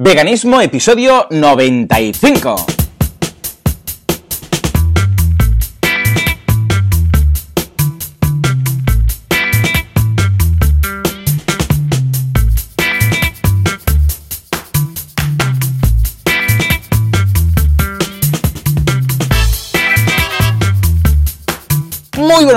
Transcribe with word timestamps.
Veganismo, 0.00 0.60
episodio 0.60 1.26
95. 1.28 2.77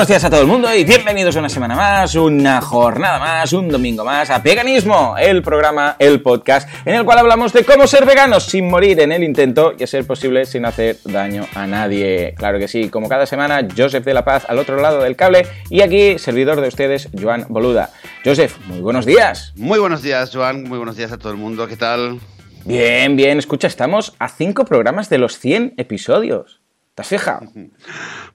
Buenos 0.01 0.09
días 0.09 0.23
a 0.23 0.31
todo 0.31 0.41
el 0.41 0.47
mundo 0.47 0.73
y 0.73 0.83
bienvenidos 0.83 1.35
una 1.35 1.47
semana 1.47 1.75
más, 1.75 2.15
una 2.15 2.59
jornada 2.59 3.19
más, 3.19 3.53
un 3.53 3.69
domingo 3.69 4.03
más 4.03 4.31
a 4.31 4.39
Veganismo, 4.39 5.15
el 5.15 5.43
programa, 5.43 5.95
el 5.99 6.23
podcast 6.23 6.67
en 6.87 6.95
el 6.95 7.05
cual 7.05 7.19
hablamos 7.19 7.53
de 7.53 7.63
cómo 7.63 7.85
ser 7.85 8.07
veganos 8.07 8.45
sin 8.45 8.67
morir 8.67 8.99
en 8.99 9.11
el 9.11 9.23
intento 9.23 9.73
y 9.77 9.83
a 9.83 9.85
ser 9.85 10.07
posible 10.07 10.45
sin 10.45 10.65
hacer 10.65 10.97
daño 11.03 11.45
a 11.53 11.67
nadie. 11.67 12.33
Claro 12.35 12.57
que 12.57 12.67
sí, 12.67 12.89
como 12.89 13.07
cada 13.09 13.27
semana, 13.27 13.67
Joseph 13.77 14.03
de 14.03 14.15
la 14.15 14.25
Paz 14.25 14.45
al 14.49 14.57
otro 14.57 14.81
lado 14.81 15.03
del 15.03 15.15
cable 15.15 15.45
y 15.69 15.81
aquí, 15.81 16.17
servidor 16.17 16.61
de 16.61 16.69
ustedes, 16.69 17.07
Joan 17.15 17.45
Boluda. 17.49 17.91
Joseph, 18.25 18.57
muy 18.65 18.79
buenos 18.79 19.05
días. 19.05 19.53
Muy 19.55 19.77
buenos 19.77 20.01
días, 20.01 20.31
Joan, 20.33 20.63
muy 20.63 20.79
buenos 20.79 20.97
días 20.97 21.11
a 21.11 21.19
todo 21.19 21.31
el 21.31 21.37
mundo, 21.37 21.67
¿qué 21.67 21.77
tal? 21.77 22.19
Bien, 22.65 23.15
bien, 23.15 23.37
escucha, 23.37 23.67
estamos 23.67 24.15
a 24.17 24.29
cinco 24.29 24.65
programas 24.65 25.09
de 25.09 25.19
los 25.19 25.37
100 25.37 25.75
episodios. 25.77 26.60
¿Te 27.01 27.15
has 27.15 27.21
fijado? 27.21 27.47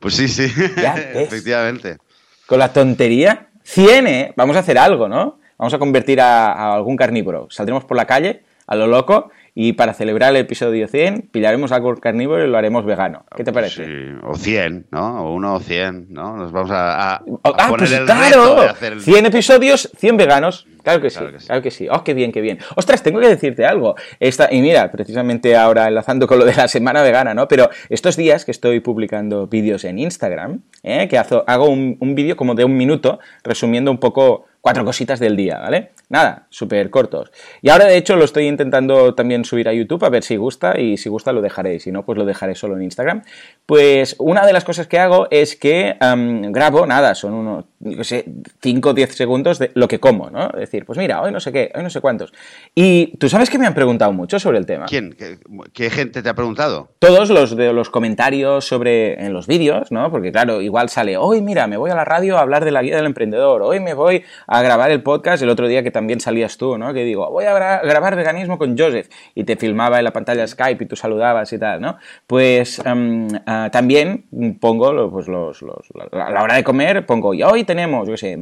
Pues 0.01 0.15
sí, 0.15 0.27
sí, 0.27 0.53
efectivamente. 1.15 1.99
Con 2.47 2.59
la 2.59 2.73
tontería, 2.73 3.49
100, 3.63 4.07
¿eh? 4.09 4.33
Vamos 4.37 4.57
a 4.57 4.61
hacer 4.61 4.77
algo, 4.77 5.09
¿no? 5.09 5.39
Vamos 5.57 5.73
a 5.73 5.79
convertir 5.79 6.21
a, 6.21 6.53
a 6.53 6.75
algún 6.75 6.97
carnívoro. 6.97 7.47
Saldremos 7.49 7.85
por 7.85 7.97
la 7.97 8.07
calle, 8.07 8.43
a 8.67 8.75
lo 8.75 8.89
loco, 8.89 9.31
y 9.59 9.73
para 9.73 9.95
celebrar 9.95 10.33
el 10.33 10.37
episodio 10.37 10.87
100 10.87 11.31
pillaremos 11.33 11.73
algo 11.73 11.97
carnívoro 11.97 12.45
y 12.45 12.47
lo 12.47 12.59
haremos 12.59 12.85
vegano. 12.85 13.25
¿Qué 13.35 13.43
te 13.43 13.55
parece? 13.55 13.87
Sí, 13.87 14.19
o 14.23 14.37
100, 14.37 14.89
¿no? 14.91 15.25
O 15.25 15.35
uno 15.35 15.55
o 15.55 15.61
100, 15.61 16.09
¿no? 16.11 16.37
Nos 16.37 16.53
vamos 16.53 16.71
a, 16.73 17.15
a, 17.15 17.23
ah, 17.43 17.75
pues 17.79 17.91
el 17.91 18.05
claro, 18.05 18.61
de 18.61 18.69
hacer 18.69 18.93
el... 18.93 19.01
100 19.01 19.27
episodios, 19.27 19.91
100 19.97 20.17
veganos. 20.19 20.67
Claro 20.83 21.01
que 21.01 21.09
sí, 21.09 21.19
Claro 21.19 21.39
claro 21.39 21.63
que 21.63 21.71
sí. 21.71 21.85
sí. 21.85 21.89
Oh, 21.91 22.05
qué 22.05 22.13
bien, 22.13 22.33
qué 22.33 22.43
bien. 22.43 22.59
Ostras, 22.75 23.03
tengo 23.03 23.19
que 23.19 23.29
decirte 23.29 23.65
algo. 23.65 23.95
Esta, 24.21 24.53
y 24.53 24.61
mira, 24.61 24.93
precisamente 24.93 25.57
ahora 25.57 25.89
enlazando 25.89 26.27
con 26.27 26.39
lo 26.39 26.45
de 26.45 26.55
la 26.55 26.69
semana 26.69 27.01
vegana, 27.03 27.33
¿no? 27.33 27.49
Pero 27.49 27.71
estos 27.89 28.19
días 28.19 28.45
que 28.45 28.51
estoy 28.51 28.81
publicando 28.81 29.47
vídeos 29.47 29.85
en 29.85 29.99
Instagram, 29.99 30.61
¿eh? 30.83 31.09
que 31.09 31.17
hago, 31.17 31.45
hago 31.47 31.71
un, 31.71 31.97
un 31.99 32.15
vídeo 32.15 32.37
como 32.37 32.55
de 32.55 32.65
un 32.67 32.77
minuto 32.77 33.21
resumiendo 33.43 33.91
un 33.91 33.99
poco 33.99 34.45
cuatro 34.67 34.85
cositas 34.85 35.21
del 35.21 35.37
día, 35.37 35.61
¿vale? 35.61 35.93
Nada, 36.09 36.47
súper 36.51 36.89
cortos. 36.91 37.33
Y 37.63 37.69
ahora, 37.69 37.87
de 37.87 37.97
hecho, 37.97 38.15
lo 38.15 38.25
estoy 38.25 38.47
intentando 38.47 39.15
también 39.15 39.45
subir 39.45 39.69
a 39.69 39.73
YouTube 39.73 40.05
a 40.05 40.09
ver 40.09 40.23
si 40.23 40.37
gusta 40.37 40.79
y 40.79 40.97
si 40.99 41.09
gusta 41.09 41.33
lo 41.33 41.43
dejaré. 41.43 41.81
Si 41.81 41.91
no, 41.91 42.05
pues 42.05 42.17
lo 42.17 42.25
dejaré 42.25 42.55
solo 42.55 42.77
en 42.77 42.83
Instagram. 42.83 43.23
Pues 43.67 44.15
una 44.21 44.47
de 44.47 44.53
las 44.53 44.65
cosas 44.65 44.87
que 44.87 45.01
hago 45.01 45.27
es 45.33 45.57
que 45.57 45.97
grabo, 45.99 46.87
nada, 46.87 47.17
son 47.17 47.35
unos, 47.35 47.65
qué 47.83 48.05
sé, 48.05 48.25
5 48.63 48.91
o 48.91 48.95
10 48.95 49.15
segundos 49.17 49.59
de 49.59 49.73
lo 49.75 49.89
que 49.89 49.99
como, 49.99 50.31
¿no? 50.31 50.47
Es 50.51 50.61
decir, 50.61 50.85
pues 50.85 50.97
mira, 50.97 51.21
hoy 51.23 51.33
no 51.33 51.41
sé 51.41 51.51
qué, 51.51 51.73
hoy 51.75 51.83
no 51.83 51.91
sé 51.91 52.01
cuántos. 52.01 52.33
Y 52.75 53.17
tú 53.19 53.29
sabes 53.29 53.51
que 53.51 53.59
me 53.59 53.67
han 53.67 53.75
preguntado 53.75 54.13
mucho 54.13 54.39
sobre 54.39 54.59
el 54.59 54.67
tema. 54.67 54.87
¿Quién? 54.87 55.13
¿Qué, 55.13 55.39
qué 55.73 55.91
gente 55.91 56.23
te 56.23 56.29
ha 56.29 56.35
preguntado? 56.35 56.89
Todos 57.01 57.31
los 57.31 57.57
de 57.57 57.73
los 57.73 57.91
comentarios 57.91 58.65
sobre 58.65 59.25
en 59.25 59.33
los 59.33 59.49
vídeos, 59.49 59.91
¿no? 59.91 60.11
Porque 60.13 60.31
claro, 60.31 60.63
igual 60.63 60.89
sale, 60.89 61.17
hoy 61.17 61.43
mira, 61.43 61.67
me 61.67 61.77
voy 61.77 61.91
a 61.91 61.97
la 61.97 62.05
radio 62.05 62.39
a 62.39 62.43
hablar 62.43 62.65
de 62.65 62.71
la 62.71 62.83
guía 62.83 62.95
del 62.95 63.07
emprendedor, 63.07 63.63
hoy 63.63 63.81
me 63.81 63.95
voy 63.95 64.23
a 64.47 64.63
grabar 64.63 64.93
el 64.93 65.03
podcast, 65.03 65.43
el 65.43 65.49
otro 65.49 65.67
día 65.67 65.83
que 65.83 65.91
también 65.97 66.21
salías 66.21 66.59
tú, 66.59 66.77
¿no? 66.77 66.93
Que 66.93 67.05
digo, 67.05 67.31
voy 67.31 67.47
a 67.47 67.55
gra- 67.57 67.81
grabar 67.83 68.15
veganismo 68.17 68.59
con 68.59 68.77
Joseph 68.77 69.09
y 69.35 69.45
te 69.45 69.57
filmaba 69.57 69.97
en 69.97 70.05
la 70.05 70.13
pantalla 70.13 70.47
Skype 70.47 70.85
y 70.85 70.87
tú 70.87 70.95
saludabas 70.95 71.51
y 71.55 71.59
tal, 71.59 71.81
¿no? 71.81 71.97
Pues 72.27 72.79
em, 72.85 73.27
ah, 73.47 73.71
también 73.73 74.27
pongo, 74.61 75.11
pues 75.11 75.27
los, 75.29 75.63
los- 75.63 75.89
la- 76.13 76.27
a 76.27 76.31
la 76.31 76.43
hora 76.43 76.55
de 76.57 76.63
comer, 76.65 77.07
pongo, 77.07 77.33
y 77.33 77.43
hoy 77.43 77.65
tenemos, 77.65 78.07
yo 78.07 78.13
qué 78.13 78.19
sé, 78.19 78.39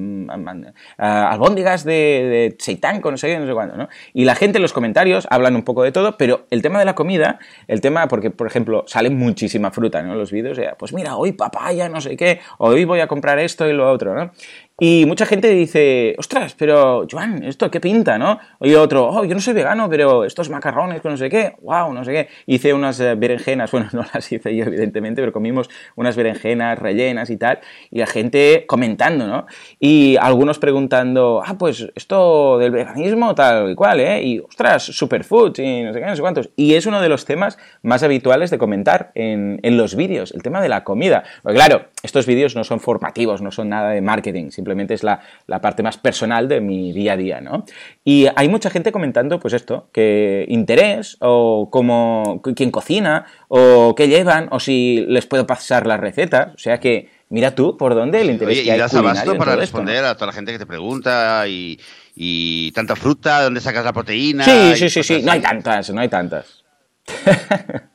ah, 0.98 1.30
albóndigas 1.30 1.84
de, 1.84 1.92
de 1.92 2.56
seitán 2.58 3.00
con 3.00 3.12
no 3.14 3.18
sé 3.18 3.28
qué, 3.28 3.38
no 3.38 3.46
sé 3.46 3.52
cuándo, 3.52 3.76
¿no? 3.76 3.88
Y 4.12 4.24
la 4.24 4.34
gente 4.34 4.58
en 4.58 4.62
los 4.62 4.72
comentarios 4.72 5.26
hablan 5.30 5.54
un 5.54 5.62
poco 5.62 5.82
de 5.84 5.92
todo, 5.92 6.16
pero 6.16 6.46
el 6.50 6.60
tema 6.62 6.78
de 6.80 6.84
la 6.84 6.94
comida, 6.94 7.38
el 7.68 7.80
tema, 7.80 8.08
porque 8.08 8.30
por 8.30 8.46
ejemplo, 8.46 8.84
sale 8.86 9.10
muchísima 9.10 9.70
fruta, 9.70 10.02
¿no? 10.02 10.12
En 10.12 10.18
los 10.18 10.32
vídeos, 10.32 10.58
pues 10.78 10.92
mira, 10.92 11.16
hoy 11.16 11.32
papaya, 11.32 11.88
no 11.88 12.00
sé 12.00 12.16
qué, 12.16 12.40
hoy 12.58 12.84
voy 12.84 13.00
a 13.00 13.06
comprar 13.06 13.38
esto 13.38 13.68
y 13.68 13.72
lo 13.72 13.90
otro, 13.90 14.14
¿no? 14.14 14.32
Y 14.80 15.06
mucha 15.06 15.24
gente 15.24 15.50
dice, 15.50 16.16
ostras, 16.18 16.56
pero 16.58 17.06
Joan, 17.08 17.44
¿esto 17.44 17.70
qué 17.70 17.78
pinta, 17.78 18.18
no? 18.18 18.40
Y 18.60 18.74
otro, 18.74 19.08
oh, 19.08 19.24
yo 19.24 19.32
no 19.32 19.40
soy 19.40 19.54
vegano, 19.54 19.88
pero 19.88 20.24
estos 20.24 20.50
macarrones 20.50 21.00
con 21.00 21.12
no 21.12 21.16
sé 21.16 21.30
qué, 21.30 21.54
wow, 21.62 21.92
no 21.92 22.04
sé 22.04 22.10
qué. 22.10 22.28
Hice 22.46 22.74
unas 22.74 22.98
eh, 22.98 23.14
berenjenas, 23.14 23.70
bueno, 23.72 23.88
no 23.92 24.04
las 24.12 24.32
hice 24.32 24.56
yo, 24.56 24.64
evidentemente, 24.64 25.22
pero 25.22 25.30
comimos 25.30 25.70
unas 25.94 26.16
berenjenas 26.16 26.76
rellenas 26.76 27.30
y 27.30 27.36
tal, 27.36 27.60
y 27.92 28.00
la 28.00 28.08
gente 28.08 28.64
comentando, 28.66 29.28
¿no? 29.28 29.46
Y 29.78 30.16
algunos 30.16 30.58
preguntando, 30.58 31.40
ah, 31.46 31.56
pues 31.56 31.92
esto 31.94 32.58
del 32.58 32.72
veganismo, 32.72 33.32
tal 33.36 33.70
y 33.70 33.76
cual, 33.76 34.00
¿eh? 34.00 34.24
Y 34.24 34.40
ostras, 34.40 34.82
superfoods 34.82 35.60
y 35.60 35.84
no 35.84 35.92
sé 35.92 36.00
qué, 36.00 36.06
no 36.06 36.16
sé 36.16 36.22
cuántos. 36.22 36.50
Y 36.56 36.74
es 36.74 36.86
uno 36.86 37.00
de 37.00 37.08
los 37.08 37.26
temas 37.26 37.58
más 37.82 38.02
habituales 38.02 38.50
de 38.50 38.58
comentar 38.58 39.12
en, 39.14 39.60
en 39.62 39.76
los 39.76 39.94
vídeos, 39.94 40.32
el 40.32 40.42
tema 40.42 40.60
de 40.60 40.68
la 40.68 40.82
comida. 40.82 41.22
Porque 41.44 41.58
claro, 41.58 41.84
estos 42.02 42.26
vídeos 42.26 42.56
no 42.56 42.64
son 42.64 42.80
formativos, 42.80 43.40
no 43.40 43.52
son 43.52 43.68
nada 43.68 43.90
de 43.90 44.02
marketing, 44.02 44.50
simplemente 44.64 44.94
es 44.94 45.02
la, 45.02 45.20
la 45.46 45.60
parte 45.60 45.82
más 45.82 45.98
personal 45.98 46.48
de 46.48 46.62
mi 46.62 46.92
día 46.92 47.12
a 47.12 47.16
día, 47.18 47.40
¿no? 47.42 47.66
Y 48.02 48.26
hay 48.34 48.48
mucha 48.48 48.70
gente 48.70 48.92
comentando, 48.92 49.38
pues 49.38 49.52
esto, 49.52 49.88
que 49.92 50.46
interés, 50.48 51.18
o 51.20 51.68
cómo, 51.70 52.40
quién 52.56 52.70
cocina, 52.70 53.26
o 53.48 53.94
qué 53.94 54.08
llevan, 54.08 54.48
o 54.50 54.58
si 54.58 55.04
les 55.06 55.26
puedo 55.26 55.46
pasar 55.46 55.86
las 55.86 56.00
recetas. 56.00 56.54
O 56.54 56.58
sea 56.58 56.80
que, 56.80 57.10
mira 57.28 57.54
tú 57.54 57.76
por 57.76 57.94
dónde 57.94 58.22
el 58.22 58.30
interés 58.30 58.54
Oye, 58.54 58.62
que 58.62 58.68
y 58.68 58.70
hay 58.70 58.78
das 58.78 58.94
abasto 58.94 59.36
para 59.36 59.52
todo 59.52 59.62
esto, 59.62 59.78
¿no? 59.78 59.84
responder 59.84 60.04
a 60.04 60.14
toda 60.14 60.28
la 60.28 60.32
gente 60.32 60.52
que 60.52 60.58
te 60.58 60.66
pregunta 60.66 61.46
y, 61.46 61.78
y 62.14 62.72
tanta 62.72 62.96
fruta, 62.96 63.42
¿dónde 63.42 63.60
sacas 63.60 63.84
la 63.84 63.92
proteína? 63.92 64.44
Sí, 64.44 64.76
sí, 64.76 64.88
sí, 64.88 65.02
sí, 65.02 65.22
no 65.22 65.32
hay 65.32 65.40
tantas, 65.40 65.90
no 65.90 66.00
hay 66.00 66.08
tantas. 66.08 66.64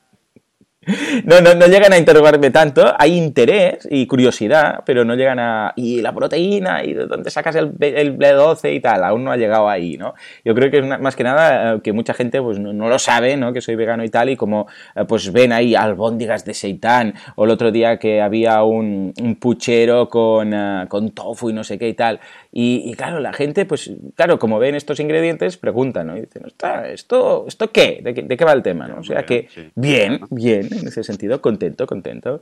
No, 1.26 1.42
no, 1.42 1.54
no 1.54 1.68
llegan 1.68 1.94
a 1.94 1.98
interrogarme 1.98 2.50
tanto, 2.52 2.94
hay 2.98 3.16
interés 3.18 3.88
y 3.90 4.06
curiosidad, 4.08 4.80
pero 4.86 5.06
no 5.06 5.16
llegan 5.16 5.40
a... 5.40 5.74
¿Y 5.76 6.02
la 6.02 6.14
proteína? 6.14 6.84
¿Y 6.84 6.94
de 6.94 7.06
dónde 7.06 7.30
sacas 7.30 7.56
el, 7.56 7.72
el 7.80 8.18
B12 8.18 8.74
y 8.76 8.80
tal? 8.80 9.04
Aún 9.04 9.24
no 9.24 9.32
ha 9.32 9.38
llegado 9.38 9.70
ahí, 9.70 9.98
¿no? 9.98 10.14
Yo 10.44 10.54
creo 10.56 10.72
que 10.72 10.78
es 10.80 10.84
una- 10.84 10.98
más 10.98 11.16
que 11.16 11.24
nada 11.24 11.76
eh, 11.76 11.80
que 11.84 11.94
mucha 11.94 12.14
gente 12.14 12.42
pues 12.42 12.60
no, 12.60 12.74
no 12.74 12.90
lo 12.90 12.98
sabe, 13.00 13.38
¿no? 13.38 13.54
Que 13.54 13.62
soy 13.62 13.76
vegano 13.76 14.04
y 14.04 14.10
tal, 14.10 14.30
y 14.30 14.36
como 14.36 14.68
eh, 14.96 15.04
pues 15.08 15.32
ven 15.32 15.52
ahí 15.54 15.76
albóndigas 15.76 16.46
de 16.46 16.54
seitán, 16.54 17.14
o 17.36 17.46
el 17.46 17.52
otro 17.52 17.72
día 17.72 17.98
que 17.98 18.22
había 18.22 18.64
un, 18.64 19.14
un 19.22 19.36
puchero 19.36 20.08
con, 20.10 20.54
eh, 20.54 20.86
con 20.88 21.12
tofu 21.12 21.50
y 21.50 21.54
no 21.54 21.64
sé 21.64 21.78
qué 21.78 21.90
y 21.90 21.94
tal. 21.94 22.20
Y, 22.52 22.90
y 22.90 22.94
claro, 22.96 23.20
la 23.20 23.34
gente, 23.34 23.66
pues 23.66 23.92
claro, 24.16 24.40
como 24.40 24.58
ven 24.60 24.76
estos 24.76 25.00
ingredientes, 25.00 25.58
preguntan, 25.58 26.08
¿no? 26.08 26.18
Y 26.18 26.22
dicen, 26.22 26.44
"Ostras, 26.46 26.88
¿esto, 26.90 27.46
¿esto 27.48 27.72
qué? 27.72 28.00
¿De, 28.04 28.14
qué? 28.14 28.22
de 28.24 28.38
qué 28.38 28.46
va 28.46 28.54
el 28.54 28.64
tema? 28.64 28.88
¿no? 28.88 29.00
O 29.00 29.04
sea 29.04 29.24
que, 29.24 29.48
bien, 29.76 30.20
bien, 30.32 30.68
en 30.80 30.88
ese 30.88 31.04
sentido, 31.04 31.42
contento, 31.42 31.86
contento. 31.88 32.42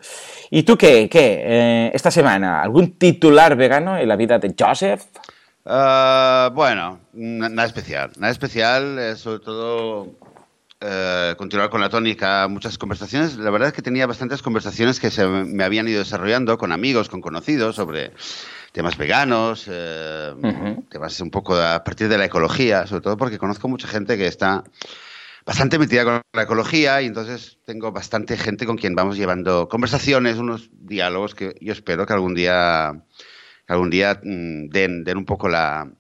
¿Y 0.50 0.64
tú 0.64 0.78
qué? 0.78 1.10
¿Qué? 1.10 1.42
Eh, 1.44 1.92
esta 1.94 2.12
semana, 2.12 2.62
¿algún 2.62 2.94
titular 2.98 3.56
vegano 3.56 3.98
en 3.98 4.08
la 4.08 4.16
vida 4.16 4.40
de 4.40 4.54
Joseph? 4.58 5.04
Ah, 5.66 6.52
bueno, 6.54 7.00
na- 7.14 7.50
nada 7.50 7.68
especial. 7.68 8.12
Nada 8.18 8.32
especial, 8.32 8.98
eh, 9.00 9.16
sobre 9.16 9.40
todo 9.40 10.08
eh, 10.80 11.34
continuar 11.38 11.70
con 11.70 11.82
la 11.82 11.90
tónica, 11.90 12.48
muchas 12.48 12.78
conversaciones. 12.78 13.36
La 13.38 13.50
verdad 13.50 13.70
es 13.70 13.74
que 13.74 13.82
tenía 13.82 14.06
bastantes 14.08 14.42
conversaciones 14.42 15.00
que 15.00 15.10
se 15.12 15.26
me 15.28 15.64
habían 15.64 15.88
ido 15.88 16.00
desarrollando 16.00 16.58
con 16.58 16.72
amigos, 16.72 17.10
con 17.10 17.20
conocidos 17.20 17.76
sobre 17.76 18.12
temas 18.72 18.96
veganos, 18.96 19.66
eh, 19.70 20.34
Ujú. 20.38 20.84
temas 20.90 21.20
un 21.20 21.32
poco 21.32 21.56
a 21.56 21.84
partir 21.84 22.08
de 22.10 22.18
la 22.20 22.26
ecología, 22.26 22.86
sobre 22.86 23.02
todo 23.02 23.18
porque 23.18 23.40
conozco 23.40 23.68
mucha 23.68 23.88
gente 23.88 24.18
que 24.18 24.28
está 24.28 24.64
bastante 25.48 25.80
metida 25.80 26.06
con 26.06 26.22
la 26.34 26.44
ecología 26.44 27.02
y 27.02 27.08
entonces 27.08 27.60
tengo 27.66 27.92
bastante 27.94 28.38
gente 28.38 28.68
con 28.68 28.78
quien 28.78 28.96
vamos 28.96 29.18
llevando 29.18 29.70
conversaciones, 29.70 30.38
unos 30.38 30.70
diálogos 30.74 31.36
que 31.36 31.56
yo 31.62 31.74
espero 31.74 32.06
que 32.06 32.14
algún 32.14 32.36
día 32.36 33.06
que 33.68 33.74
algún 33.74 33.90
día 33.90 34.20
mm, 34.24 34.70
den, 34.70 35.04
den 35.06 35.18
un 35.18 35.26
poco 35.26 35.50
la 35.50 35.92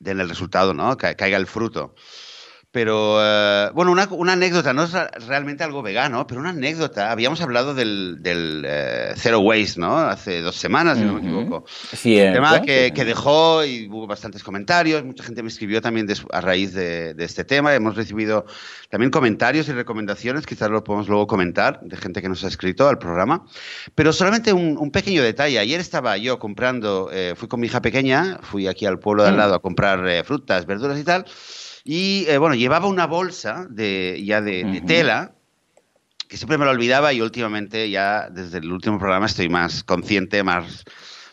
den 0.00 0.20
el 0.20 0.28
resultado, 0.28 0.74
¿no? 0.74 0.96
Ca- 0.96 1.14
caiga 1.16 1.36
el 1.38 1.46
fruto. 1.46 1.94
Pero, 2.76 3.16
eh, 3.22 3.70
bueno, 3.72 3.90
una, 3.90 4.06
una 4.10 4.34
anécdota, 4.34 4.74
no 4.74 4.82
es 4.84 4.92
realmente 5.26 5.64
algo 5.64 5.80
vegano, 5.80 6.26
pero 6.26 6.42
una 6.42 6.50
anécdota. 6.50 7.10
Habíamos 7.10 7.40
hablado 7.40 7.72
del, 7.74 8.18
del 8.20 8.64
eh, 8.66 9.14
Zero 9.16 9.40
Waste, 9.40 9.80
¿no? 9.80 9.96
Hace 9.96 10.42
dos 10.42 10.56
semanas, 10.56 10.98
si 10.98 11.04
no 11.04 11.14
me 11.14 11.20
equivoco. 11.20 11.64
Cierto, 11.94 12.34
tema 12.34 12.60
que, 12.60 12.74
cierto. 12.74 12.94
que 12.96 13.04
dejó 13.06 13.64
y 13.64 13.88
hubo 13.88 14.06
bastantes 14.06 14.44
comentarios. 14.44 15.02
Mucha 15.04 15.24
gente 15.24 15.42
me 15.42 15.48
escribió 15.48 15.80
también 15.80 16.06
des- 16.06 16.22
a 16.30 16.42
raíz 16.42 16.74
de, 16.74 17.14
de 17.14 17.24
este 17.24 17.44
tema. 17.44 17.74
Hemos 17.74 17.96
recibido 17.96 18.44
también 18.90 19.10
comentarios 19.10 19.68
y 19.68 19.72
recomendaciones, 19.72 20.44
quizás 20.44 20.68
lo 20.68 20.84
podemos 20.84 21.08
luego 21.08 21.26
comentar, 21.26 21.80
de 21.80 21.96
gente 21.96 22.20
que 22.20 22.28
nos 22.28 22.44
ha 22.44 22.48
escrito 22.48 22.86
al 22.90 22.98
programa. 22.98 23.46
Pero 23.94 24.12
solamente 24.12 24.52
un, 24.52 24.76
un 24.76 24.90
pequeño 24.90 25.22
detalle. 25.22 25.58
Ayer 25.58 25.80
estaba 25.80 26.18
yo 26.18 26.38
comprando, 26.38 27.08
eh, 27.10 27.32
fui 27.38 27.48
con 27.48 27.58
mi 27.58 27.68
hija 27.68 27.80
pequeña, 27.80 28.38
fui 28.42 28.66
aquí 28.68 28.84
al 28.84 28.98
pueblo 28.98 29.22
de 29.22 29.30
al 29.30 29.36
Mm. 29.36 29.38
lado 29.38 29.54
a 29.54 29.62
comprar 29.62 30.06
eh, 30.06 30.22
frutas, 30.24 30.66
verduras 30.66 30.98
y 30.98 31.04
tal. 31.04 31.24
Y 31.88 32.26
bueno, 32.38 32.56
llevaba 32.56 32.88
una 32.88 33.06
bolsa 33.06 33.66
de, 33.70 34.20
ya 34.24 34.40
de, 34.40 34.82
tela 34.86 35.32
que 36.28 36.36
siempre 36.36 36.58
me 36.58 36.64
lo 36.64 36.72
olvidaba 36.72 37.12
y 37.12 37.20
últimamente 37.20 37.88
ya 37.88 38.28
desde 38.28 38.58
el 38.58 38.72
último 38.72 38.98
programa 38.98 39.26
estoy 39.26 39.48
más 39.48 39.84
consciente, 39.84 40.42
más, 40.42 40.84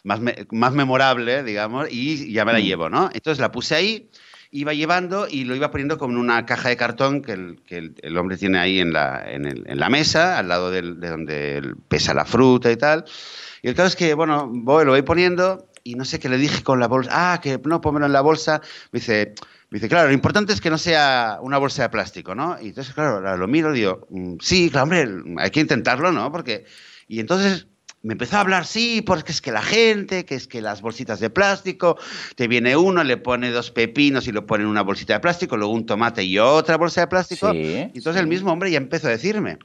más, 0.04 0.20
más 0.52 0.74
memorable, 0.74 1.42
digamos, 1.42 1.88
y 1.90 2.32
ya 2.32 2.46
me 2.46 2.54
la 2.54 2.60
llevo, 2.60 2.88
¿no? 2.88 3.10
Entonces 3.14 3.40
la 3.40 3.52
puse 3.52 3.74
ahí 3.74 4.10
iba 4.54 4.72
llevando 4.72 5.28
y 5.28 5.46
lo 5.46 5.56
iba 5.56 5.72
poniendo 5.72 5.98
como 5.98 6.14
en 6.14 6.20
una 6.20 6.46
caja 6.46 6.70
de 6.70 6.78
cartón 6.78 7.24
que 7.24 7.32
el, 7.32 7.60
que 7.66 7.92
el, 8.00 8.18
hombre 8.18 8.38
tiene 8.38 8.60
ahí 8.60 8.80
en 8.80 8.94
la, 8.94 9.24
en, 9.26 9.46
el, 9.46 9.64
en 9.66 9.80
la 9.80 9.90
mesa, 9.90 10.38
al 10.38 10.48
lado 10.48 10.70
de 10.70 10.82
donde 10.84 11.74
pesa 11.88 12.14
la 12.14 12.24
fruta 12.24 12.72
y 12.72 12.78
tal. 12.78 13.04
Y 13.64 13.70
el 13.70 13.74
caso 13.74 13.88
es 13.88 13.96
que, 13.96 14.14
bueno, 14.14 14.48
voy, 14.52 14.86
lo 14.86 14.92
voy 14.92 15.02
poniendo 15.02 15.68
y 15.84 15.96
no 15.96 16.06
sé 16.06 16.20
qué 16.20 16.30
le 16.30 16.38
dije 16.38 16.62
con 16.62 16.80
la 16.80 16.88
bolsa. 16.88 17.34
Ah, 17.34 17.42
que 17.42 17.60
no, 17.66 17.82
pónmelo 17.82 18.06
en 18.06 18.14
la 18.14 18.22
bolsa. 18.22 18.62
Me 18.92 19.00
dice, 19.00 19.34
me 19.74 19.78
dice, 19.78 19.90
claro, 19.90 20.10
lo 20.10 20.14
importante 20.14 20.54
es 20.54 20.62
que 20.62 20.70
no 20.70 20.78
sea 20.78 21.40
una 21.42 21.58
bolsa 21.58 21.82
de 21.82 21.90
plástico, 21.90 22.36
¿no? 22.36 22.58
Y 22.62 22.68
entonces, 22.68 22.94
claro, 22.94 23.36
lo 23.36 23.48
miro 23.48 23.74
y 23.74 23.80
digo, 23.80 24.06
mm, 24.12 24.36
sí, 24.40 24.70
claro, 24.70 24.84
hombre, 24.84 25.08
hay 25.40 25.50
que 25.50 25.62
intentarlo, 25.62 26.12
¿no? 26.12 26.32
Porque... 26.32 26.66
Y 27.08 27.20
entonces 27.20 27.66
me 28.04 28.14
empezó 28.14 28.38
a 28.38 28.42
hablar, 28.42 28.68
sí, 28.68 29.02
porque 29.02 29.32
es 29.32 29.42
que 29.42 29.52
la 29.52 29.64
gente, 29.64 30.26
que 30.26 30.36
es 30.36 30.48
que 30.48 30.62
las 30.62 30.84
bolsitas 30.84 31.20
de 31.20 31.32
plástico, 31.32 31.98
te 32.36 32.48
viene 32.48 32.78
uno, 32.78 33.04
le 33.04 33.18
pone 33.18 33.50
dos 33.50 33.72
pepinos 33.72 34.28
y 34.28 34.32
lo 34.32 34.46
pone 34.46 34.64
en 34.64 34.70
una 34.70 34.84
bolsita 34.84 35.14
de 35.14 35.22
plástico, 35.22 35.58
luego 35.58 35.74
un 35.74 35.88
tomate 35.88 36.24
y 36.24 36.38
otra 36.38 36.78
bolsa 36.78 37.02
de 37.02 37.08
plástico. 37.08 37.52
y 37.52 37.90
entonces 37.96 38.18
el 38.18 38.28
mismo 38.28 38.52
hombre 38.52 38.70
ya 38.70 38.78
empezó 38.78 39.08
a 39.08 39.10
decirme. 39.10 39.58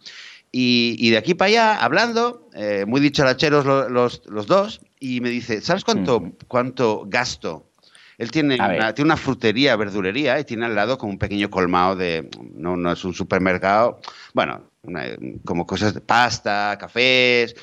Y, 0.51 1.11
de 1.11 1.19
aquí 1.19 1.35
para 1.35 1.49
allá, 1.51 1.85
hablando, 1.85 2.49
eh, 2.55 2.87
muy 2.89 3.03
dicharacheros 3.03 3.67
los, 3.67 4.23
los, 4.25 4.47
dos, 4.47 4.81
y 4.99 5.21
me 5.21 5.29
dice, 5.29 5.61
¿sabes 5.61 5.85
cuánto, 5.85 6.33
cuánto 6.47 7.05
gasto? 7.07 7.68
Él 8.19 8.33
tiene 8.33 8.57
una, 8.57 8.93
tiene 8.95 9.07
una 9.07 9.17
frutería, 9.17 9.77
verdulería, 9.77 10.41
y 10.41 10.45
tiene 10.45 10.67
al 10.67 10.75
lado 10.75 10.99
como 10.99 11.13
un 11.13 11.19
pequeño 11.19 11.51
colmado 11.51 11.95
de, 11.95 12.29
no, 12.55 12.77
no 12.77 12.91
es 12.91 13.05
un 13.05 13.15
supermercado, 13.15 14.01
bueno, 14.35 14.71
como 15.45 15.67
cosas 15.67 15.95
de 15.95 16.01
pasta, 16.01 16.77
cafés, 16.81 17.55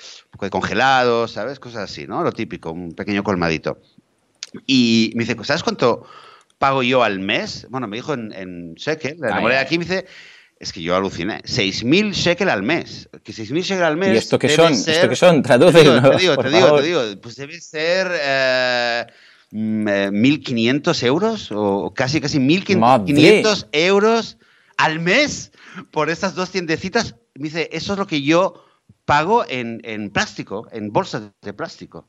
congelados, 0.49 1.33
¿sabes? 1.33 1.59
Cosas 1.59 1.91
así, 1.91 2.07
¿no? 2.07 2.23
Lo 2.23 2.31
típico, 2.31 2.71
un 2.71 2.93
pequeño 2.93 3.21
colmadito. 3.21 3.79
Y 4.65 5.11
me 5.15 5.25
dice, 5.25 5.35
¿sabes 5.43 5.61
cuánto 5.61 6.07
pago 6.57 6.83
yo 6.83 7.03
al 7.03 7.19
mes? 7.19 7.67
Bueno, 7.69 7.87
me 7.87 7.97
dijo 7.97 8.13
en, 8.13 8.31
en 8.31 8.75
shekel, 8.75 9.17
la 9.19 9.41
moneda 9.41 9.59
aquí 9.59 9.77
me 9.77 9.83
dice, 9.83 10.05
es 10.57 10.71
que 10.71 10.81
yo 10.81 10.95
aluciné, 10.95 11.41
6.000 11.43 12.13
shekel 12.13 12.49
al 12.49 12.63
mes. 12.63 13.09
Que 13.23 13.33
6.000 13.33 13.61
shekel 13.61 13.83
al 13.83 13.97
mes. 13.97 14.13
¿Y 14.13 14.17
esto 14.17 14.39
qué 14.39 14.47
son? 14.47 14.71
¿Esto 14.71 15.09
qué 15.09 15.15
son? 15.17 15.41
Traduce. 15.43 15.79
Te 15.79 15.83
digo, 15.83 16.01
te 16.01 16.17
digo, 16.17 16.37
te 16.37 16.49
digo, 16.49 16.75
te 16.77 16.83
digo, 16.83 17.01
Pues 17.21 17.35
debe 17.35 17.59
ser. 17.59 18.07
Eh, 18.13 19.05
1.500 19.55 19.55
mm, 19.55 19.87
eh, 19.87 21.07
euros 21.07 21.51
o 21.51 21.93
casi 21.93 22.19
casi 22.19 22.39
1.500 22.39 23.67
euros 23.71 24.37
al 24.77 24.99
mes 24.99 25.51
por 25.91 26.09
esas 26.09 26.35
dos 26.35 26.51
tiendecitas. 26.51 27.15
Me 27.35 27.45
dice, 27.45 27.69
eso 27.71 27.93
es 27.93 27.99
lo 27.99 28.07
que 28.07 28.21
yo 28.21 28.65
pago 29.05 29.45
en, 29.47 29.79
en 29.83 30.09
plástico, 30.09 30.67
en 30.71 30.91
bolsas 30.91 31.31
de 31.41 31.53
plástico. 31.53 32.07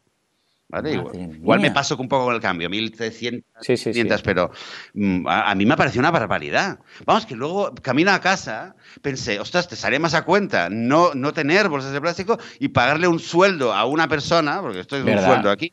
¿Vale? 0.68 0.94
Igual, 0.94 1.60
me 1.60 1.70
paso 1.70 1.96
un 1.96 2.08
poco 2.08 2.24
con 2.24 2.34
el 2.34 2.40
cambio, 2.40 2.68
1.300, 2.68 3.44
sí, 3.60 4.04
pero 4.24 4.50
mm, 4.94 5.24
a, 5.28 5.54
mí 5.54 5.64
me 5.64 5.76
pareció 5.76 6.00
una 6.00 6.10
barbaridad. 6.10 6.80
Vamos, 7.04 7.24
que 7.24 7.36
luego 7.36 7.72
camino 7.82 8.10
a 8.10 8.20
casa, 8.20 8.74
pensé, 9.00 9.38
ostras, 9.38 9.68
te 9.68 9.76
sale 9.76 10.00
más 10.00 10.14
a 10.14 10.24
cuenta 10.24 10.68
no, 10.68 11.14
no 11.14 11.32
tener 11.32 11.68
bolsas 11.68 11.92
de 11.92 12.00
plástico 12.00 12.36
y 12.58 12.68
pagarle 12.68 13.06
un 13.06 13.20
sueldo 13.20 13.72
a 13.72 13.84
una 13.84 14.08
persona, 14.08 14.60
porque 14.60 14.80
esto 14.80 14.96
es 14.96 15.04
un 15.04 15.24
sueldo 15.24 15.52
aquí, 15.52 15.72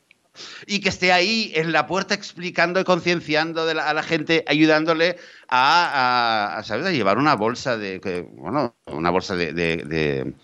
y 0.66 0.80
que 0.80 0.88
esté 0.88 1.12
ahí 1.12 1.52
en 1.54 1.72
la 1.72 1.86
puerta 1.86 2.14
explicando 2.14 2.80
y 2.80 2.84
concienciando 2.84 3.62
a 3.62 3.94
la 3.94 4.02
gente, 4.02 4.44
ayudándole 4.46 5.16
a, 5.48 6.62
¿sabes? 6.64 6.86
a 6.86 6.90
llevar 6.90 7.18
una 7.18 7.34
bolsa 7.34 7.76
de, 7.76 7.98
bueno, 8.32 8.74
una 8.86 9.10
bolsa 9.10 9.36
de, 9.36 10.34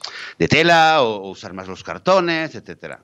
tela 0.48 1.02
o, 1.02 1.30
usar 1.30 1.52
más 1.52 1.68
los 1.68 1.82
cartones, 1.82 2.54
etcétera. 2.54 3.02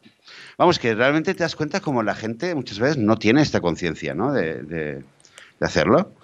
Vamos, 0.58 0.78
que 0.78 0.94
realmente 0.94 1.34
te 1.34 1.42
das 1.42 1.56
cuenta 1.56 1.80
como 1.80 2.02
la 2.02 2.14
gente 2.14 2.54
muchas 2.54 2.78
veces 2.78 2.96
no 2.98 3.18
tiene 3.18 3.42
esta 3.42 3.60
conciencia, 3.60 4.14
¿no? 4.14 4.32
de 4.32 5.04
hacerlo. 5.60 6.14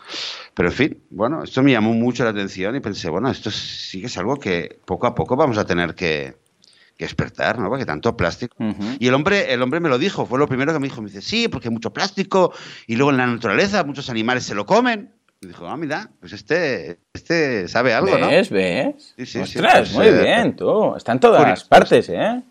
Pero 0.55 0.69
en 0.69 0.75
fin, 0.75 1.03
bueno, 1.11 1.43
esto 1.45 1.63
me 1.63 1.73
llamó 1.73 1.95
mucho 1.95 2.25
la 2.25 2.31
atención 2.31 2.77
y 2.77 2.81
pensé, 2.81 3.09
bueno, 3.09 3.31
esto 3.31 3.51
sí 3.51 4.01
que 4.01 4.07
es 4.07 4.19
algo 4.19 4.39
que 4.39 4.79
poco 4.85 5.07
a 5.07 5.15
poco 5.15 5.37
vamos 5.37 5.57
a 5.57 5.65
tener 5.65 5.95
que, 5.95 6.35
que 6.97 7.05
despertar, 7.05 7.59
¿no? 7.59 7.69
Porque 7.69 7.87
tanto 7.87 8.17
plástico. 8.17 8.57
Y 8.99 9.09
el 9.09 9.15
hombre, 9.15 9.53
el 9.53 9.63
hombre 9.63 9.81
me 9.81 9.89
lo 9.89 9.99
dijo, 9.99 10.27
fue 10.27 10.39
lo 10.39 10.47
primero 10.47 10.73
que 10.73 10.79
me 10.79 10.89
dijo, 10.89 11.03
me 11.03 11.09
dice, 11.09 11.23
sí, 11.23 11.49
porque 11.49 11.69
hay 11.69 11.75
mucho 11.75 11.93
plástico 11.93 12.53
y 12.87 12.97
luego 12.97 13.11
en 13.11 13.17
la 13.19 13.27
naturaleza 13.27 13.85
muchos 13.85 14.11
animales 14.11 14.45
se 14.45 14.55
lo 14.55 14.67
comen. 14.67 15.13
Y 15.41 15.49
dijo, 15.49 15.67
ah, 15.67 15.77
mira, 15.77 16.11
pues 16.21 16.33
este, 16.33 17.01
este 17.13 17.67
sabe 17.67 17.95
algo, 17.95 18.17
¿no? 18.17 18.29
¿Ves? 18.29 18.51
¿Ves? 18.51 19.15
Sí, 19.17 19.27
sí, 19.27 19.41
Ostras, 19.41 19.91
pues, 19.91 19.95
muy 19.95 20.07
eh, 20.07 20.23
bien, 20.23 20.55
tú. 20.55 20.95
Está 20.95 21.13
en 21.13 21.21
todas 21.21 21.65
partes, 21.65 22.09
¿eh? 22.11 22.43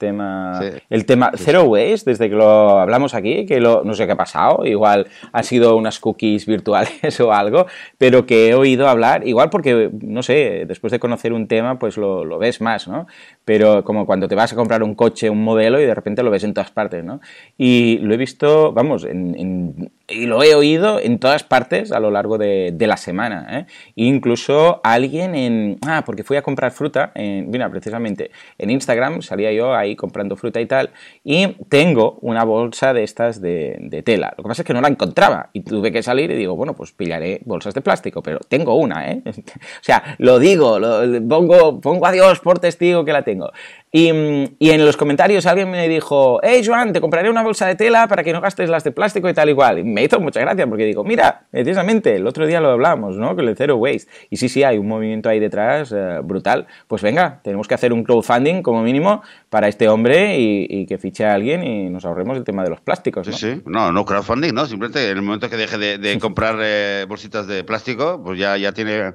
Tema, 0.00 0.60
el 0.88 1.04
tema 1.04 1.30
Zero 1.36 1.64
Waste, 1.64 2.10
desde 2.10 2.28
que 2.28 2.34
lo 2.34 2.80
hablamos 2.80 3.14
aquí, 3.14 3.46
que 3.46 3.60
lo, 3.60 3.84
no 3.84 3.94
sé 3.94 4.06
qué 4.06 4.12
ha 4.12 4.16
pasado, 4.16 4.66
igual 4.66 5.06
han 5.32 5.44
sido 5.44 5.76
unas 5.76 6.00
cookies 6.00 6.46
virtuales 6.46 7.20
o 7.20 7.32
algo, 7.32 7.66
pero 7.98 8.26
que 8.26 8.48
he 8.48 8.54
oído 8.54 8.88
hablar, 8.88 9.28
igual 9.28 9.50
porque, 9.50 9.90
no 10.02 10.24
sé, 10.24 10.64
después 10.66 10.90
de 10.90 10.98
conocer 10.98 11.32
un 11.32 11.46
tema, 11.46 11.78
pues 11.78 11.96
lo, 11.96 12.24
lo 12.24 12.38
ves 12.38 12.60
más, 12.60 12.88
¿no? 12.88 13.06
Pero 13.44 13.84
como 13.84 14.06
cuando 14.06 14.26
te 14.26 14.34
vas 14.34 14.52
a 14.52 14.56
comprar 14.56 14.82
un 14.82 14.94
coche, 14.94 15.30
un 15.30 15.44
modelo 15.44 15.80
y 15.80 15.84
de 15.84 15.94
repente 15.94 16.22
lo 16.22 16.30
ves 16.30 16.44
en 16.44 16.54
todas 16.54 16.70
partes, 16.70 17.04
¿no? 17.04 17.20
Y 17.58 17.98
lo 17.98 18.14
he 18.14 18.16
visto, 18.16 18.72
vamos, 18.72 19.04
en 19.04 19.90
y 20.10 20.26
lo 20.26 20.42
he 20.42 20.54
oído 20.54 21.00
en 21.00 21.18
todas 21.18 21.44
partes 21.44 21.92
a 21.92 22.00
lo 22.00 22.10
largo 22.10 22.36
de, 22.36 22.74
la 22.78 22.96
semana. 22.96 23.46
¿eh? 23.50 23.66
Incluso 23.94 24.80
alguien 24.82 25.34
en... 25.34 25.78
Ah, 25.86 26.02
porque 26.04 26.24
fui 26.24 26.36
a 26.36 26.42
comprar 26.42 26.72
fruta, 26.72 27.12
en, 27.14 27.50
mira, 27.50 27.70
precisamente 27.70 28.30
en 28.58 28.70
Instagram 28.70 29.22
salía 29.22 29.52
yo 29.52 29.74
ahí 29.74 29.89
comprando 29.96 30.36
fruta 30.36 30.60
y 30.60 30.66
tal, 30.66 30.90
y 31.24 31.48
tengo 31.68 32.18
una 32.22 32.44
bolsa 32.44 32.92
de 32.92 33.02
estas 33.02 33.40
de, 33.40 34.02
tela. 34.04 34.32
Lo 34.36 34.44
que 34.44 34.48
pasa 34.48 34.62
es 34.62 34.66
que 34.66 34.74
no 34.74 34.80
la 34.80 34.88
encontraba 34.88 35.50
y 35.52 35.60
tuve 35.60 35.92
que 35.92 36.02
salir 36.02 36.30
y 36.30 36.36
digo, 36.36 36.56
bueno, 36.56 36.74
pues 36.74 36.92
pillaré 36.92 37.40
bolsas 37.44 37.74
de 37.74 37.80
plástico, 37.80 38.22
pero 38.22 38.38
tengo 38.40 38.74
una, 38.74 39.10
¿eh? 39.10 39.22
o 39.26 39.82
sea, 39.82 40.16
lo 40.18 40.38
digo, 40.38 40.78
lo, 40.78 41.02
pongo, 41.28 41.80
pongo 41.80 42.06
a 42.06 42.12
Dios 42.12 42.40
por 42.40 42.58
testigo 42.58 43.04
que 43.04 43.12
la 43.12 43.22
tengo. 43.22 43.50
Y, 43.92 44.08
en 44.08 44.84
los 44.84 44.96
comentarios 44.96 45.46
alguien 45.46 45.68
me 45.68 45.88
dijo, 45.88 46.38
hey 46.44 46.62
Joan, 46.64 46.92
te 46.92 47.00
compraré 47.00 47.28
una 47.28 47.42
bolsa 47.42 47.66
de 47.66 47.74
tela 47.74 48.06
para 48.06 48.22
que 48.22 48.32
no 48.32 48.40
gastes 48.40 48.70
las 48.70 48.84
de 48.84 48.92
plástico 48.92 49.28
y 49.28 49.34
tal 49.34 49.48
igual. 49.48 49.80
Y 49.80 49.84
me 49.84 50.04
hizo 50.04 50.20
mucha 50.20 50.40
gracia 50.40 50.64
porque 50.68 50.84
digo, 50.84 51.02
mira, 51.02 51.46
precisamente 51.50 52.14
el 52.14 52.26
otro 52.26 52.46
día 52.46 52.60
lo 52.60 52.70
hablamos, 52.70 53.16
¿no? 53.16 53.34
Con 53.34 53.48
el 53.48 53.56
Zero 53.56 53.76
Waste. 53.76 54.08
Y 54.30 54.36
sí, 54.36 54.48
sí, 54.48 54.62
hay 54.62 54.78
un 54.78 54.86
movimiento 54.86 55.28
ahí 55.28 55.40
detrás 55.40 55.90
eh, 55.90 56.20
brutal. 56.22 56.68
Pues 56.86 57.02
venga, 57.02 57.40
tenemos 57.42 57.66
que 57.66 57.74
hacer 57.74 57.92
un 57.92 58.04
crowdfunding 58.04 58.62
como 58.62 58.82
mínimo 58.82 59.22
para 59.48 59.66
este 59.66 59.88
hombre 59.88 60.38
y, 60.38 60.86
que 60.86 60.98
fiche 60.98 61.24
a 61.24 61.34
alguien 61.34 61.64
y 61.64 61.90
nos 61.90 62.04
ahorremos 62.04 62.36
el 62.36 62.44
tema 62.44 62.62
de 62.62 62.70
los 62.70 62.80
plásticos. 62.80 63.26
¿no? 63.26 63.32
Sí, 63.32 63.54
sí. 63.54 63.62
No, 63.66 63.90
no 63.90 64.04
crowdfunding, 64.04 64.54
¿no? 64.54 64.66
Simplemente 64.66 65.10
en 65.10 65.16
el 65.16 65.22
momento 65.22 65.50
que 65.50 65.56
deje 65.56 65.78
de, 65.98 66.18
comprar 66.20 66.56
eh, 66.60 67.06
bolsitas 67.08 67.48
de 67.48 67.64
plástico, 67.64 68.22
pues 68.22 68.38
ya, 68.38 68.56
ya 68.56 68.72
tiene 68.72 69.14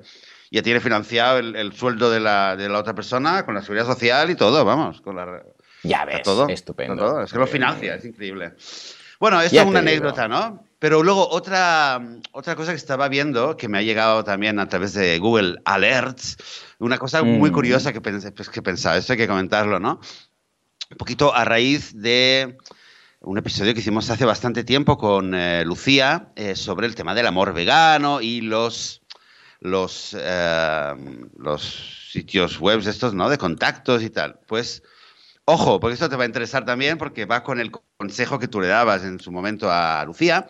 ya 0.56 0.64
tiene 0.64 0.80
financiado 0.80 1.38
el, 1.40 1.74
sueldo 1.74 2.10
de 2.10 2.22
la, 2.22 2.56
de 2.56 2.70
la, 2.70 2.80
otra 2.80 2.96
persona 2.96 3.44
con 3.44 3.56
la 3.56 3.62
seguridad 3.62 3.86
social 3.86 4.30
y 4.30 4.36
todo, 4.36 4.64
vamos. 4.64 5.02
Con 5.02 5.18
la, 5.18 5.44
ya 5.84 6.06
ves, 6.06 6.22
todo, 6.24 6.48
estupendo. 6.48 7.22
Es 7.22 7.34
que 7.34 7.40
lo 7.40 7.46
financia, 7.46 7.96
es 7.96 8.06
increíble. 8.06 8.54
Bueno, 9.20 9.42
esto 9.42 9.60
es 9.60 9.66
una 9.66 9.80
anécdota, 9.80 10.30
¿no? 10.30 10.64
Pero 10.80 11.04
luego 11.04 11.28
otra, 11.28 12.02
otra 12.32 12.56
cosa 12.56 12.72
que 12.72 12.78
estaba 12.78 13.10
viendo, 13.10 13.58
que 13.58 13.68
me 13.68 13.80
ha 13.80 13.82
llegado 13.82 14.24
también 14.24 14.58
a 14.60 14.70
través 14.70 14.94
de 14.94 15.20
Google 15.20 15.58
Alerts, 15.66 16.38
una 16.80 16.98
cosa 17.00 17.22
muy 17.22 17.50
mm. 17.50 17.54
curiosa 17.54 17.92
que, 17.92 18.00
pensé, 18.00 18.32
pues, 18.32 18.48
que 18.48 18.62
pensaba, 18.62 18.96
esto 18.96 19.12
hay 19.12 19.18
que 19.18 19.28
comentarlo, 19.28 19.82
¿no? 19.82 20.00
Un 20.90 20.98
poquito 20.98 21.36
a 21.36 21.44
raíz 21.44 22.00
de 22.02 22.58
un 23.20 23.38
episodio 23.38 23.74
que 23.74 23.82
hicimos 23.82 24.10
hace 24.10 24.24
bastante 24.24 24.64
tiempo 24.64 24.98
con 24.98 25.36
eh, 25.36 25.66
Lucía 25.66 26.30
eh, 26.38 26.56
sobre 26.56 26.88
el 26.88 26.96
tema 26.96 27.14
del 27.14 27.28
amor 27.28 27.54
vegano 27.54 28.22
y 28.22 28.40
los 28.40 29.02
los, 29.66 30.16
eh, 30.20 30.94
los 31.38 32.10
sitios 32.12 32.60
web 32.60 32.80
estos, 32.80 33.14
¿no? 33.14 33.30
De 33.30 33.38
contactos 33.38 34.04
y 34.04 34.10
tal. 34.10 34.40
Pues, 34.48 34.84
ojo, 35.46 35.80
porque 35.80 35.96
esto 35.96 36.10
te 36.10 36.16
va 36.16 36.24
a 36.24 36.28
interesar 36.28 36.66
también 36.66 36.98
porque 36.98 37.26
va 37.26 37.44
con 37.44 37.60
el 37.60 37.72
consejo 37.98 38.40
que 38.40 38.48
tú 38.48 38.62
le 38.62 38.68
dabas 38.68 39.04
en 39.04 39.20
su 39.20 39.32
momento 39.32 39.72
a 39.72 40.04
Lucía. 40.06 40.48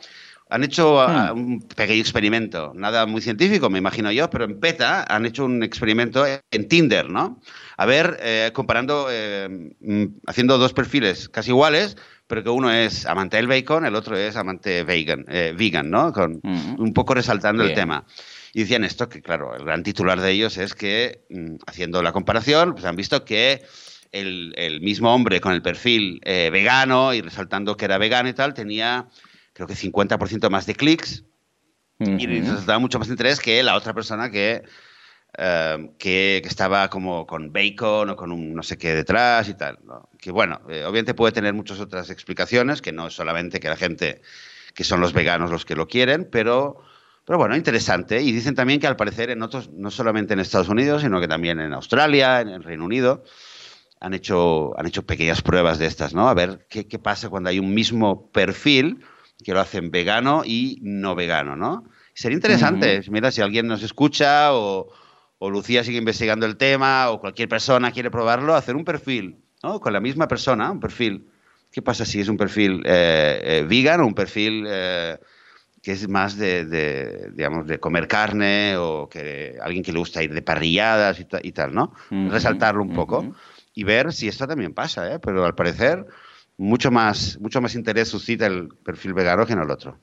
Han 0.47 0.63
hecho 0.63 0.97
uh, 0.97 1.09
hmm. 1.09 1.31
un 1.31 1.61
pequeño 1.61 1.99
experimento, 1.99 2.71
nada 2.75 3.07
muy 3.07 3.19
científico, 3.19 3.67
me 3.71 3.79
imagino 3.79 4.11
yo, 4.11 4.29
pero 4.29 4.45
en 4.45 4.59
PETA 4.59 5.03
han 5.09 5.25
hecho 5.25 5.43
un 5.43 5.63
experimento 5.63 6.23
en 6.27 6.67
Tinder, 6.67 7.09
¿no? 7.09 7.41
A 7.77 7.85
ver, 7.87 8.19
eh, 8.21 8.51
comparando, 8.53 9.07
eh, 9.09 9.73
mm, 9.79 10.05
haciendo 10.27 10.59
dos 10.59 10.73
perfiles 10.73 11.29
casi 11.29 11.49
iguales, 11.49 11.97
pero 12.27 12.43
que 12.43 12.49
uno 12.49 12.71
es 12.71 13.07
amante 13.07 13.37
del 13.37 13.47
bacon, 13.47 13.87
el 13.87 13.95
otro 13.95 14.15
es 14.15 14.35
amante 14.35 14.83
vegan, 14.83 15.25
vegan 15.25 15.89
¿no? 15.89 16.13
Con, 16.13 16.41
hmm. 16.43 16.75
Un 16.77 16.93
poco 16.93 17.15
resaltando 17.15 17.63
el 17.63 17.73
tema. 17.73 18.05
Y 18.55 18.61
decían 18.61 18.85
esto, 18.85 19.09
que 19.09 19.21
claro, 19.21 19.53
el 19.53 19.65
gran 19.65 19.83
titular 19.83 20.21
de 20.21 20.31
ellos 20.31 20.57
es 20.57 20.73
que, 20.75 21.25
mm, 21.29 21.55
haciendo 21.67 22.01
la 22.01 22.13
comparación, 22.13 22.71
pues 22.71 22.85
han 22.85 22.95
visto 22.95 23.25
que 23.25 23.65
el, 24.13 24.79
mismo 24.79 25.13
hombre 25.13 25.41
con 25.41 25.51
el 25.51 25.61
perfil 25.61 26.21
eh, 26.23 26.49
vegano 26.53 27.13
y 27.13 27.19
resaltando 27.19 27.75
que 27.75 27.83
era 27.83 27.97
vegano 27.97 28.29
y 28.29 28.33
tal, 28.33 28.53
tenía 28.53 29.09
creo 29.51 29.67
que 29.67 29.73
50% 29.73 30.49
más 30.49 30.65
de 30.67 30.73
clics 30.73 31.25
Y 31.99 32.27
nos 32.27 32.65
da 32.65 32.79
mucho 32.79 32.97
más 32.97 33.09
interés 33.09 33.41
que 33.41 33.61
la 33.61 33.75
otra 33.75 33.93
persona 33.93 34.31
que, 34.31 34.63
eh, 35.37 35.89
que, 35.99 36.37
estaba 36.45 36.89
como 36.89 37.27
con 37.27 37.51
bacon 37.51 38.11
o 38.11 38.15
con 38.15 38.31
un 38.31 38.53
no 38.53 38.63
sé 38.63 38.77
qué 38.77 38.95
detrás 38.95 39.49
y 39.49 39.55
tal. 39.55 39.79
Que 40.17 40.31
bueno, 40.31 40.61
eh, 40.69 40.85
obviamente 40.85 41.13
puede 41.13 41.33
tener 41.33 41.53
muchas 41.53 41.81
otras 41.81 42.09
explicaciones, 42.09 42.81
que 42.81 42.93
no 42.93 43.07
es 43.07 43.13
solamente 43.13 43.59
que 43.59 43.67
la 43.67 43.75
gente, 43.75 44.21
que 44.73 44.85
son 44.85 45.01
los 45.01 45.11
veganos 45.11 45.51
los 45.51 45.65
que 45.65 45.75
lo 45.75 45.89
quieren, 45.89 46.29
pero, 46.31 46.81
pero 47.25 47.39
bueno, 47.39 47.55
interesante. 47.55 48.21
Y 48.21 48.31
dicen 48.31 48.55
también 48.55 48.79
que 48.79 48.87
al 48.87 48.95
parecer 48.95 49.31
en 49.31 49.41
otros, 49.41 49.71
no 49.71 49.91
solamente 49.91 50.33
en 50.33 50.39
Estados 50.39 50.69
Unidos, 50.69 51.01
sino 51.01 51.19
que 51.19 51.27
también 51.27 51.59
en 51.59 51.73
Australia, 51.73 52.41
en 52.41 52.49
el 52.49 52.63
Reino 52.63 52.85
Unido, 52.85 53.23
han 53.99 54.13
hecho, 54.13 54.77
han 54.79 54.85
hecho 54.85 55.05
pequeñas 55.05 55.41
pruebas 55.41 55.79
de 55.79 55.87
estas, 55.87 56.13
¿no? 56.13 56.29
A 56.29 56.33
ver 56.33 56.67
qué, 56.69 56.87
qué 56.87 56.99
pasa 56.99 57.29
cuando 57.29 57.49
hay 57.49 57.59
un 57.59 57.73
mismo 57.73 58.31
perfil 58.31 59.03
que 59.43 59.53
lo 59.53 59.59
hacen 59.59 59.91
vegano 59.91 60.43
y 60.45 60.79
no 60.81 61.15
vegano, 61.15 61.55
¿no? 61.55 61.85
Sería 62.13 62.35
interesante, 62.35 63.01
mira, 63.09 63.29
si 63.29 63.41
alguien 63.41 63.67
nos 63.67 63.83
escucha 63.83 64.53
o, 64.53 64.89
Lucía 65.41 65.83
sigue 65.83 65.99
investigando 65.99 66.47
el 66.47 66.57
tema 66.57 67.11
o 67.11 67.19
cualquier 67.19 67.47
persona 67.47 67.91
quiere 67.91 68.09
probarlo, 68.09 68.55
hacer 68.55 68.75
un 68.75 68.83
perfil, 68.83 69.43
¿no? 69.61 69.79
Con 69.79 69.93
la 69.93 69.99
misma 69.99 70.27
persona, 70.27 70.71
un 70.71 70.79
perfil. 70.79 71.29
¿Qué 71.71 71.83
pasa 71.83 72.03
si 72.03 72.19
es 72.19 72.29
un 72.29 72.37
perfil 72.37 72.81
eh, 72.85 73.41
eh 73.43 73.65
vegan 73.67 74.01
o 74.01 74.07
un 74.07 74.15
perfil 74.15 74.65
eh, 74.67 75.19
que 75.85 75.91
es 75.91 76.09
más 76.09 76.35
de, 76.35 77.29
digamos, 77.35 77.67
de 77.67 77.79
comer 77.79 78.07
carne 78.07 78.75
o 78.75 79.07
que 79.07 79.55
alguien 79.61 79.83
que 79.83 79.91
le 79.91 79.99
gusta 79.99 80.23
ir 80.23 80.33
de 80.33 80.41
parrilladas 80.41 81.19
y, 81.19 81.51
tal, 81.51 81.75
¿no? 81.75 81.93
Resaltarlo 82.09 82.81
un 82.81 82.95
poco 82.95 83.35
y 83.75 83.83
ver 83.83 84.11
si 84.11 84.27
esto 84.27 84.47
también 84.47 84.73
pasa, 84.73 85.13
¿eh? 85.13 85.19
Pero 85.19 85.45
al 85.45 85.53
parecer 85.53 86.03
mucho 86.57 86.89
más, 86.89 87.37
mucho 87.39 87.61
más 87.61 87.75
interés 87.75 88.07
suscita 88.07 88.47
el 88.47 88.69
perfil 88.69 89.13
vegano 89.13 89.45
que 89.45 89.53
en 89.53 89.59
el 89.59 89.69
otro. 89.69 89.99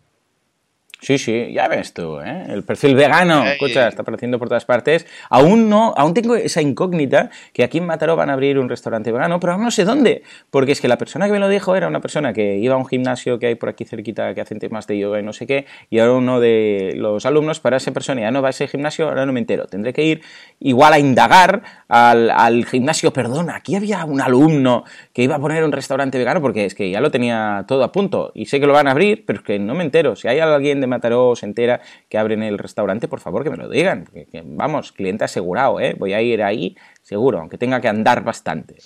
Sí, 1.02 1.18
sí, 1.18 1.52
ya 1.52 1.66
ves 1.66 1.92
tú, 1.94 2.20
¿eh? 2.20 2.44
El 2.48 2.62
perfil 2.62 2.94
vegano, 2.94 3.44
escucha, 3.44 3.88
está 3.88 4.02
apareciendo 4.02 4.38
por 4.38 4.46
todas 4.46 4.64
partes. 4.64 5.04
Aún 5.30 5.68
no, 5.68 5.92
aún 5.96 6.14
tengo 6.14 6.36
esa 6.36 6.62
incógnita 6.62 7.28
que 7.52 7.64
aquí 7.64 7.78
en 7.78 7.86
Mataró 7.86 8.14
van 8.14 8.30
a 8.30 8.34
abrir 8.34 8.56
un 8.56 8.68
restaurante 8.68 9.10
vegano, 9.10 9.40
pero 9.40 9.54
aún 9.54 9.64
no 9.64 9.72
sé 9.72 9.84
dónde. 9.84 10.22
Porque 10.50 10.70
es 10.70 10.80
que 10.80 10.86
la 10.86 10.98
persona 10.98 11.26
que 11.26 11.32
me 11.32 11.40
lo 11.40 11.48
dijo 11.48 11.74
era 11.74 11.88
una 11.88 12.00
persona 12.00 12.32
que 12.32 12.56
iba 12.58 12.76
a 12.76 12.78
un 12.78 12.86
gimnasio 12.86 13.40
que 13.40 13.48
hay 13.48 13.56
por 13.56 13.68
aquí 13.68 13.84
cerquita 13.84 14.32
que 14.32 14.42
hacen 14.42 14.60
temas 14.60 14.86
de 14.86 14.96
yoga 14.96 15.18
y 15.18 15.24
no 15.24 15.32
sé 15.32 15.44
qué, 15.44 15.66
y 15.90 15.98
ahora 15.98 16.12
uno 16.12 16.38
de 16.38 16.92
los 16.94 17.26
alumnos 17.26 17.58
para 17.58 17.78
esa 17.78 17.90
persona 17.90 18.20
ya 18.20 18.30
no 18.30 18.40
va 18.40 18.46
a 18.46 18.50
ese 18.50 18.68
gimnasio, 18.68 19.08
ahora 19.08 19.26
no 19.26 19.32
me 19.32 19.40
entero. 19.40 19.66
Tendré 19.66 19.92
que 19.92 20.04
ir 20.04 20.22
igual 20.60 20.92
a 20.92 21.00
indagar 21.00 21.62
al, 21.88 22.30
al 22.30 22.64
gimnasio, 22.64 23.12
perdona, 23.12 23.56
aquí 23.56 23.74
había 23.74 24.04
un 24.04 24.20
alumno 24.20 24.84
que 25.12 25.22
iba 25.22 25.36
a 25.36 25.38
poner 25.38 25.62
un 25.64 25.72
restaurante 25.72 26.16
vegano 26.18 26.40
porque 26.40 26.64
es 26.64 26.74
que 26.74 26.90
ya 26.90 27.00
lo 27.00 27.10
tenía 27.10 27.64
todo 27.68 27.84
a 27.84 27.92
punto 27.92 28.32
y 28.34 28.46
sé 28.46 28.60
que 28.60 28.66
lo 28.66 28.72
van 28.72 28.88
a 28.88 28.92
abrir, 28.92 29.24
pero 29.26 29.40
es 29.40 29.44
que 29.44 29.58
no 29.58 29.74
me 29.74 29.84
entero. 29.84 30.16
Si 30.16 30.28
hay 30.28 30.40
alguien 30.40 30.80
de 30.80 30.86
Mataró 30.86 31.36
se 31.36 31.46
entera 31.46 31.80
que 32.08 32.18
abren 32.18 32.42
el 32.42 32.58
restaurante, 32.58 33.08
por 33.08 33.20
favor 33.20 33.44
que 33.44 33.50
me 33.50 33.56
lo 33.56 33.68
digan. 33.68 34.08
vamos, 34.44 34.92
cliente 34.92 35.24
asegurado, 35.24 35.80
¿eh? 35.80 35.94
Voy 35.98 36.14
a 36.14 36.22
ir 36.22 36.42
ahí 36.42 36.76
seguro, 37.02 37.40
aunque 37.40 37.58
tenga 37.58 37.80
que 37.80 37.88
andar 37.88 38.24
bastante. 38.24 38.76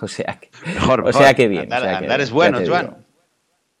O 0.00 0.08
sea, 0.08 0.38
que, 0.40 0.50
mejor, 0.66 1.06
o 1.06 1.12
sea 1.12 1.34
que 1.34 1.48
bien. 1.48 1.72
Andar, 1.72 2.20
es 2.20 2.30
bueno, 2.30 2.58
Joan. 2.66 3.04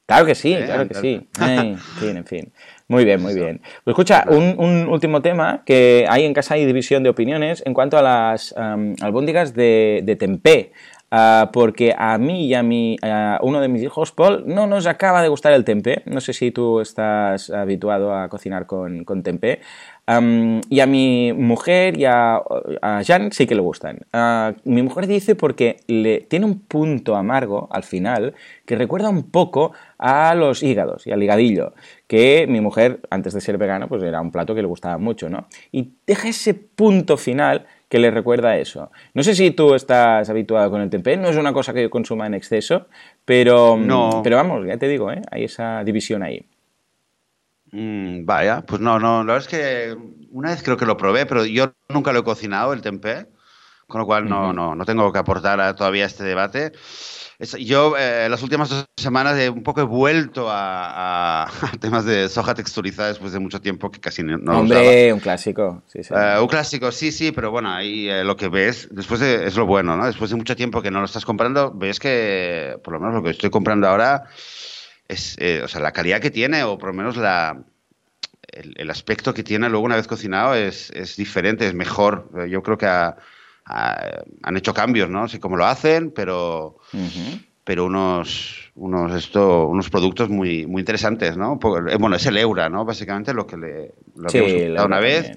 Claro 0.06 0.24
que 0.24 0.36
sí, 0.36 0.54
claro 0.54 0.86
que 0.86 0.94
sí. 0.94 1.28
en 1.40 1.78
fin, 1.78 2.16
en 2.16 2.24
fin. 2.24 2.52
Muy 2.88 3.04
bien, 3.04 3.20
muy 3.20 3.34
bien. 3.34 3.60
Pues 3.82 3.94
escucha, 3.94 4.24
un, 4.28 4.86
último 4.88 5.20
tema, 5.20 5.62
que 5.66 6.06
hay 6.08 6.24
en 6.24 6.32
casa 6.32 6.54
hay 6.54 6.64
división 6.64 7.02
de 7.02 7.08
opiniones 7.08 7.62
en 7.66 7.74
cuanto 7.74 7.98
a 7.98 8.02
las 8.02 8.54
albóndigas 8.56 9.54
de, 9.54 10.02
de 10.04 10.14
tempé. 10.14 10.72
Ah, 11.18 11.48
porque 11.50 11.94
a 11.96 12.18
mí 12.18 12.46
y 12.46 12.52
a, 12.52 12.62
mi, 12.62 12.98
uno 13.40 13.60
de 13.62 13.68
mis 13.68 13.82
hijos, 13.82 14.12
Paul, 14.12 14.44
no 14.46 14.66
nos 14.66 14.86
acaba 14.86 15.22
de 15.22 15.28
gustar 15.28 15.54
el 15.54 15.64
tempeh. 15.64 16.02
No 16.04 16.20
sé 16.20 16.34
si 16.34 16.50
tú 16.50 16.80
estás 16.80 17.48
habituado 17.48 18.14
a 18.14 18.28
cocinar 18.28 18.66
con, 18.66 19.04
con 19.04 19.22
y 20.68 20.80
a 20.80 20.86
mi 20.86 21.32
mujer 21.32 21.98
y 21.98 22.04
a, 22.04 22.42
Jan 23.04 23.32
sí 23.32 23.46
que 23.46 23.54
le 23.54 23.62
gustan. 23.62 24.00
Ah, 24.12 24.52
mi 24.64 24.82
mujer 24.82 25.06
dice 25.06 25.34
porque 25.34 25.78
le, 25.86 26.20
tiene 26.20 26.44
un 26.44 26.60
punto 26.60 27.16
amargo 27.16 27.68
al 27.72 27.82
final 27.82 28.34
que 28.66 28.76
recuerda 28.76 29.08
un 29.08 29.30
poco 29.30 29.72
a 29.98 30.34
los 30.34 30.62
hígados 30.62 31.06
y 31.06 31.12
al 31.12 31.22
higadillo, 31.22 31.72
que 32.06 32.46
mi 32.46 32.60
mujer, 32.60 33.00
antes 33.10 33.32
de 33.32 33.40
ser 33.40 33.56
vegana, 33.56 33.88
pues 33.88 34.02
era 34.02 34.20
un 34.20 34.30
plato 34.30 34.54
que 34.54 34.60
le 34.60 34.68
gustaba 34.68 34.98
mucho, 34.98 35.30
¿no? 35.30 35.48
Y 35.72 35.94
deja 36.06 36.28
ese 36.28 36.52
punto 36.52 37.16
final 37.16 37.66
que 37.88 37.98
le 37.98 38.10
recuerda 38.10 38.56
eso. 38.56 38.90
No 39.14 39.22
sé 39.22 39.34
si 39.34 39.50
tú 39.50 39.74
estás 39.74 40.28
habituado 40.28 40.70
con 40.70 40.80
el 40.80 40.90
tempeh, 40.90 41.16
no 41.16 41.28
es 41.28 41.36
una 41.36 41.52
cosa 41.52 41.72
que 41.72 41.82
yo 41.82 41.90
consuma 41.90 42.26
en 42.26 42.34
exceso, 42.34 42.88
pero, 43.24 43.76
no. 43.76 44.20
pero 44.24 44.36
vamos, 44.36 44.66
ya 44.66 44.76
te 44.76 44.88
digo, 44.88 45.10
¿eh? 45.12 45.22
hay 45.30 45.44
esa 45.44 45.84
división 45.84 46.22
ahí. 46.22 46.44
Mm, 47.72 48.24
vaya, 48.24 48.62
pues 48.62 48.80
no, 48.80 48.98
no, 48.98 49.24
la 49.24 49.34
verdad 49.34 49.48
es 49.48 49.48
que 49.48 49.96
una 50.30 50.50
vez 50.50 50.62
creo 50.62 50.76
que 50.76 50.86
lo 50.86 50.96
probé, 50.96 51.26
pero 51.26 51.44
yo 51.44 51.72
nunca 51.88 52.12
lo 52.12 52.20
he 52.20 52.24
cocinado, 52.24 52.72
el 52.72 52.82
tempeh, 52.82 53.26
con 53.86 54.00
lo 54.00 54.06
cual 54.06 54.28
no, 54.28 54.52
no, 54.52 54.74
no 54.74 54.84
tengo 54.84 55.12
que 55.12 55.18
aportar 55.18 55.74
todavía 55.76 56.04
a 56.04 56.08
este 56.08 56.24
debate 56.24 56.72
yo 57.38 57.96
eh, 57.98 58.28
las 58.30 58.42
últimas 58.42 58.70
dos 58.70 58.86
semanas 58.96 59.38
he 59.38 59.50
un 59.50 59.62
poco 59.62 59.80
he 59.80 59.84
vuelto 59.84 60.46
a, 60.50 61.50
temas 61.80 62.04
de 62.04 62.28
soja 62.28 62.54
texturizada 62.54 63.08
después 63.08 63.32
de 63.32 63.38
mucho 63.38 63.60
tiempo 63.60 63.90
que 63.90 64.00
casi 64.00 64.22
no, 64.22 64.38
no 64.38 64.60
Hombre, 64.60 65.12
un 65.12 65.20
clásico. 65.20 65.82
Sí, 65.86 66.02
sí. 66.02 66.14
Eh, 66.14 66.38
un 66.40 66.48
clásico, 66.48 66.90
sí, 66.92 67.12
sí, 67.12 67.32
pero 67.32 67.50
bueno, 67.50 67.70
ahí 67.70 68.08
eh, 68.08 68.24
lo 68.24 68.36
que 68.36 68.48
ves, 68.48 68.88
después 68.90 69.20
de, 69.20 69.46
es 69.46 69.56
lo 69.56 69.66
bueno, 69.66 69.96
¿no? 69.96 70.06
Después 70.06 70.30
de 70.30 70.36
mucho 70.36 70.56
tiempo 70.56 70.80
que 70.80 70.90
no 70.90 71.00
lo 71.00 71.06
estás 71.06 71.24
comprando, 71.24 71.72
ves 71.72 72.00
que 72.00 72.78
por 72.82 72.94
lo 72.94 73.00
menos 73.00 73.16
lo 73.16 73.22
que 73.22 73.30
estoy 73.30 73.50
comprando 73.50 73.86
ahora 73.88 74.24
es, 75.08 75.36
o 75.62 75.68
sea, 75.68 75.80
la 75.80 75.92
calidad 75.92 76.20
que 76.20 76.30
tiene 76.30 76.64
o 76.64 76.78
por 76.78 76.88
lo 76.88 76.94
menos 76.94 77.16
la, 77.16 77.62
el, 78.52 78.90
aspecto 78.90 79.34
que 79.34 79.42
tiene 79.42 79.68
luego 79.68 79.84
una 79.84 79.96
vez 79.96 80.06
cocinado 80.06 80.54
es, 80.54 80.90
es 80.90 81.16
diferente, 81.16 81.66
es 81.66 81.74
mejor. 81.74 82.30
Yo 82.48 82.62
creo 82.62 82.78
que 82.78 82.86
a 82.86 83.16
han 83.66 84.56
hecho 84.56 84.72
cambios, 84.72 85.10
¿no? 85.10 85.28
sé 85.28 85.40
cómo 85.40 85.56
lo 85.56 85.66
hacen, 85.66 86.12
pero, 86.12 86.76
pero 87.64 87.84
unos, 87.86 88.70
unos, 88.76 89.12
esto, 89.12 89.66
unos 89.66 89.90
productos 89.90 90.28
muy, 90.28 90.66
muy 90.66 90.80
interesantes, 90.80 91.36
¿no? 91.36 91.58
Eh, 91.90 91.96
bueno, 91.98 92.16
es 92.16 92.26
el 92.26 92.36
Eura, 92.36 92.68
¿no? 92.68 92.84
Básicamente 92.84 93.34
lo 93.34 93.46
que 93.46 93.56
le 93.56 93.94
lo 94.14 94.28
sí, 94.28 94.38
una 94.38 95.00
vez. 95.00 95.32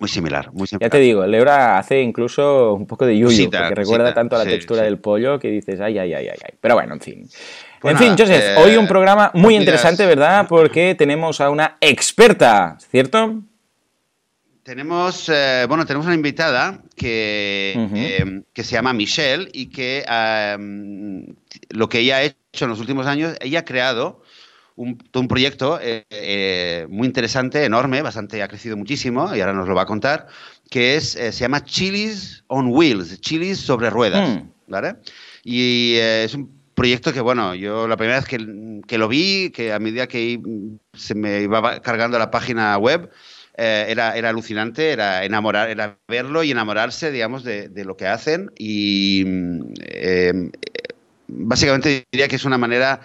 Muy 0.00 0.08
similar, 0.08 0.52
muy 0.52 0.66
similar. 0.66 0.88
Ya 0.88 0.90
te 0.90 0.98
digo, 0.98 1.22
el 1.22 1.34
Eura 1.34 1.78
hace 1.78 2.00
incluso 2.00 2.74
un 2.74 2.86
poco 2.86 3.04
de 3.06 3.18
yuyu, 3.18 3.50
porque 3.50 3.74
recuerda 3.74 4.14
tanto 4.14 4.36
a 4.36 4.40
la 4.40 4.44
textura 4.44 4.82
del 4.82 4.98
pollo 4.98 5.38
que 5.38 5.48
dices, 5.48 5.80
ay, 5.80 5.98
ay, 5.98 6.14
ay, 6.14 6.28
ay, 6.28 6.38
ay. 6.44 6.54
Pero 6.60 6.74
bueno, 6.74 6.94
en 6.94 7.00
fin. 7.00 7.28
en 7.84 7.98
fin, 7.98 8.16
Joseph, 8.18 8.42
eh, 8.42 8.54
hoy 8.58 8.76
un 8.76 8.86
programa 8.86 9.30
muy 9.34 9.54
interesante, 9.54 10.06
¿verdad? 10.06 10.46
Porque 10.48 10.94
tenemos 10.94 11.40
a 11.40 11.50
una 11.50 11.76
experta, 11.80 12.78
¿cierto? 12.90 13.42
Tenemos, 14.62 15.28
eh, 15.28 15.64
bueno, 15.68 15.84
tenemos 15.86 16.06
una 16.06 16.14
invitada 16.14 16.80
que, 16.94 17.72
em, 17.74 18.44
que 18.52 18.62
se 18.62 18.72
llama 18.72 18.92
Michelle 18.92 19.48
y 19.52 19.66
que 19.66 20.04
em, 20.08 21.34
lo 21.70 21.88
que 21.88 21.98
ella 21.98 22.18
ha 22.18 22.22
hecho 22.22 22.64
en 22.64 22.68
los 22.68 22.78
últimos 22.78 23.06
años, 23.06 23.34
ella 23.40 23.60
ha 23.60 23.64
creado 23.64 24.22
un, 24.76 25.02
un 25.14 25.26
proyecto 25.26 25.80
eh, 25.82 26.04
eh, 26.10 26.86
muy 26.88 27.08
interesante, 27.08 27.64
enorme, 27.64 28.02
bastante, 28.02 28.40
ha 28.40 28.46
crecido 28.46 28.76
muchísimo 28.76 29.34
y 29.34 29.40
ahora 29.40 29.52
nos 29.52 29.66
lo 29.66 29.74
va 29.74 29.82
a 29.82 29.86
contar, 29.86 30.28
que 30.70 30.94
es, 30.94 31.10
se 31.10 31.32
llama 31.32 31.64
Chilis 31.64 32.44
on 32.46 32.68
Wheels, 32.68 33.20
Chilis 33.20 33.58
sobre 33.58 33.90
ruedas, 33.90 34.28
mm. 34.28 34.48
¿vale? 34.68 34.94
Y 35.42 35.96
es 35.96 36.34
un 36.34 36.62
proyecto 36.74 37.12
que, 37.12 37.20
bueno, 37.20 37.56
yo 37.56 37.88
la 37.88 37.96
primera 37.96 38.20
vez 38.20 38.28
que, 38.28 38.38
que, 38.86 38.98
lo 38.98 39.08
vi, 39.08 39.50
que 39.50 39.72
a 39.72 39.80
medida 39.80 40.06
que 40.06 40.40
se 40.94 41.16
me 41.16 41.42
iba 41.42 41.80
cargando 41.80 42.16
la 42.16 42.30
página 42.30 42.78
web, 42.78 43.10
eh, 43.54 43.86
era, 43.88 44.16
era 44.16 44.30
alucinante, 44.30 44.92
era 44.92 45.24
enamorar, 45.24 45.68
era 45.68 45.98
verlo 46.08 46.42
y 46.42 46.50
enamorarse, 46.50 47.10
digamos, 47.10 47.44
de, 47.44 47.70
lo 47.84 47.96
que 47.96 48.06
hacen. 48.06 48.50
Y 48.58 49.22
em, 49.26 50.50
básicamente 51.28 52.06
diría 52.10 52.28
que 52.28 52.36
es 52.36 52.44
una 52.44 52.58
manera 52.58 53.00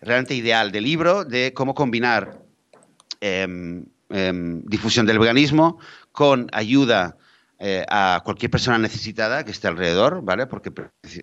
realmente 0.00 0.34
ideal 0.34 0.72
de 0.72 0.80
libro 0.80 1.24
de 1.24 1.52
cómo 1.54 1.74
combinar 1.74 2.40
em, 3.20 3.84
difusión 4.64 5.06
del 5.06 5.18
veganismo 5.18 5.78
con 6.12 6.48
ayuda 6.52 7.16
eh, 7.64 7.84
a 7.88 8.22
cualquier 8.24 8.50
persona 8.50 8.76
necesitada 8.76 9.44
que 9.44 9.52
esté 9.52 9.68
alrededor, 9.68 10.22
¿vale? 10.24 10.48
Porque 10.48 10.72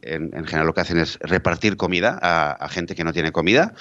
en, 0.04 0.32
general 0.46 0.68
lo 0.68 0.74
que 0.74 0.80
hacen 0.80 0.98
es 0.98 1.20
repartir 1.20 1.76
comida 1.76 2.18
a, 2.22 2.70
gente 2.70 2.96
que 2.96 3.04
no 3.04 3.12
tiene 3.12 3.34
comida 3.34 3.74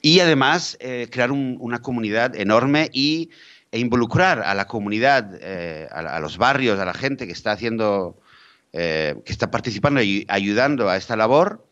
y 0.00 0.20
además 0.20 0.76
eh, 0.78 1.08
crear 1.10 1.32
una 1.32 1.82
comunidad 1.82 2.36
enorme 2.36 2.88
y 2.92 3.30
e 3.74 3.80
involucrar 3.80 4.40
a 4.40 4.54
la 4.54 4.68
comunidad, 4.68 5.36
eh, 5.40 5.88
a, 5.90 6.20
los 6.20 6.38
barrios, 6.38 6.78
a 6.78 6.84
la 6.84 6.94
gente 6.94 7.26
que 7.26 7.32
está 7.32 7.50
haciendo, 7.50 8.20
eh, 8.72 9.16
que 9.24 9.32
está 9.32 9.50
participando 9.50 10.00
y 10.00 10.24
ayudando 10.28 10.88
a 10.88 10.96
esta 10.96 11.16
labor, 11.16 11.66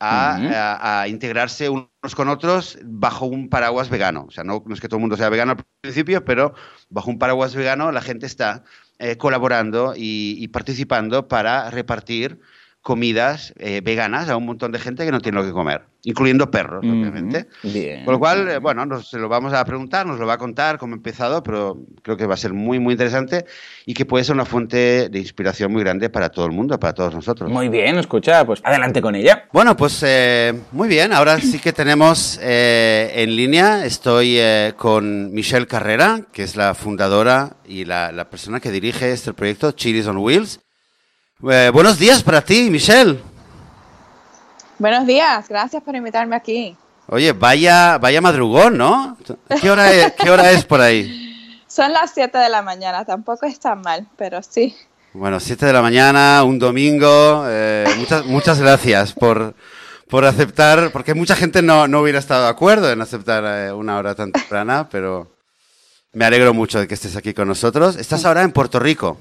a, 0.00 1.06
integrarse 1.08 1.68
unos 1.68 2.14
con 2.16 2.28
otros 2.28 2.80
bajo 2.82 3.26
un 3.26 3.48
paraguas 3.48 3.90
vegano. 3.90 4.24
O 4.26 4.32
sea, 4.32 4.42
no, 4.42 4.64
es 4.72 4.80
que 4.80 4.88
todo 4.88 4.96
el 4.96 5.02
mundo 5.02 5.16
sea 5.16 5.28
vegano 5.28 5.52
al 5.52 5.64
principio, 5.82 6.24
pero 6.24 6.52
bajo 6.90 7.10
un 7.10 7.18
paraguas 7.20 7.54
vegano 7.54 7.92
la 7.92 8.00
gente 8.02 8.26
está 8.26 8.64
eh, 8.98 9.16
colaborando 9.16 9.94
y, 9.96 10.48
participando 10.48 11.28
para 11.28 11.70
repartir 11.70 12.40
comidas 12.80 13.54
veganas 13.84 14.28
a 14.28 14.36
un 14.36 14.46
montón 14.46 14.72
de 14.72 14.80
gente 14.80 15.04
que 15.04 15.12
no 15.12 15.20
tiene 15.20 15.38
lo 15.38 15.44
que 15.44 15.52
comer. 15.52 15.86
Incluyendo 16.06 16.48
perros, 16.48 16.84
Ujú, 16.84 16.92
obviamente. 16.92 17.48
bien. 17.64 18.04
Con 18.04 18.14
lo 18.14 18.20
cual, 18.20 18.48
eh, 18.48 18.58
bueno, 18.58 18.86
nos 18.86 19.10
se 19.10 19.18
lo 19.18 19.28
vamos 19.28 19.52
a 19.52 19.64
preguntar, 19.64 20.06
nos 20.06 20.20
lo 20.20 20.26
va 20.26 20.34
a 20.34 20.38
contar 20.38 20.78
cómo 20.78 20.94
ha 20.94 20.96
empezado, 20.96 21.42
pero 21.42 21.78
creo 22.02 22.16
que 22.16 22.26
va 22.26 22.34
a 22.34 22.36
ser 22.36 22.52
muy, 22.52 22.78
muy 22.78 22.92
interesante 22.92 23.44
y 23.84 23.92
que 23.92 24.06
puede 24.06 24.22
ser 24.24 24.36
una 24.36 24.44
fuente 24.44 25.08
de 25.08 25.18
inspiración 25.18 25.72
muy 25.72 25.82
grande 25.82 26.08
para 26.08 26.28
todo 26.28 26.46
el 26.46 26.52
mundo, 26.52 26.78
para 26.78 26.94
todos 26.94 27.12
nosotros. 27.12 27.50
Muy 27.50 27.68
bien, 27.68 27.98
escucha, 27.98 28.46
pues 28.46 28.60
adelante 28.62 29.02
con 29.02 29.16
ella. 29.16 29.46
Bueno, 29.52 29.76
pues 29.76 30.00
eh, 30.06 30.54
muy 30.70 30.86
bien, 30.86 31.12
ahora 31.12 31.40
sí 31.40 31.58
que 31.58 31.72
tenemos 31.72 32.38
eh, 32.40 33.10
en 33.16 33.34
línea, 33.34 33.84
estoy 33.84 34.36
eh, 34.38 34.74
con 34.76 35.32
Michelle 35.34 35.66
Carrera, 35.66 36.20
que 36.32 36.44
es 36.44 36.54
la 36.54 36.74
fundadora 36.74 37.56
y 37.66 37.84
la, 37.84 38.12
la 38.12 38.30
persona 38.30 38.60
que 38.60 38.70
dirige 38.70 39.10
este 39.10 39.32
proyecto, 39.32 39.72
Chilis 39.72 40.06
on 40.06 40.18
Wheels. 40.18 40.60
Eh, 41.50 41.70
buenos 41.74 41.98
días 41.98 42.22
para 42.22 42.42
ti, 42.42 42.70
Michelle. 42.70 43.18
Buenos 44.78 45.06
días, 45.06 45.48
gracias 45.48 45.82
por 45.82 45.96
invitarme 45.96 46.36
aquí. 46.36 46.76
Oye, 47.08 47.32
vaya, 47.32 47.98
vaya 47.98 48.20
madrugón, 48.20 48.76
¿no? 48.76 49.16
¿Qué 49.60 49.70
hora 49.70 49.92
es, 49.92 50.12
qué 50.12 50.30
hora 50.30 50.50
es 50.50 50.64
por 50.64 50.80
ahí? 50.80 51.62
Son 51.66 51.92
las 51.92 52.12
7 52.12 52.36
de 52.36 52.48
la 52.48 52.62
mañana, 52.62 53.04
tampoco 53.04 53.46
es 53.46 53.58
tan 53.58 53.80
mal, 53.80 54.06
pero 54.16 54.42
sí. 54.42 54.76
Bueno, 55.12 55.40
7 55.40 55.66
de 55.66 55.72
la 55.72 55.82
mañana, 55.82 56.42
un 56.44 56.58
domingo. 56.58 57.44
eh, 57.48 57.86
muchas, 57.98 58.26
muchas 58.26 58.60
gracias 58.60 59.12
por, 59.12 59.54
por 60.08 60.24
aceptar, 60.24 60.90
porque 60.92 61.14
mucha 61.14 61.36
gente 61.36 61.62
no, 61.62 61.88
no 61.88 62.00
hubiera 62.00 62.18
estado 62.18 62.44
de 62.44 62.50
acuerdo 62.50 62.90
en 62.90 63.00
aceptar 63.00 63.44
eh, 63.46 63.72
una 63.72 63.96
hora 63.96 64.14
tan 64.14 64.32
temprana, 64.32 64.88
pero 64.90 65.30
me 66.12 66.24
alegro 66.24 66.52
mucho 66.52 66.80
de 66.80 66.88
que 66.88 66.94
estés 66.94 67.16
aquí 67.16 67.32
con 67.32 67.48
nosotros. 67.48 67.96
¿Estás 67.96 68.24
ahora 68.24 68.42
en 68.42 68.52
Puerto 68.52 68.78
Rico? 68.78 69.16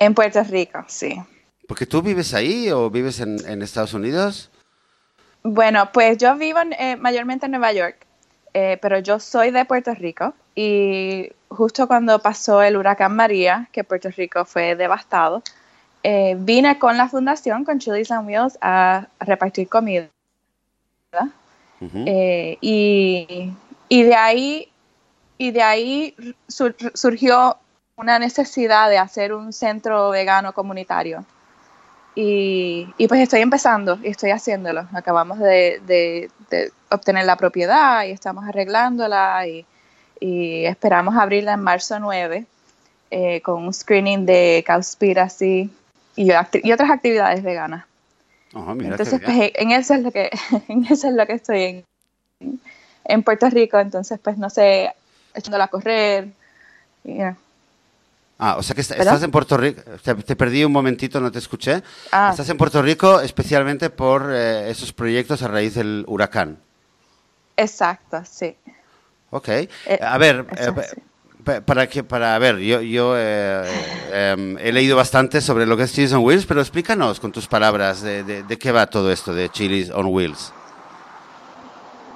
En 0.00 0.14
Puerto 0.14 0.42
Rico, 0.44 0.84
sí. 0.86 1.16
¿Porque 1.66 1.86
tú 1.86 2.02
vives 2.02 2.34
ahí 2.34 2.70
o 2.70 2.90
vives 2.90 3.20
en, 3.20 3.38
en 3.48 3.62
Estados 3.62 3.94
Unidos? 3.94 4.50
Bueno, 5.48 5.92
pues 5.92 6.18
yo 6.18 6.34
vivo 6.34 6.58
en, 6.58 6.72
eh, 6.72 6.96
mayormente 6.96 7.46
en 7.46 7.52
Nueva 7.52 7.72
York, 7.72 8.04
eh, 8.52 8.78
pero 8.82 8.98
yo 8.98 9.20
soy 9.20 9.52
de 9.52 9.64
Puerto 9.64 9.94
Rico 9.94 10.34
y 10.56 11.30
justo 11.48 11.86
cuando 11.86 12.18
pasó 12.18 12.62
el 12.62 12.76
huracán 12.76 13.14
María, 13.14 13.68
que 13.70 13.84
Puerto 13.84 14.08
Rico 14.10 14.44
fue 14.44 14.74
devastado, 14.74 15.44
eh, 16.02 16.34
vine 16.36 16.80
con 16.80 16.96
la 16.96 17.08
fundación, 17.08 17.64
con 17.64 17.78
Chili's 17.78 18.10
on 18.10 18.26
Wheels, 18.26 18.58
a, 18.60 19.06
a 19.20 19.24
repartir 19.24 19.68
comida. 19.68 20.08
Y, 22.60 23.52
y 23.88 24.02
de 24.02 24.14
ahí, 24.16 24.72
y 25.38 25.52
de 25.52 25.62
ahí 25.62 26.16
sur- 26.48 26.74
surgió 26.94 27.56
una 27.94 28.18
necesidad 28.18 28.90
de 28.90 28.98
hacer 28.98 29.32
un 29.32 29.52
centro 29.52 30.10
vegano 30.10 30.52
comunitario. 30.52 31.24
Y, 32.18 32.88
y 32.96 33.08
pues 33.08 33.20
estoy 33.20 33.42
empezando 33.42 33.98
y 34.02 34.08
estoy 34.08 34.30
haciéndolo. 34.30 34.88
Acabamos 34.94 35.38
de, 35.38 35.80
de- 35.86 36.30
de 36.50 36.72
obtener 36.90 37.26
la 37.26 37.36
propiedad 37.36 38.04
y 38.04 38.10
estamos 38.10 38.44
arreglándola 38.48 39.46
y, 39.46 39.66
y 40.18 40.64
esperamos 40.64 41.14
abrirla 41.14 41.52
en 41.52 41.60
marzo 41.60 41.98
9 42.00 42.46
eh, 43.10 43.42
con 43.42 43.64
un 43.66 43.74
screening 43.74 44.24
de 44.24 44.64
Cowspiracy 44.66 45.70
y, 46.16 46.28
acti- 46.30 46.62
y 46.64 46.72
otras 46.72 46.90
actividades 46.90 47.42
veganas. 47.42 47.84
Oh, 48.54 48.70
Entonces, 48.70 49.20
pues, 49.22 49.52
en 49.54 49.70
eso 49.72 49.92
es 49.94 50.00
lo 50.02 50.10
que, 50.10 50.30
en 50.68 50.84
eso 50.86 51.08
es 51.08 51.14
lo 51.14 51.26
que 51.26 51.32
estoy 51.34 51.84
en, 52.40 52.60
en 53.04 53.22
Puerto 53.24 53.50
Rico. 53.50 53.78
Entonces, 53.78 54.18
pues, 54.22 54.38
no 54.38 54.48
sé, 54.48 54.90
echándola 55.34 55.64
a 55.64 55.68
correr. 55.68 56.28
y, 57.04 57.16
ya. 57.18 57.36
Ah, 58.38 58.56
o 58.58 58.62
sea 58.62 58.74
que 58.74 58.82
est- 58.82 58.90
¿Perdón? 58.90 59.06
estás 59.06 59.22
en 59.22 59.30
Puerto 59.30 59.56
Rico. 59.56 59.80
Te, 60.02 60.14
te 60.14 60.36
perdí 60.36 60.62
un 60.64 60.72
momentito, 60.72 61.20
no 61.20 61.32
te 61.32 61.38
escuché. 61.38 61.82
Ah. 62.12 62.28
Estás 62.30 62.48
en 62.50 62.58
Puerto 62.58 62.82
Rico 62.82 63.20
especialmente 63.20 63.88
por 63.90 64.30
eh, 64.32 64.70
esos 64.70 64.92
proyectos 64.92 65.42
a 65.42 65.48
raíz 65.48 65.74
del 65.74 66.04
huracán. 66.06 66.58
Exacto, 67.56 68.22
sí. 68.30 68.54
Ok. 69.30 69.48
a 70.02 70.18
ver, 70.18 70.46
eh, 70.56 70.72
sí. 70.90 71.52
para 71.64 71.86
que, 71.88 72.04
para 72.04 72.34
a 72.34 72.38
ver, 72.38 72.58
yo, 72.58 72.80
yo 72.82 73.14
eh, 73.16 73.64
em, 74.12 74.58
he 74.58 74.70
leído 74.72 74.96
bastante 74.96 75.40
sobre 75.40 75.64
lo 75.64 75.76
que 75.76 75.84
es 75.84 75.92
Chilis 75.94 76.12
on 76.12 76.22
Wheels, 76.24 76.44
pero 76.46 76.60
explícanos 76.60 77.18
con 77.18 77.32
tus 77.32 77.46
palabras 77.48 78.02
de, 78.02 78.22
de- 78.22 78.42
de 78.42 78.58
qué 78.58 78.70
va 78.70 78.86
todo 78.86 79.10
esto 79.10 79.34
de 79.34 79.48
Chilis 79.48 79.90
on 79.90 80.06
Wheels. 80.06 80.52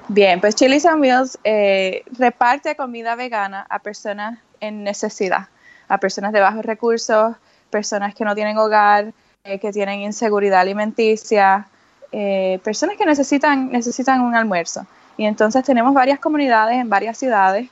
Bien, 0.08 0.40
pues 0.40 0.54
Chili's 0.56 0.84
on 0.84 1.00
Wheels 1.00 1.38
eh, 1.44 2.02
reparte 2.18 2.74
comida 2.76 3.14
vegana 3.14 3.66
a 3.70 3.78
personas 3.78 4.38
en 4.60 4.82
necesidad, 4.82 5.48
a 5.90 5.98
personas 5.98 6.32
de 6.32 6.40
bajos 6.40 6.64
recursos, 6.64 7.34
personas 7.68 8.14
que 8.14 8.24
no 8.24 8.34
tienen 8.34 8.56
hogar, 8.56 9.12
eh, 9.44 9.58
que 9.58 9.72
tienen 9.72 10.00
inseguridad 10.00 10.60
alimenticia, 10.60 11.66
eh, 12.12 12.60
personas 12.64 12.96
que 12.96 13.04
necesitan, 13.04 13.70
necesitan 13.70 14.20
un 14.20 14.34
almuerzo. 14.34 14.86
Y 15.16 15.26
entonces 15.26 15.64
tenemos 15.64 15.92
varias 15.92 16.20
comunidades 16.20 16.78
en 16.78 16.88
varias 16.88 17.18
ciudades 17.18 17.68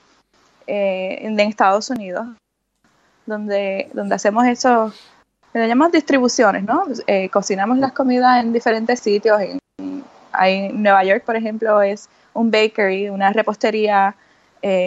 eh, 0.67 1.35
Estados 1.39 1.91
Unidos 1.91 2.27
donde, 3.25 3.89
donde 3.93 4.15
hacemos 4.15 4.47
eso, 4.47 4.93
le 5.55 5.69
llamamos 5.69 5.93
distribuciones, 5.93 6.65
¿no? 6.65 6.85
Eh, 7.07 7.29
cocinamos 7.31 7.79
las 7.79 7.93
comidas 7.93 8.43
en 8.43 8.53
diferentes 8.53 9.01
sitios. 9.01 9.41
En, 9.41 10.83
Nueva 10.83 11.05
York, 11.05 11.25
por 11.25 11.37
ejemplo, 11.37 11.83
es 11.83 12.09
un 12.33 12.51
bakery, 12.51 13.09
una 13.09 13.33
repostería, 13.33 14.15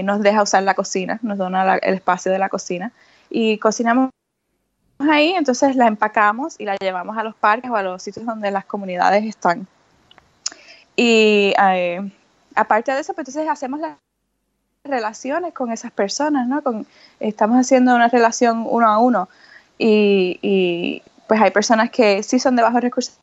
nos 0.04 0.22
deja 0.22 0.44
usar 0.44 0.64
la 0.64 0.74
cocina, 0.76 1.20
nos 1.22 1.38
dona 1.38 1.76
el 1.76 1.96
espacio 1.96 2.32
de 2.32 2.40
la 2.40 2.48
cocina 2.48 2.92
y 3.32 3.58
cocinamos 3.58 4.12
ahí, 5.00 5.32
entonces 5.32 5.76
la 5.76 5.88
empacamos 5.88 6.60
y 6.60 6.66
la 6.66 6.76
llevamos 6.76 7.18
a 7.18 7.24
los 7.24 7.34
parques 7.34 7.72
o 7.72 7.76
a 7.76 7.82
los 7.82 8.04
sitios 8.04 8.26
donde 8.26 8.52
las 8.52 8.66
comunidades 8.66 9.24
están. 9.24 9.66
Y 10.96 11.54
eh, 11.58 12.12
aparte 12.54 12.92
de 12.92 13.00
eso, 13.00 13.14
pues 13.14 13.28
entonces 13.30 13.50
hacemos 13.50 13.80
las 13.80 13.98
relaciones 14.84 15.54
con 15.54 15.72
esas 15.72 15.92
personas, 15.92 16.48
¿no? 16.48 16.62
Con, 16.62 16.86
estamos 17.20 17.58
haciendo 17.58 17.96
una 17.96 18.10
relación 18.10 18.66
uno 18.70 18.88
a 18.88 18.98
uno 19.00 19.30
y, 19.78 21.02
pues 21.28 21.42
hay 21.42 21.52
personas 21.52 21.90
que 21.90 22.22
sí 22.24 22.40
son 22.40 22.56
de 22.58 22.62
bajos 22.62 22.82
recursos 22.82 23.18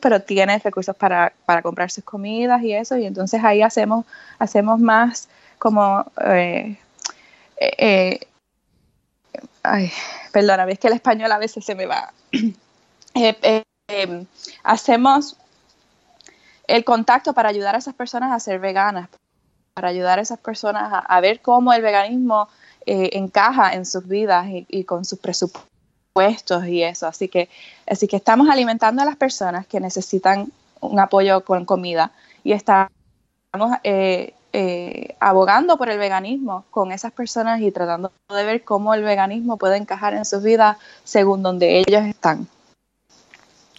pero 0.00 0.22
tienen 0.22 0.60
recursos 0.60 0.94
para, 0.94 1.32
para 1.46 1.62
comprar 1.62 1.90
sus 1.90 2.04
comidas 2.04 2.62
y 2.62 2.72
eso, 2.72 2.96
y 2.96 3.06
entonces 3.06 3.42
ahí 3.42 3.60
hacemos, 3.60 4.06
hacemos 4.38 4.78
más 4.78 5.28
como, 5.58 6.04
eh, 6.24 6.78
eh, 7.56 7.74
eh, 7.78 8.20
ay, 9.62 9.92
perdóname, 10.32 10.72
es 10.72 10.78
que 10.78 10.88
el 10.88 10.94
español 10.94 11.32
a 11.32 11.38
veces 11.38 11.64
se 11.64 11.74
me 11.74 11.86
va. 11.86 12.12
Eh, 13.12 13.36
eh, 13.42 13.64
eh, 13.88 14.24
hacemos 14.62 15.36
el 16.68 16.84
contacto 16.84 17.32
para 17.32 17.48
ayudar 17.48 17.74
a 17.74 17.78
esas 17.78 17.92
personas 17.92 18.30
a 18.30 18.38
ser 18.38 18.60
veganas, 18.60 19.08
para 19.74 19.88
ayudar 19.88 20.20
a 20.20 20.22
esas 20.22 20.38
personas 20.38 20.92
a, 20.92 21.00
a 21.00 21.20
ver 21.20 21.40
cómo 21.40 21.72
el 21.72 21.82
veganismo 21.82 22.48
eh, 22.86 23.10
encaja 23.14 23.74
en 23.74 23.84
sus 23.84 24.06
vidas 24.06 24.46
y, 24.46 24.64
y 24.68 24.84
con 24.84 25.04
sus 25.04 25.18
presupuestos 25.18 26.66
y 26.66 26.82
eso. 26.82 27.08
Así 27.08 27.28
que, 27.28 27.48
así 27.86 28.06
que 28.06 28.16
estamos 28.16 28.48
alimentando 28.48 29.02
a 29.02 29.04
las 29.04 29.16
personas 29.16 29.66
que 29.66 29.80
necesitan 29.80 30.52
un 30.80 31.00
apoyo 31.00 31.44
con 31.44 31.64
comida 31.64 32.12
y 32.44 32.52
estamos 32.52 32.90
eh, 34.52 35.14
abogando 35.20 35.76
por 35.78 35.90
el 35.90 35.98
veganismo 35.98 36.64
con 36.70 36.92
esas 36.92 37.12
personas 37.12 37.60
y 37.60 37.70
tratando 37.70 38.10
de 38.34 38.44
ver 38.44 38.64
cómo 38.64 38.94
el 38.94 39.02
veganismo 39.02 39.56
puede 39.56 39.76
encajar 39.76 40.14
en 40.14 40.24
sus 40.24 40.42
vidas 40.42 40.76
según 41.04 41.42
donde 41.42 41.78
ellos 41.78 42.02
están. 42.04 42.46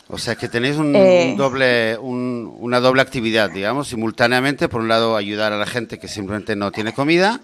O 0.09 0.17
sea 0.17 0.35
que 0.35 0.49
tenéis 0.49 0.75
un, 0.77 0.93
Eh. 0.95 1.29
un 1.31 1.37
doble, 1.37 1.97
un- 1.97 2.55
una 2.59 2.79
doble 2.81 3.01
actividad, 3.01 3.49
digamos, 3.49 3.87
simultáneamente. 3.87 4.67
Por 4.67 4.81
un 4.81 4.89
lado, 4.89 5.15
ayudar 5.15 5.53
a 5.53 5.57
la 5.57 5.65
gente 5.65 5.99
que 5.99 6.07
simplemente 6.09 6.55
no 6.55 6.71
tiene 6.71 6.93
comida 6.93 7.39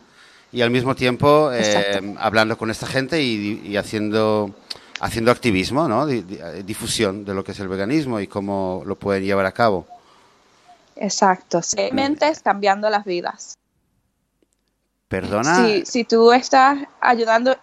y 0.52 0.62
al 0.62 0.70
mismo 0.70 0.94
tiempo 0.96 1.50
eh, 1.54 2.16
hablando 2.20 2.58
con 2.58 2.70
esta 2.70 2.86
gente 2.88 3.22
y, 3.22 3.62
y 3.66 3.78
haciendo, 3.78 4.52
haciendo 5.00 5.32
activismo, 5.32 5.88
¿no? 5.88 6.06
Di- 6.06 6.24
di- 6.24 6.40
difusión 6.66 7.24
de 7.24 7.34
lo 7.34 7.44
que 7.44 7.54
es 7.54 7.60
el 7.62 7.70
veganismo 7.70 8.20
y 8.20 8.28
cómo 8.28 8.84
lo 8.86 8.96
pueden 8.96 9.24
llevar 9.24 9.46
a 9.46 9.54
cabo. 9.54 9.88
Exacto. 10.99 11.62
Sí. 11.62 11.77
Mentes 11.91 12.41
cambiando 12.41 12.89
las 12.89 13.05
vidas. 13.05 13.57
Perdona. 15.07 15.65
Si, 15.65 15.86
si 15.86 16.03
tú 16.03 16.31
estás 16.31 16.79
ayudando, 16.99 17.55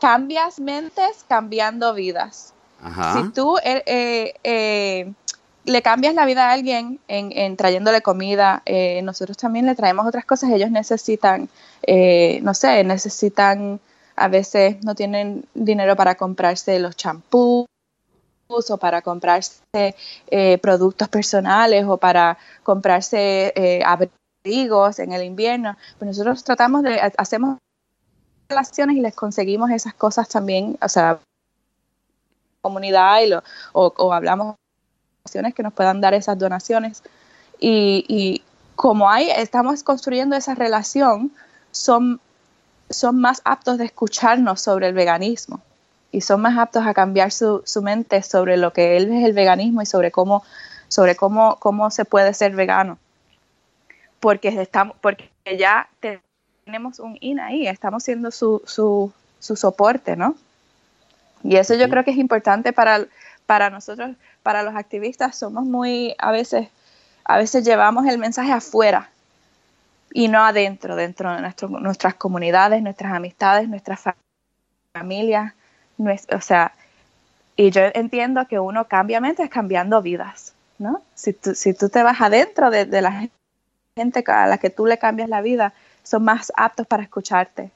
cambias 0.00 0.60
mentes 0.60 1.24
cambiando 1.28 1.94
vidas. 1.94 2.52
Ajá. 2.82 3.14
Si 3.14 3.28
tú 3.30 3.56
eh, 3.58 3.82
eh, 3.86 4.34
eh, 4.44 5.12
le 5.64 5.82
cambias 5.82 6.14
la 6.14 6.26
vida 6.26 6.48
a 6.48 6.52
alguien 6.52 6.98
en, 7.08 7.32
en 7.32 7.56
trayéndole 7.56 8.02
comida, 8.02 8.62
eh, 8.66 9.00
nosotros 9.02 9.36
también 9.36 9.66
le 9.66 9.74
traemos 9.74 10.06
otras 10.06 10.24
cosas. 10.24 10.50
Ellos 10.50 10.70
necesitan, 10.70 11.48
eh, 11.82 12.40
no 12.42 12.52
sé, 12.54 12.82
necesitan, 12.84 13.80
a 14.16 14.28
veces 14.28 14.84
no 14.84 14.94
tienen 14.94 15.46
dinero 15.54 15.96
para 15.96 16.16
comprarse 16.16 16.78
los 16.78 16.96
champús 16.96 17.66
o 18.52 18.76
para 18.76 19.02
comprarse 19.02 19.94
eh, 20.30 20.58
productos 20.58 21.08
personales 21.08 21.84
o 21.86 21.96
para 21.96 22.38
comprarse 22.62 23.52
eh, 23.56 23.82
abrigos 23.84 24.98
en 24.98 25.12
el 25.12 25.24
invierno. 25.24 25.76
Pues 25.98 26.08
nosotros 26.08 26.44
tratamos 26.44 26.82
de, 26.82 27.00
hacemos 27.16 27.58
relaciones 28.48 28.96
y 28.96 29.00
les 29.00 29.14
conseguimos 29.14 29.70
esas 29.70 29.94
cosas 29.94 30.28
también, 30.28 30.78
o 30.82 30.88
sea, 30.88 31.18
comunidad 32.60 33.20
y 33.22 33.28
lo, 33.28 33.42
o, 33.72 33.92
o 33.96 34.12
hablamos 34.12 34.56
que 35.54 35.62
nos 35.62 35.72
puedan 35.72 36.00
dar 36.00 36.14
esas 36.14 36.36
donaciones 36.36 37.02
Y, 37.60 38.04
y 38.08 38.42
como 38.74 39.08
hay, 39.08 39.30
estamos 39.30 39.84
construyendo 39.84 40.34
esa 40.34 40.54
relación, 40.54 41.30
son, 41.70 42.20
son 42.90 43.20
más 43.20 43.40
aptos 43.44 43.78
de 43.78 43.84
escucharnos 43.84 44.60
sobre 44.60 44.88
el 44.88 44.94
veganismo 44.94 45.62
y 46.12 46.20
son 46.20 46.42
más 46.42 46.58
aptos 46.58 46.86
a 46.86 46.92
cambiar 46.92 47.32
su, 47.32 47.62
su 47.64 47.82
mente 47.82 48.22
sobre 48.22 48.58
lo 48.58 48.72
que 48.72 48.98
él 48.98 49.10
es 49.10 49.24
el 49.24 49.32
veganismo 49.32 49.80
y 49.80 49.86
sobre 49.86 50.10
cómo, 50.10 50.44
sobre 50.88 51.16
cómo, 51.16 51.56
cómo 51.58 51.90
se 51.90 52.04
puede 52.04 52.34
ser 52.34 52.54
vegano. 52.54 52.98
Porque, 54.20 54.48
estamos, 54.48 54.94
porque 55.00 55.30
ya 55.58 55.88
tenemos 55.98 57.00
un 57.00 57.16
IN 57.20 57.40
ahí, 57.40 57.66
estamos 57.66 58.04
siendo 58.04 58.30
su, 58.30 58.62
su, 58.66 59.10
su 59.40 59.56
soporte, 59.56 60.14
¿no? 60.14 60.36
Y 61.42 61.56
eso 61.56 61.74
yo 61.74 61.88
creo 61.88 62.04
que 62.04 62.12
es 62.12 62.18
importante 62.18 62.74
para, 62.74 63.06
para 63.46 63.70
nosotros, 63.70 64.10
para 64.42 64.62
los 64.62 64.76
activistas, 64.76 65.36
somos 65.36 65.64
muy, 65.64 66.14
a 66.18 66.30
veces, 66.30 66.68
a 67.24 67.38
veces 67.38 67.64
llevamos 67.64 68.06
el 68.06 68.18
mensaje 68.18 68.52
afuera 68.52 69.10
y 70.12 70.28
no 70.28 70.44
adentro, 70.44 70.94
dentro 70.94 71.34
de 71.34 71.40
nuestro, 71.40 71.68
nuestras 71.68 72.14
comunidades, 72.14 72.82
nuestras 72.82 73.14
amistades, 73.14 73.66
nuestras 73.66 74.00
familias, 74.92 75.54
o 76.06 76.40
sea, 76.40 76.72
y 77.56 77.70
yo 77.70 77.82
entiendo 77.94 78.46
que 78.48 78.58
uno 78.58 78.86
cambia 78.86 79.20
mentes 79.20 79.50
cambiando 79.50 80.02
vidas, 80.02 80.54
¿no? 80.78 81.02
Si 81.14 81.32
tú, 81.32 81.54
si 81.54 81.74
tú 81.74 81.88
te 81.88 82.02
vas 82.02 82.20
adentro 82.20 82.70
de, 82.70 82.86
de 82.86 83.02
la 83.02 83.28
gente 83.96 84.24
a 84.26 84.46
la 84.46 84.58
que 84.58 84.70
tú 84.70 84.86
le 84.86 84.98
cambias 84.98 85.28
la 85.28 85.42
vida, 85.42 85.74
son 86.02 86.24
más 86.24 86.52
aptos 86.56 86.86
para 86.86 87.02
escucharte. 87.02 87.70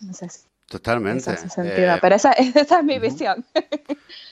No 0.00 0.12
sé 0.12 0.28
si 0.28 0.40
Totalmente. 0.72 1.30
Eh, 1.58 1.98
pero 2.00 2.16
esa, 2.16 2.32
esa, 2.54 2.78
es 2.78 2.84
mi 2.84 2.98
visión. 2.98 3.44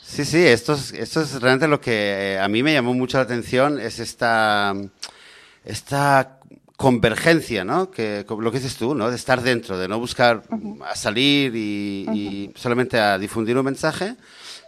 Sí, 0.03 0.25
sí, 0.25 0.46
esto 0.46 0.73
es, 0.73 0.94
esto 0.94 1.20
es 1.20 1.38
realmente 1.38 1.68
lo 1.68 1.83
que 1.83 2.33
eh, 2.33 2.40
a 2.40 2.49
mí 2.49 2.62
me 2.62 2.73
llamó 2.73 2.94
mucho 2.94 3.18
la 3.18 3.25
atención, 3.25 3.79
es 3.79 3.99
esta, 3.99 4.75
esta 5.66 6.39
convergencia, 6.81 7.62
¿no? 7.62 7.90
Que, 7.90 8.25
lo 8.27 8.51
que 8.51 8.59
dices 8.59 8.77
tú, 8.77 8.95
¿no? 8.95 9.11
De 9.11 9.16
estar 9.16 9.43
dentro, 9.43 9.77
de 9.77 9.87
no 9.87 9.99
buscar 9.99 10.45
a 10.88 10.97
salir 10.97 11.55
y, 11.55 12.51
solamente 12.55 12.99
a 12.99 13.19
difundir 13.19 13.59
un 13.59 13.66
mensaje, 13.66 14.16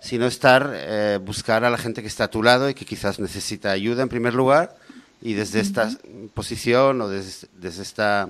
sino 0.03 0.27
estar, 0.27 0.73
eh, 0.75 1.19
buscar 1.25 1.65
a 1.65 1.71
la 1.71 1.79
gente 1.79 2.03
que 2.03 2.09
está 2.09 2.25
a 2.25 2.29
tu 2.29 2.43
lado 2.43 2.69
y 2.69 2.75
que 2.75 2.85
quizás 2.85 3.19
necesita 3.19 3.71
ayuda 3.71 4.03
en 4.03 4.11
primer 4.11 4.35
lugar 4.35 4.77
y 5.23 5.33
desde 5.33 5.61
esta 5.61 5.89
posición 6.35 7.01
o 7.01 7.09
desde, 7.09 7.49
desde 7.57 7.81
esta 7.81 8.29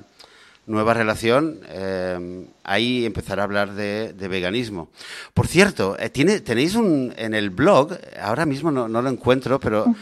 nueva 0.66 0.94
relación, 0.94 1.58
eh, 1.66 2.46
ahí 2.62 3.04
empezar 3.04 3.40
a 3.40 3.42
hablar 3.42 3.74
de, 3.74 4.14
veganismo. 4.16 4.90
Por 5.34 5.48
cierto, 5.48 5.96
eh, 5.98 6.08
tiene, 6.08 6.38
tenéis 6.38 6.76
un, 6.76 7.12
en 7.16 7.34
el 7.34 7.50
blog, 7.50 7.98
ahora 8.20 8.46
mismo 8.46 8.70
no, 8.70 8.86
lo 8.86 9.08
encuentro, 9.08 9.58
pero, 9.58 9.92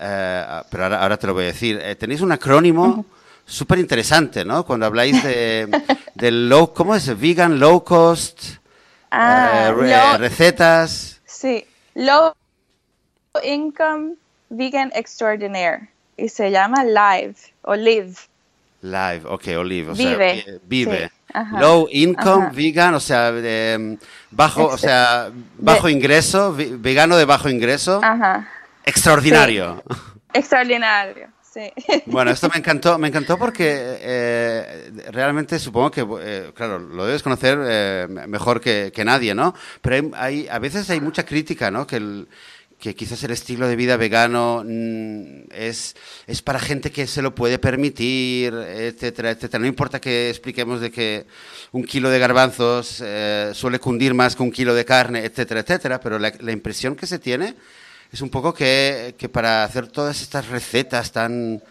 eh, 0.00 0.62
pero 0.68 0.84
ahora, 0.84 1.16
te 1.16 1.28
lo 1.28 1.34
voy 1.34 1.44
a 1.44 1.52
decir, 1.54 1.80
tenéis 1.96 2.22
un 2.22 2.32
acrónimo 2.32 3.06
súper 3.50 3.78
interesante, 3.78 4.44
¿no? 4.44 4.64
Cuando 4.64 4.86
habláis 4.86 5.22
de, 5.22 5.68
del 6.14 6.48
low, 6.48 6.72
¿cómo 6.72 6.94
es? 6.94 7.18
Vegan, 7.18 7.58
low 7.58 7.84
cost, 7.84 8.42
ah, 9.10 10.16
recetas. 10.18 11.20
Sí, 11.26 11.64
low 11.94 12.32
income, 13.42 14.14
vegan 14.48 14.90
extraordinaire. 14.94 15.88
Y 16.16 16.28
se 16.28 16.50
llama 16.50 16.84
Live 16.84 17.34
o 17.62 17.74
Live. 17.74 18.14
Live, 18.82 19.22
ok, 19.24 19.48
Olive, 19.58 19.90
o 19.90 19.94
vive. 19.94 20.42
sea, 20.42 20.54
vive. 20.64 21.10
Low 21.58 21.88
income, 21.90 22.50
vegan, 22.52 22.94
o 22.94 23.00
sea, 23.00 23.32
bajo, 24.30 24.66
o 24.66 24.78
sea, 24.78 25.30
bajo 25.58 25.88
ingreso, 25.88 26.54
vegano 26.56 27.16
de 27.16 27.24
bajo 27.24 27.48
ingreso. 27.48 28.00
Ajá. 28.02 28.48
Extraordinario. 28.84 29.82
Extraordinario. 30.32 31.28
Sí. 31.52 31.72
Bueno, 32.06 32.30
esto 32.30 32.48
me 32.48 32.58
encantó, 32.58 32.98
me 32.98 33.08
encantó 33.08 33.36
porque 33.36 33.98
eh, 34.00 34.92
realmente 35.10 35.58
supongo 35.58 35.90
que, 35.90 36.06
eh, 36.20 36.52
claro, 36.54 36.78
lo 36.78 37.04
debes 37.04 37.22
conocer 37.22 37.58
eh, 37.62 38.06
mejor 38.28 38.60
que, 38.60 38.92
que, 38.94 39.04
nadie, 39.04 39.34
¿no? 39.34 39.54
Pero 39.82 40.10
hay, 40.14 40.46
a 40.48 40.58
veces 40.60 40.88
hay 40.90 41.00
mucha 41.00 41.24
crítica, 41.24 41.70
¿no? 41.70 41.86
Que 41.86 41.96
el, 41.96 42.28
que 42.80 42.94
quizás 42.94 43.22
el 43.22 43.30
estilo 43.30 43.68
de 43.68 43.76
vida 43.76 43.96
vegano 43.96 44.64
mm, 44.66 45.52
es, 45.52 45.94
es 46.26 46.42
para 46.42 46.58
gente 46.58 46.90
que 46.90 47.06
se 47.06 47.20
lo 47.22 47.34
puede 47.34 47.58
permitir, 47.58 48.54
etcétera, 48.54 49.30
etcétera. 49.30 49.60
No 49.60 49.66
importa 49.66 50.00
que 50.00 50.30
expliquemos 50.30 50.80
de 50.80 50.90
que 50.90 51.26
un 51.72 51.84
kilo 51.84 52.08
de 52.10 52.18
garbanzos 52.18 53.02
eh, 53.04 53.50
suele 53.54 53.78
cundir 53.78 54.14
más 54.14 54.34
que 54.34 54.42
un 54.42 54.50
kilo 54.50 54.74
de 54.74 54.86
carne, 54.86 55.24
etcétera, 55.24 55.60
etcétera, 55.60 56.00
pero 56.00 56.18
la, 56.18 56.32
impresión 56.50 56.96
que 56.96 57.06
se 57.06 57.18
tiene 57.18 57.54
es 58.12 58.20
un 58.20 58.30
poco 58.30 58.52
que, 58.52 59.14
que 59.18 59.28
para 59.28 59.64
hacer 59.64 59.88
todas 59.88 60.22
estas 60.22 60.48
recetas 60.48 61.12
tan 61.12 61.62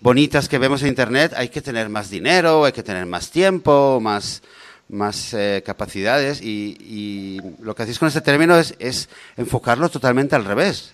bonitas 0.00 0.48
que 0.48 0.58
vemos 0.58 0.82
en 0.82 0.88
Internet 0.88 1.32
hay 1.36 1.48
que 1.48 1.62
tener 1.62 1.88
más 1.88 2.10
dinero, 2.10 2.64
hay 2.64 2.72
que 2.72 2.82
tener 2.82 3.06
más 3.06 3.30
tiempo, 3.30 4.00
más 4.00 4.42
más 4.88 5.32
eh, 5.34 5.62
capacidades 5.64 6.40
y, 6.42 7.40
lo 7.60 7.74
que 7.74 7.82
hacéis 7.82 7.98
con 7.98 8.08
este 8.08 8.20
término 8.20 8.56
es, 8.56 8.74
es, 8.78 9.08
enfocarlo 9.36 9.88
totalmente 9.88 10.36
al 10.36 10.44
revés. 10.44 10.92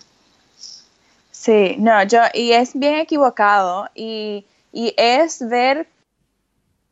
Sí, 1.31 1.75
no, 1.77 2.03
yo, 2.03 2.21
y 2.33 2.51
es 2.53 2.71
bien 2.73 2.95
equivocado 2.95 3.89
y, 3.95 4.45
y 4.71 4.93
es 4.97 5.47
ver 5.47 5.87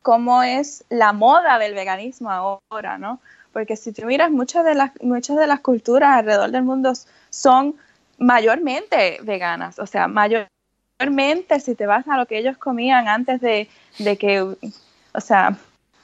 cómo 0.02 0.42
es 0.42 0.84
la 0.88 1.12
moda 1.12 1.58
del 1.58 1.74
veganismo 1.74 2.30
ahora, 2.30 2.98
¿no? 2.98 3.20
Porque 3.52 3.76
si 3.76 3.92
tú 3.92 4.06
miras, 4.06 4.30
muchas 4.30 4.64
de 4.64 4.74
las, 4.74 4.92
muchas 5.02 5.36
de 5.36 5.46
las 5.46 5.60
culturas 5.60 6.18
alrededor 6.18 6.50
del 6.50 6.62
mundo 6.62 6.92
son 7.30 7.76
mayormente 8.20 9.18
veganas, 9.22 9.78
o 9.80 9.86
sea, 9.86 10.06
mayormente 10.06 11.58
si 11.58 11.74
te 11.74 11.86
vas 11.86 12.06
a 12.06 12.16
lo 12.16 12.26
que 12.26 12.38
ellos 12.38 12.58
comían 12.58 13.08
antes 13.08 13.40
de, 13.40 13.68
de 13.98 14.16
que, 14.16 14.42
o 14.42 15.20
sea, 15.20 15.56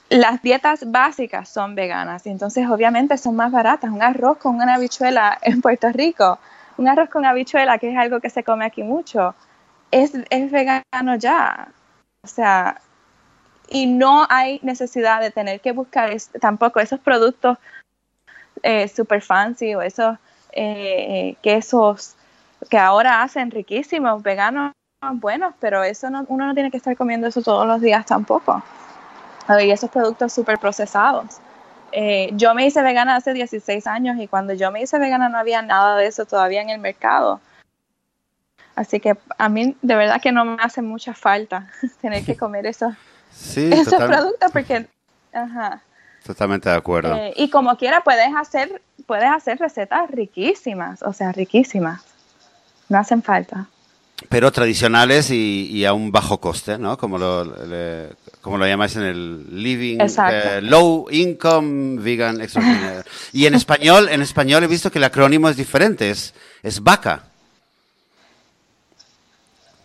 las 0.09 0.41
dietas 0.41 0.91
básicas 0.91 1.47
son 1.47 1.75
veganas 1.75 2.25
y 2.25 2.29
entonces 2.29 2.67
obviamente 2.69 3.17
son 3.17 3.35
más 3.35 3.51
baratas. 3.51 3.91
Un 3.91 4.01
arroz 4.01 4.37
con 4.37 4.55
una 4.55 4.75
habichuela 4.75 5.37
en 5.41 5.61
Puerto 5.61 5.89
Rico, 5.91 6.39
un 6.77 6.87
arroz 6.87 7.09
con 7.09 7.25
habichuela, 7.25 7.77
que 7.77 7.91
es 7.91 7.97
algo 7.97 8.19
que 8.19 8.29
se 8.29 8.43
come 8.43 8.65
aquí 8.65 8.83
mucho, 8.83 9.35
es, 9.91 10.13
es 10.29 10.51
vegano 10.51 11.15
ya. 11.17 11.69
O 12.23 12.27
sea, 12.27 12.81
y 13.69 13.85
no 13.85 14.25
hay 14.29 14.59
necesidad 14.63 15.21
de 15.21 15.31
tener 15.31 15.61
que 15.61 15.71
buscar 15.71 16.09
tampoco 16.39 16.79
esos 16.79 16.99
productos 16.99 17.57
eh, 18.63 18.87
super 18.87 19.21
fancy 19.21 19.75
o 19.75 19.81
esos 19.81 20.17
eh, 20.57 21.35
quesos 21.41 22.15
que 22.69 22.77
ahora 22.77 23.21
hacen 23.21 23.51
riquísimos, 23.51 24.23
veganos 24.23 24.73
buenos, 25.13 25.53
pero 25.59 25.83
eso 25.83 26.09
no, 26.09 26.25
uno 26.27 26.47
no 26.47 26.53
tiene 26.53 26.71
que 26.71 26.77
estar 26.77 26.97
comiendo 26.97 27.27
eso 27.27 27.41
todos 27.41 27.67
los 27.67 27.81
días 27.81 28.05
tampoco 28.05 28.63
y 29.61 29.71
esos 29.71 29.89
productos 29.89 30.33
súper 30.33 30.59
procesados. 30.59 31.37
Eh, 31.91 32.31
yo 32.33 32.53
me 32.53 32.65
hice 32.65 32.81
vegana 32.81 33.15
hace 33.15 33.33
16 33.33 33.87
años 33.87 34.17
y 34.19 34.27
cuando 34.27 34.53
yo 34.53 34.71
me 34.71 34.81
hice 34.81 34.99
vegana 34.99 35.29
no 35.29 35.37
había 35.37 35.61
nada 35.61 35.95
de 35.95 36.07
eso 36.07 36.25
todavía 36.25 36.61
en 36.61 36.69
el 36.69 36.79
mercado. 36.79 37.39
Así 38.75 38.99
que 38.99 39.17
a 39.37 39.49
mí 39.49 39.75
de 39.81 39.95
verdad 39.95 40.21
que 40.21 40.31
no 40.31 40.43
me 40.45 40.61
hace 40.61 40.81
mucha 40.81 41.13
falta 41.13 41.69
tener 42.01 42.25
que 42.25 42.35
comer 42.35 42.65
esos, 42.65 42.93
esos 43.55 43.95
productos 43.95 44.51
porque... 44.51 44.87
Ajá. 45.33 45.81
Totalmente 46.25 46.69
de 46.69 46.75
acuerdo. 46.75 47.15
Eh, 47.15 47.33
y 47.37 47.49
como 47.49 47.77
quiera 47.77 48.01
puedes 48.01 48.35
hacer, 48.35 48.81
puedes 49.07 49.31
hacer 49.31 49.57
recetas 49.57 50.11
riquísimas, 50.11 51.01
o 51.01 51.13
sea, 51.13 51.31
riquísimas. 51.31 52.03
No 52.89 52.99
hacen 52.99 53.23
falta 53.23 53.67
pero 54.29 54.51
tradicionales 54.51 55.29
y, 55.29 55.85
a 55.85 55.93
un 55.93 56.11
bajo 56.11 56.39
coste, 56.39 56.77
¿no? 56.77 56.97
Como 56.97 57.17
lo, 57.17 57.55
como 58.41 58.57
lo 58.57 58.65
llamáis 58.65 58.95
en 58.95 59.03
el 59.03 59.63
living, 59.63 59.99
eh, 59.99 60.59
low 60.63 61.07
income 61.11 62.01
vegan 62.01 62.41
extraordinary. 62.41 63.07
Y 63.31 63.45
en 63.45 63.53
español, 63.53 64.09
en 64.09 64.21
español 64.21 64.63
he 64.63 64.67
visto 64.67 64.91
que 64.91 64.97
el 64.97 65.03
acrónimo 65.03 65.49
es 65.49 65.55
diferente, 65.55 66.09
es, 66.09 66.33
es 66.63 66.81
VACA. 66.81 67.23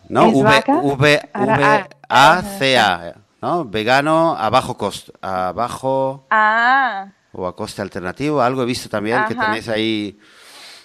¿No? 0.09 0.29
v, 0.29 0.63
v, 0.67 1.29
v, 1.33 1.87
A, 2.09 2.43
C, 2.57 2.77
A, 2.77 3.15
¿no? 3.41 3.65
Vegano 3.65 4.35
a 4.37 4.49
bajo 4.49 4.77
coste, 4.77 5.11
a 5.21 5.51
bajo... 5.51 6.25
Ah. 6.29 7.07
O 7.33 7.47
a 7.47 7.55
coste 7.55 7.81
alternativo, 7.81 8.41
algo 8.41 8.63
he 8.63 8.65
visto 8.65 8.89
también 8.89 9.25
que 9.27 9.35
tenéis 9.35 9.67
ahí... 9.67 10.17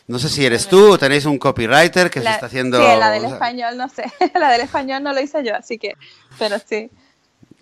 No 0.07 0.19
sé 0.19 0.31
si 0.31 0.45
eres 0.45 0.67
tú 0.67 0.93
o 0.93 0.99
tenéis 0.99 1.27
un 1.27 1.39
copywriter 1.39 2.11
que 2.11 2.23
se 2.23 2.31
está 2.31 2.47
haciendo... 2.47 2.79
Sí, 2.79 2.99
la 2.99 3.11
del 3.11 3.27
español 3.27 3.77
no 3.77 3.89
sé. 3.91 4.05
la 4.35 4.51
del 4.51 4.63
español 4.63 5.03
no 5.03 5.13
lo 5.13 5.21
hice 5.21 5.45
yo, 5.45 5.55
así 5.55 5.79
que... 5.79 5.97
Pero 6.39 6.57
sí. 6.59 6.91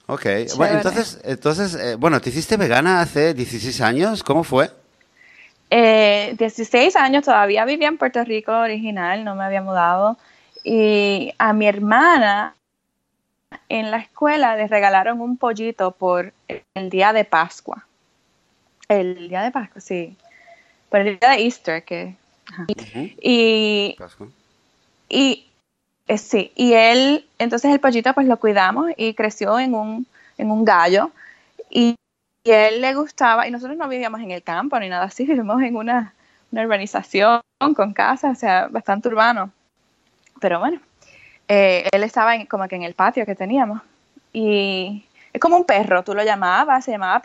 Ok. 0.07 0.27
Bueno, 0.57 0.77
entonces, 0.77 1.21
entonces 1.25 1.75
eh, 1.75 1.97
bueno, 1.97 2.21
¿te 2.21 2.31
hiciste 2.31 2.57
vegana 2.57 3.01
hace 3.01 3.35
16 3.35 3.81
años? 3.81 4.23
¿Cómo 4.23 4.45
fue? 4.45 4.71
Eh, 5.71 6.37
16 6.39 6.95
años, 6.95 7.25
todavía 7.25 7.65
vivía 7.65 7.89
en 7.89 7.99
Puerto 7.99 8.23
Rico 8.23 8.53
original, 8.53 9.25
no 9.25 9.35
me 9.35 9.45
había 9.45 9.63
mudado. 9.63 10.17
Y 10.63 11.35
a 11.39 11.53
mi 11.53 11.67
hermana 11.67 12.55
en 13.69 13.91
la 13.91 13.99
escuela 13.99 14.57
le 14.57 14.69
regalaron 14.69 15.21
un 15.21 15.37
pollito 15.37 15.93
por 15.93 16.33
el 16.75 16.91
día 16.91 17.13
de 17.13 17.25
Pascua. 17.25 17.87
El 18.89 19.29
día 19.29 19.43
de 19.43 19.51
Pascua, 19.51 19.81
sí. 19.81 20.17
Por 20.89 21.01
el 21.01 21.19
día 21.19 21.31
de 21.31 21.43
Easter, 21.43 21.85
que 21.85 22.15
y, 23.21 23.97
y 25.09 25.47
Eh, 26.09 26.19
sí, 26.19 26.53
y 26.55 26.73
él, 26.73 27.27
entonces 27.39 27.73
el 27.73 27.81
pollito 27.81 28.13
pues 28.15 28.27
lo 28.29 28.39
cuidamos 28.39 28.91
y 28.97 29.15
creció 29.15 29.59
en 29.59 29.75
un, 29.75 30.07
en 30.39 30.51
un 30.51 30.65
gallo. 30.65 31.11
Y, 31.71 31.97
y 32.45 32.51
a 32.53 32.69
él 32.69 32.81
le 32.81 32.95
gustaba, 32.95 33.49
y 33.49 33.51
nosotros 33.51 33.77
no 33.77 33.89
vivíamos 33.89 34.21
en 34.21 34.31
el 34.31 34.43
campo 34.43 34.79
ni 34.79 34.89
nada 34.89 35.07
así, 35.07 35.25
vivimos 35.27 35.61
en 35.63 35.77
una, 35.77 36.15
una 36.53 36.63
urbanización 36.63 37.41
con 37.75 37.93
casas, 37.93 38.37
o 38.37 38.41
sea, 38.41 38.69
bastante 38.69 39.09
urbano. 39.09 39.51
Pero 40.41 40.61
bueno, 40.61 40.81
eh, 41.49 41.89
él 41.93 42.05
estaba 42.05 42.33
como 42.47 42.69
que 42.69 42.77
en 42.77 42.83
el 42.83 42.95
patio 42.95 43.27
que 43.27 43.35
teníamos. 43.35 43.81
Y 44.33 45.05
es 45.33 45.41
como 45.41 45.57
un 45.57 45.65
perro, 45.65 46.05
tú 46.05 46.15
lo 46.15 46.23
llamabas, 46.23 46.85
se 46.85 46.93
llamaba 46.93 47.23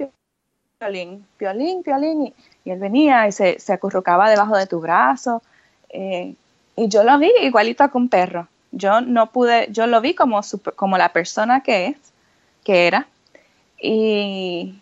Piolín, 0.82 1.28
Piolín, 1.38 1.84
Piolín, 1.84 2.26
y, 2.26 2.34
y 2.66 2.72
él 2.72 2.80
venía 2.80 3.28
y 3.28 3.32
se, 3.32 3.60
se, 3.60 3.72
acurrucaba 3.72 4.32
debajo 4.32 4.58
de 4.58 4.66
tu 4.66 4.80
brazo. 4.80 5.44
Eh, 5.90 6.34
y 6.76 6.88
yo 6.88 7.04
lo 7.04 7.20
vi 7.20 7.32
igualito 7.42 7.88
que 7.88 7.98
un 8.00 8.10
perro. 8.10 8.48
Yo 8.72 9.00
no 9.00 9.32
pude, 9.32 9.68
yo 9.72 9.86
lo 9.86 10.02
vi 10.02 10.16
como, 10.16 10.42
como 10.76 10.98
la 10.98 11.14
persona 11.14 11.62
que 11.62 11.86
es, 11.88 11.98
que 12.64 12.88
era. 12.88 13.06
Y, 13.80 14.82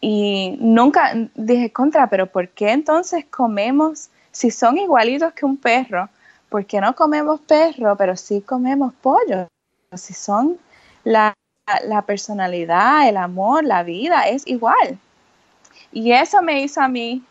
y 0.00 0.56
nunca 0.60 1.14
dije 1.34 1.72
contra, 1.72 2.06
pero 2.06 2.26
¿por 2.26 2.48
qué 2.50 2.70
entonces 2.70 3.24
comemos, 3.24 4.08
si 4.30 4.52
son 4.52 4.78
igualitos 4.78 5.32
que 5.32 5.46
un 5.46 5.56
perro, 5.56 6.08
¿por 6.48 6.64
qué 6.64 6.80
no 6.80 6.94
comemos 6.94 7.40
perro, 7.40 7.96
pero 7.96 8.16
sí 8.16 8.40
comemos 8.40 8.94
pollo? 9.02 9.48
Si 9.96 10.14
son 10.14 10.58
la, 11.02 11.34
la 11.88 12.02
personalidad, 12.02 13.08
el 13.08 13.16
amor, 13.16 13.64
la 13.64 13.82
vida, 13.82 14.28
es 14.28 14.46
igual. 14.46 15.00
Y 15.92 16.12
eso 16.12 16.42
me 16.42 16.62
hizo 16.62 16.80
a 16.80 16.88
mí 16.88 17.22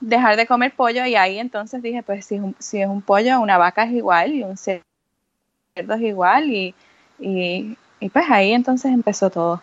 dejar 0.00 0.36
de 0.36 0.46
comer 0.46 0.74
pollo 0.74 1.04
y 1.06 1.16
ahí 1.16 1.38
entonces 1.38 1.82
dije, 1.82 2.02
pues 2.02 2.26
si, 2.26 2.40
si 2.58 2.80
es 2.80 2.88
un 2.88 3.02
pollo, 3.02 3.40
una 3.40 3.58
vaca 3.58 3.84
es 3.84 3.92
igual 3.92 4.32
y 4.32 4.42
un 4.42 4.56
cerdo 4.56 4.84
es 5.74 6.00
igual 6.00 6.50
y, 6.50 6.74
y, 7.18 7.76
pues 8.12 8.24
ahí 8.30 8.52
entonces 8.52 8.92
empezó 8.92 9.30
todo. 9.30 9.62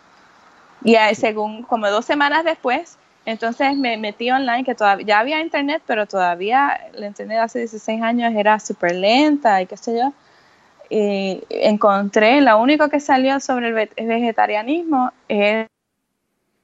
Y 0.84 0.96
según 1.16 1.64
como 1.64 1.90
dos 1.90 2.06
semanas 2.06 2.44
después, 2.44 2.98
entonces 3.26 3.78
me 3.78 3.96
metí 3.96 4.30
online, 4.32 4.66
que 4.66 4.76
todavía 4.76 5.06
ya 5.06 5.20
había 5.20 5.40
internet, 5.40 5.82
pero 5.88 6.08
todavía 6.08 6.90
la 6.94 7.08
internet 7.08 7.40
hace 7.40 7.60
16 7.60 8.02
años 8.02 8.34
era 8.36 8.60
súper 8.60 8.96
lenta 8.96 9.62
y 9.62 9.66
qué 9.66 9.78
sé 9.78 9.98
yo. 9.98 10.14
Y 10.90 11.42
encontré, 11.50 12.42
lo 12.42 12.60
único 12.60 12.90
que 12.90 13.00
salió 13.00 13.40
sobre 13.40 13.70
el 13.96 14.08
vegetarianismo 14.08 15.12
era 15.30 15.68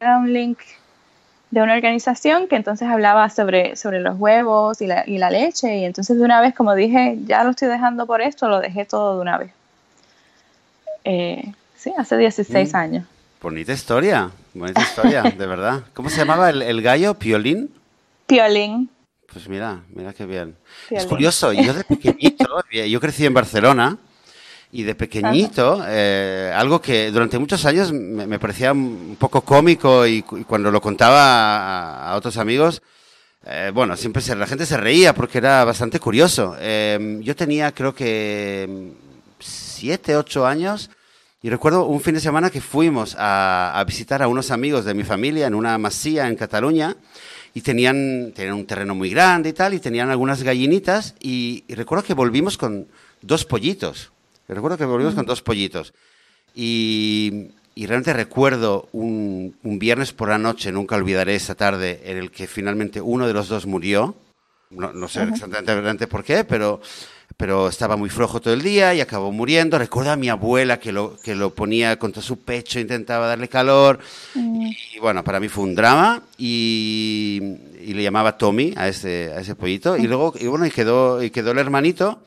un 0.02 0.34
link 0.34 0.60
de 1.52 1.62
una 1.62 1.74
organización 1.74 2.48
que 2.48 2.56
entonces 2.56 2.88
hablaba 2.88 3.30
sobre, 3.30 3.76
sobre 3.76 4.00
los 4.00 4.20
huevos 4.20 4.82
y 4.82 4.88
la, 4.88 5.04
y 5.08 5.18
la 5.18 5.32
leche 5.32 5.78
y 5.78 5.86
entonces 5.86 6.18
de 6.18 6.24
una 6.24 6.42
vez, 6.42 6.54
como 6.54 6.76
dije, 6.76 7.18
ya 7.26 7.44
lo 7.44 7.52
estoy 7.52 7.68
dejando 7.70 8.06
por 8.06 8.22
esto, 8.22 8.48
lo 8.48 8.60
dejé 8.60 8.86
todo 8.86 9.16
de 9.16 9.22
una 9.22 9.38
vez. 9.38 9.52
Eh, 11.04 11.52
sí, 11.76 11.92
hace 11.98 12.18
16 12.18 12.72
mm. 12.72 12.76
años. 12.76 13.06
Bonita 13.42 13.74
historia, 13.74 14.30
bonita 14.54 14.82
historia, 14.82 15.24
de 15.24 15.48
verdad. 15.48 15.84
¿Cómo 15.94 16.10
se 16.10 16.18
llamaba 16.18 16.50
el, 16.50 16.82
gallo? 16.82 17.16
¿Piolín? 17.16 17.72
Piolín. 18.28 18.90
Pues 19.32 19.48
mira, 19.48 19.80
mira 19.94 20.14
qué 20.14 20.26
bien. 20.26 20.56
Es 20.90 21.06
curioso, 21.06 21.54
yo 21.54 21.74
de 21.74 21.84
pequeñito, 21.84 22.64
yo 22.72 23.00
crecí 23.00 23.26
en 23.26 23.34
Barcelona 23.34 23.98
y 24.72 24.84
de 24.84 24.94
pequeñito, 24.94 25.84
eh, 25.88 26.54
algo 26.56 26.80
que 26.80 27.10
durante 27.10 27.40
muchos 27.40 27.66
años 27.66 27.92
me, 27.92 28.38
parecía 28.38 28.72
un 28.72 29.18
poco 29.20 29.42
cómico 29.42 30.06
y, 30.06 30.22
cuando 30.22 30.70
lo 30.70 30.80
contaba 30.80 32.08
a, 32.08 32.16
otros 32.16 32.38
amigos, 32.38 32.82
eh, 33.46 33.72
bueno, 33.74 33.98
siempre 33.98 34.22
se, 34.22 34.36
la 34.36 34.46
gente 34.46 34.68
se 34.68 34.78
reía 34.78 35.16
porque 35.16 35.40
era 35.40 35.64
bastante 35.66 36.00
curioso. 36.00 36.56
Em, 36.60 37.22
yo 37.22 37.36
tenía 37.36 37.72
creo 37.72 37.96
que 37.96 38.92
siete, 39.40 40.16
ocho 40.16 40.46
años 40.46 40.92
y 41.42 41.50
recuerdo 41.50 41.86
un 41.86 42.02
fin 42.02 42.14
de 42.14 42.20
semana 42.20 42.52
que 42.52 42.62
fuimos 42.62 43.16
a, 43.18 43.84
visitar 43.88 44.22
a 44.22 44.28
unos 44.28 44.52
amigos 44.52 44.86
de 44.86 44.94
mi 44.94 45.04
familia 45.04 45.48
en 45.48 45.56
una 45.56 45.78
masía 45.80 46.28
en 46.28 46.36
Cataluña 46.36 46.96
y 47.56 47.62
tenían, 47.62 48.34
tenían 48.36 48.56
un 48.56 48.68
terreno 48.68 48.94
muy 48.94 49.10
grande 49.10 49.50
y 49.50 49.54
tal 49.54 49.74
y 49.74 49.80
tenían 49.80 50.12
algunas 50.12 50.44
gallinitas 50.44 51.16
y 51.20 51.64
recuerdo 51.70 52.04
que 52.04 52.14
volvimos 52.14 52.58
con 52.58 52.88
dos 53.22 53.46
pollitos 53.46 54.12
recuerdo 54.54 54.78
que 54.78 54.86
volvimos 54.86 55.16
con 55.16 55.26
dos 55.26 55.42
pollitos. 55.42 55.94
Y, 56.56 57.50
realmente 57.78 58.14
recuerdo 58.14 58.90
un, 58.92 59.56
viernes 59.64 60.12
por 60.12 60.30
la 60.30 60.38
noche, 60.38 60.72
nunca 60.72 60.96
olvidaré 60.96 61.36
esa 61.36 61.56
tarde, 61.56 62.02
en 62.04 62.18
el 62.18 62.32
que 62.32 62.48
finalmente 62.48 63.02
uno 63.02 63.28
de 63.28 63.34
los 63.34 63.48
dos 63.48 63.66
murió. 63.66 64.16
No, 64.72 65.08
sé 65.08 65.24
exactamente 65.24 66.06
por 66.06 66.24
qué, 66.24 66.44
pero, 66.44 66.80
pero 67.38 67.70
estaba 67.70 67.96
muy 67.96 68.10
flojo 68.10 68.40
todo 68.40 68.54
el 68.54 68.62
día 68.62 68.94
y 68.94 69.02
acabó 69.02 69.32
muriendo. 69.32 69.80
Recuerdo 69.80 70.12
a 70.12 70.16
mi 70.16 70.30
abuela 70.30 70.80
que 70.80 70.92
lo, 70.92 71.18
que 71.18 71.34
lo 71.34 71.56
ponía 71.56 71.98
contra 71.98 72.22
su 72.22 72.42
pecho, 72.42 72.80
intentaba 72.80 73.28
darle 73.28 73.48
calor. 73.48 74.00
Y, 74.36 75.00
bueno, 75.00 75.24
para 75.24 75.40
mí 75.40 75.48
fue 75.48 75.64
un 75.64 75.74
drama 75.74 76.22
y, 76.38 77.42
le 77.80 78.04
llamaba 78.04 78.38
Tommy 78.38 78.74
a 78.78 78.88
ese, 78.88 79.32
a 79.36 79.40
ese 79.40 79.56
pollito. 79.56 79.98
Y 79.98 80.04
luego, 80.04 80.34
y 80.40 80.46
bueno, 80.46 80.68
y 80.68 80.72
quedó, 80.72 81.24
y 81.24 81.32
quedó 81.32 81.52
el 81.52 81.58
hermanito 81.58 82.20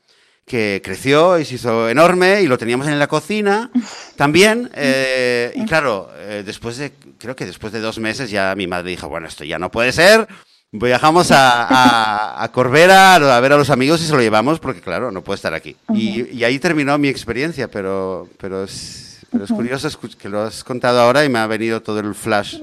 que 0.45 0.81
creció 0.83 1.39
y 1.39 1.45
se 1.45 1.55
hizo 1.55 1.89
enorme 1.89 2.41
y 2.41 2.47
lo 2.47 2.57
teníamos 2.57 2.87
en 2.87 2.99
la 2.99 3.07
cocina 3.07 3.71
también. 4.15 4.69
Eh, 4.85 5.53
y 5.55 5.65
claro, 5.65 6.09
eh, 6.17 6.43
después 6.45 6.77
de, 6.77 6.91
creo 7.19 7.35
que 7.35 7.45
después 7.45 7.71
de 7.71 7.79
dos 7.79 7.99
meses 7.99 8.29
ya 8.29 8.53
mi 8.55 8.67
madre 8.67 8.89
dijo, 8.89 9.07
bueno, 9.07 9.27
esto 9.27 9.43
ya 9.43 9.59
no 9.59 9.71
puede 9.71 9.91
ser. 9.91 10.27
Viajamos 10.71 11.31
a, 11.31 11.63
a, 11.63 12.43
a 12.43 12.51
Corbera 12.51 13.15
a 13.15 13.39
ver 13.39 13.53
a 13.53 13.57
los 13.57 13.69
amigos 13.69 14.01
y 14.01 14.05
se 14.05 14.13
lo 14.13 14.21
llevamos 14.21 14.59
porque, 14.59 14.81
claro, 14.81 15.11
no 15.11 15.23
puede 15.23 15.35
estar 15.35 15.53
aquí. 15.53 15.75
y, 15.93 16.43
ahí 16.43 16.59
terminó 16.59 16.97
mi 16.97 17.07
experiencia, 17.07 17.69
pero, 17.69 18.27
pero, 18.39 18.63
es, 18.63 19.19
pero 19.31 19.45
es 19.45 19.51
curioso 19.51 19.89
que 20.17 20.29
lo 20.29 20.41
has 20.41 20.63
contado 20.63 20.99
ahora 20.99 21.23
y 21.23 21.29
me 21.29 21.39
ha 21.39 21.47
venido 21.47 21.81
todo 21.81 21.99
el 21.99 22.15
flash. 22.15 22.57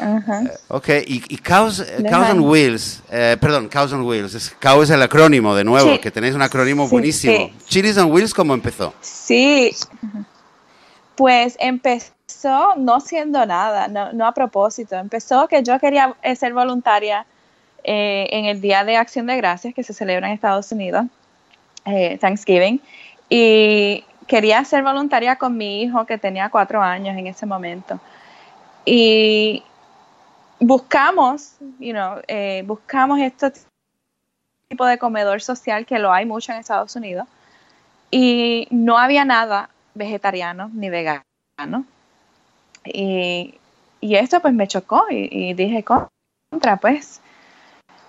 Uh 0.00 0.48
ok, 0.68 0.88
y, 1.06 1.22
y 1.28 1.36
Cows, 1.36 1.84
on 2.30 2.40
Wheels, 2.40 3.02
eh, 3.10 3.36
perdón, 3.40 3.68
Cows 3.68 3.92
on 3.92 4.02
Wheels, 4.02 4.34
es, 4.34 4.50
Cow 4.58 4.82
es 4.82 4.90
el 4.90 5.02
acrónimo 5.02 5.54
de 5.54 5.62
nuevo, 5.64 6.00
que 6.00 6.10
tenéis 6.10 6.34
un 6.34 6.42
acrónimo 6.42 6.88
buenísimo. 6.88 7.50
Sí. 7.66 7.82
on 7.98 8.10
Wheels 8.10 8.32
cómo 8.32 8.54
empezó? 8.54 8.94
Sí, 9.02 9.76
pues 11.16 11.56
empezó 11.60 12.14
no 12.76 13.00
siendo 13.00 13.44
nada, 13.44 13.88
no, 13.88 14.12
no, 14.12 14.26
a 14.26 14.32
propósito, 14.32 14.96
empezó 14.96 15.48
que 15.48 15.62
yo 15.62 15.78
quería 15.78 16.16
ser 16.34 16.54
voluntaria 16.54 17.26
en 17.84 18.46
el 18.46 18.60
Día 18.60 18.84
de 18.84 18.96
Acción 18.96 19.26
de 19.26 19.36
Gracias 19.36 19.74
que 19.74 19.82
se 19.82 19.92
celebra 19.92 20.28
en 20.28 20.34
Estados 20.34 20.72
Unidos, 20.72 21.04
Thanksgiving, 22.20 22.80
y 23.28 24.04
quería 24.26 24.64
ser 24.64 24.82
voluntaria 24.82 25.36
con 25.36 25.56
mi 25.56 25.82
hijo 25.82 26.06
que 26.06 26.16
tenía 26.16 26.48
cuatro 26.48 26.80
años 26.80 27.18
en 27.18 27.26
ese 27.26 27.46
momento. 27.46 28.00
Y 28.86 29.62
buscamos, 30.60 31.56
you 31.78 31.92
know, 31.92 32.20
eh, 32.28 32.62
buscamos 32.66 33.18
este 33.18 33.52
tipo 34.68 34.86
de 34.86 34.98
comedor 34.98 35.40
social 35.42 35.86
que 35.86 35.98
lo 35.98 36.12
hay 36.12 36.26
mucho 36.26 36.52
en 36.52 36.58
Estados 36.58 36.94
Unidos 36.94 37.26
y 38.10 38.68
no 38.70 38.98
había 38.98 39.24
nada 39.24 39.70
vegetariano 39.94 40.70
ni 40.72 40.90
vegano. 40.90 41.24
Y, 42.84 43.54
y 44.00 44.14
esto 44.14 44.40
pues 44.40 44.54
me 44.54 44.68
chocó 44.68 45.06
y, 45.10 45.52
dije 45.54 45.84
contra 45.84 46.76
pues 46.76 47.20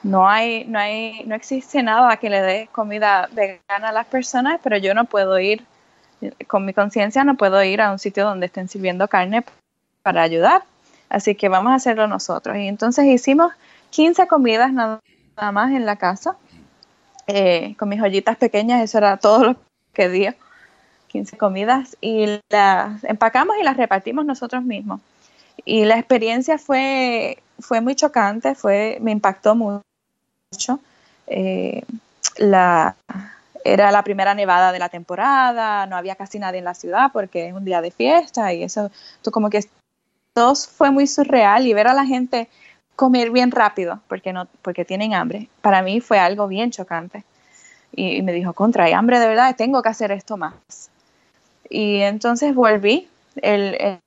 no 0.04 0.28
hay, 0.28 0.66
no 0.66 0.80
hay, 0.80 1.24
no 1.26 1.36
existe 1.36 1.84
nada 1.84 2.18
que 2.18 2.30
le 2.30 2.42
dé 2.42 2.70
comida 2.72 3.30
vegana 3.32 3.90
a 3.90 3.92
las 3.92 4.08
personas, 4.08 4.60
pero 4.64 4.78
yo 4.78 4.94
no 4.94 5.06
puedo 5.06 5.38
ir, 5.40 5.64
con 6.48 6.66
mi 6.66 6.74
conciencia 6.74 7.24
no 7.24 7.36
puedo 7.36 7.64
ir 7.64 7.82
a 7.82 7.92
un 7.92 8.00
sitio 8.00 8.26
donde 8.26 8.48
estén 8.48 8.68
sirviendo 8.68 9.08
carne 9.08 9.44
para 10.02 10.24
ayudar. 10.24 10.64
Así 11.12 11.36
que 11.36 11.50
vamos 11.50 11.74
a 11.74 11.76
hacerlo 11.76 12.08
nosotros. 12.08 12.56
Y 12.58 12.68
entonces 12.68 13.06
hicimos 13.06 13.52
15 13.90 14.28
comidas 14.28 14.72
nada 14.72 15.02
más 15.52 15.72
en 15.72 15.86
la 15.86 15.98
casa, 15.98 16.38
eh, 17.28 17.76
con 17.78 17.90
mis 17.90 18.00
joyitas 18.00 18.38
pequeñas, 18.38 18.82
eso 18.82 18.98
era 18.98 19.18
todo 19.18 19.44
lo 19.44 19.56
que 19.92 20.08
dio, 20.08 20.34
15 21.10 21.38
comidas, 21.38 21.98
y 22.00 22.40
las 22.50 23.04
empacamos 23.04 23.58
y 23.60 23.64
las 23.64 23.76
repartimos 23.76 24.26
nosotros 24.26 24.64
mismos. 24.64 25.02
Y 25.66 25.84
la 25.84 26.00
experiencia 26.00 26.58
fue, 26.58 27.38
fue 27.60 27.82
muy 27.82 27.96
chocante, 27.96 28.56
fue, 28.56 28.98
me 29.02 29.12
impactó 29.12 29.54
mucho. 29.54 30.80
Eh, 31.28 31.84
la, 32.38 32.96
era 33.66 33.92
la 33.92 34.04
primera 34.06 34.34
nevada 34.34 34.72
de 34.72 34.80
la 34.80 34.88
temporada, 34.88 35.86
no 35.88 35.98
había 35.98 36.16
casi 36.16 36.40
nadie 36.40 36.60
en 36.60 36.66
la 36.66 36.74
ciudad 36.74 37.12
porque 37.12 37.50
es 37.50 37.54
un 37.54 37.66
día 37.66 37.82
de 37.82 37.92
fiesta 37.92 38.54
y 38.54 38.64
eso, 38.64 38.90
tú 39.22 39.32
como 39.32 39.50
que 39.50 39.60
todo 40.34 40.56
fue 40.56 40.92
muy 40.92 41.08
surreal 41.08 41.68
y 41.68 41.74
ver 41.74 41.88
a 41.88 41.94
la 41.94 42.06
gente 42.06 42.48
comer 42.96 43.32
bien 43.32 43.52
rápido 43.52 44.00
porque 44.08 44.34
no 44.34 44.48
porque 44.62 44.86
tienen 44.86 45.14
hambre 45.14 45.50
para 45.62 45.82
mí 45.82 46.02
fue 46.02 46.20
algo 46.20 46.48
bien 46.48 46.72
chocante 46.72 47.24
y, 47.94 48.22
me 48.22 48.32
dijo 48.32 48.54
contra 48.54 48.86
hay 48.86 48.94
hambre 48.94 49.20
de 49.20 49.28
verdad 49.28 49.56
tengo 49.56 49.82
que 49.82 49.90
hacer 49.90 50.12
esto 50.12 50.38
más 50.38 50.54
y 51.70 52.02
entonces 52.02 52.54
volví 52.54 53.08
el, 53.42 54.00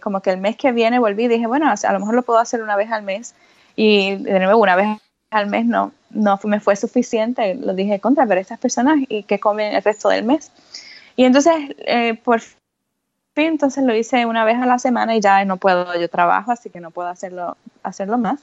como 0.00 0.20
que 0.20 0.30
el 0.30 0.38
mes 0.38 0.56
que 0.56 0.72
viene 0.72 0.98
volví 0.98 1.24
y 1.24 1.28
dije 1.28 1.46
bueno 1.46 1.70
a 1.70 1.92
lo 1.92 2.00
mejor 2.00 2.14
lo 2.14 2.22
puedo 2.22 2.38
hacer 2.38 2.62
una 2.62 2.76
vez 2.76 2.90
al 2.92 3.02
mes 3.02 3.34
y 3.76 4.16
de 4.16 4.38
nuevo 4.38 4.60
una 4.60 4.76
vez 4.76 4.98
al 5.30 5.48
mes 5.48 5.66
no, 5.66 5.92
no 6.10 6.38
me 6.44 6.60
fue 6.60 6.76
suficiente. 6.76 7.54
Lo 7.56 7.74
dije 7.74 8.00
contra, 8.00 8.24
ver 8.24 8.38
estas 8.38 8.58
personas 8.58 9.00
y 9.08 9.24
que 9.24 9.38
comen 9.38 9.74
el 9.74 9.82
resto 9.82 10.08
del 10.08 10.24
mes. 10.24 10.50
Y 11.16 11.24
entonces, 11.24 11.54
eh, 11.78 12.14
por 12.14 12.40
entonces 13.42 13.84
lo 13.84 13.94
hice 13.94 14.26
una 14.26 14.44
vez 14.44 14.56
a 14.56 14.66
la 14.66 14.78
semana 14.78 15.16
y 15.16 15.20
ya 15.20 15.44
no 15.44 15.56
puedo, 15.56 15.98
yo 15.98 16.08
trabajo, 16.08 16.52
así 16.52 16.70
que 16.70 16.80
no 16.80 16.90
puedo 16.90 17.08
hacerlo, 17.08 17.56
hacerlo 17.82 18.18
más. 18.18 18.40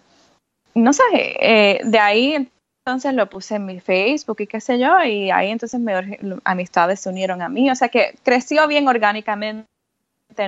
No 0.73 0.93
sé, 0.93 1.03
eh, 1.13 1.81
de 1.83 1.99
ahí 1.99 2.49
entonces 2.85 3.13
lo 3.13 3.29
puse 3.29 3.55
en 3.55 3.65
mi 3.65 3.79
Facebook 3.79 4.37
y 4.41 4.47
qué 4.47 4.59
sé 4.59 4.79
yo, 4.79 5.01
y 5.03 5.31
ahí 5.31 5.49
entonces 5.51 5.79
mis 5.79 5.95
amistades 6.43 6.99
se 6.99 7.09
unieron 7.09 7.41
a 7.41 7.49
mí. 7.49 7.69
O 7.69 7.75
sea 7.75 7.89
que 7.89 8.15
creció 8.23 8.67
bien 8.67 8.87
orgánicamente, 8.87 9.67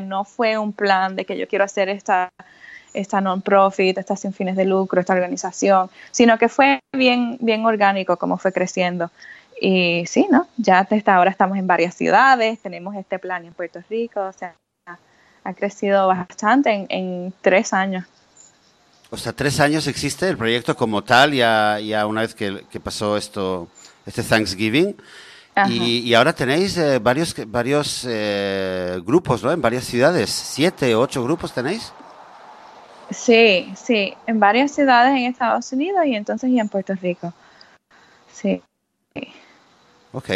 no 0.01 0.23
fue 0.23 0.57
un 0.57 0.73
plan 0.73 1.15
de 1.15 1.25
que 1.25 1.37
yo 1.37 1.47
quiero 1.47 1.65
hacer 1.65 1.89
esta 1.89 2.29
esta 2.93 3.21
non-profit, 3.21 3.97
esta 3.97 4.15
sin 4.15 4.33
fines 4.33 4.55
de 4.55 4.65
lucro, 4.65 5.01
esta 5.01 5.13
organización, 5.13 5.89
sino 6.11 6.37
que 6.37 6.47
fue 6.47 6.79
bien, 6.95 7.37
bien 7.41 7.65
orgánico 7.65 8.17
como 8.17 8.37
fue 8.37 8.53
creciendo. 8.53 9.09
Y 9.59 10.05
sí, 10.07 10.27
¿no? 10.29 10.47
Ya 10.57 10.83
desde 10.89 11.11
ahora 11.11 11.31
estamos 11.31 11.57
en 11.57 11.67
varias 11.67 11.95
ciudades, 11.95 12.59
tenemos 12.59 12.95
este 12.95 13.19
plan 13.19 13.45
en 13.45 13.53
Puerto 13.53 13.79
Rico, 13.89 14.21
o 14.21 14.33
sea, 14.33 14.55
ha 15.43 15.53
crecido 15.53 16.07
bastante 16.07 16.71
en, 16.71 16.85
en 16.89 17.33
tres 17.41 17.73
años. 17.73 18.05
O 19.09 19.17
sea, 19.17 19.31
tres 19.31 19.59
años 19.59 19.85
existe 19.87 20.27
el 20.27 20.37
proyecto 20.37 20.75
como 20.75 21.03
tal, 21.03 21.33
ya, 21.33 21.79
ya 21.79 22.07
una 22.07 22.21
vez 22.21 22.33
que, 22.33 22.65
que 22.71 22.79
pasó 22.79 23.15
esto, 23.15 23.67
este 24.05 24.23
Thanksgiving. 24.23 24.95
Y, 25.69 25.99
y, 25.99 26.13
ahora 26.15 26.33
tenéis 26.33 26.75
eh, 26.77 26.97
varios, 26.97 27.35
varios 27.45 28.07
eh, 28.09 28.99
grupos, 29.05 29.43
¿no? 29.43 29.51
En 29.51 29.61
varias 29.61 29.83
ciudades, 29.83 30.31
siete, 30.31 30.95
ocho 30.95 31.23
grupos 31.23 31.53
tenéis. 31.53 31.93
Sí, 33.11 33.71
sí, 33.75 34.15
en 34.25 34.39
varias 34.39 34.71
ciudades 34.71 35.11
en 35.11 35.25
Estados 35.25 35.71
Unidos 35.71 36.07
y 36.07 36.15
entonces 36.15 36.49
y 36.49 36.59
en 36.59 36.69
Puerto 36.69 36.95
Rico. 36.95 37.33
Sí. 38.31 38.63
Ok. 40.13 40.29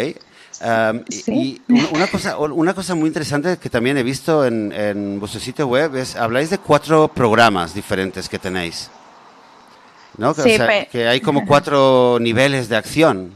Um, 0.59 1.03
y, 1.27 1.61
una, 1.69 2.07
cosa, 2.07 2.37
una 2.37 2.73
cosa 2.73 2.95
muy 2.95 3.07
interesante 3.07 3.57
que 3.57 3.69
también 3.69 3.97
he 3.97 4.03
visto 4.03 4.45
en, 4.45 4.71
en, 4.71 5.19
vuestro 5.19 5.39
sitio 5.39 5.67
web 5.67 5.95
es, 5.95 6.15
habláis 6.15 6.49
de 6.49 6.57
cuatro 6.57 7.07
programas 7.07 7.73
diferentes 7.73 8.27
que 8.27 8.39
tenéis. 8.39 8.89
¿No? 10.17 10.33
Que, 10.33 10.41
sí, 10.41 10.87
que 10.91 11.07
hay 11.07 11.21
como 11.21 11.45
cuatro 11.45 12.17
niveles 12.19 12.69
de 12.69 12.75
acción. 12.75 13.33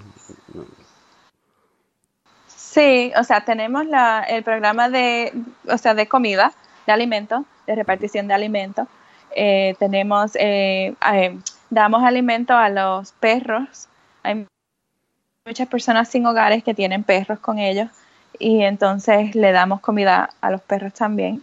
Sí, 2.48 3.12
o 3.16 3.24
sea, 3.24 3.46
tenemos 3.46 3.86
la, 3.86 4.24
el 4.24 4.44
programa 4.44 4.90
de, 4.90 5.32
o 5.68 5.78
sea, 5.78 5.94
de 5.94 6.08
comida, 6.08 6.54
de 6.88 6.94
alimento, 6.94 7.46
de 7.68 7.76
repartición 7.76 8.28
de 8.28 8.34
alimentos 8.34 8.88
eh, 9.36 9.76
tenemos, 9.80 10.32
eh, 10.36 10.94
eh, 11.14 11.40
damos 11.70 12.04
alimento 12.04 12.54
a 12.54 12.70
los 12.70 13.12
perros. 13.14 13.88
Hay 14.24 14.46
muchas 15.46 15.68
personas 15.68 16.10
sin 16.10 16.26
hogares 16.26 16.64
que 16.64 16.74
tienen 16.74 17.04
perros 17.04 17.40
con 17.40 17.60
ellos 17.60 17.90
y 18.38 18.62
entonces 18.62 19.36
le 19.36 19.52
damos 19.52 19.82
comida 19.82 20.30
a 20.40 20.52
los 20.52 20.62
perros 20.62 20.94
también. 20.94 21.42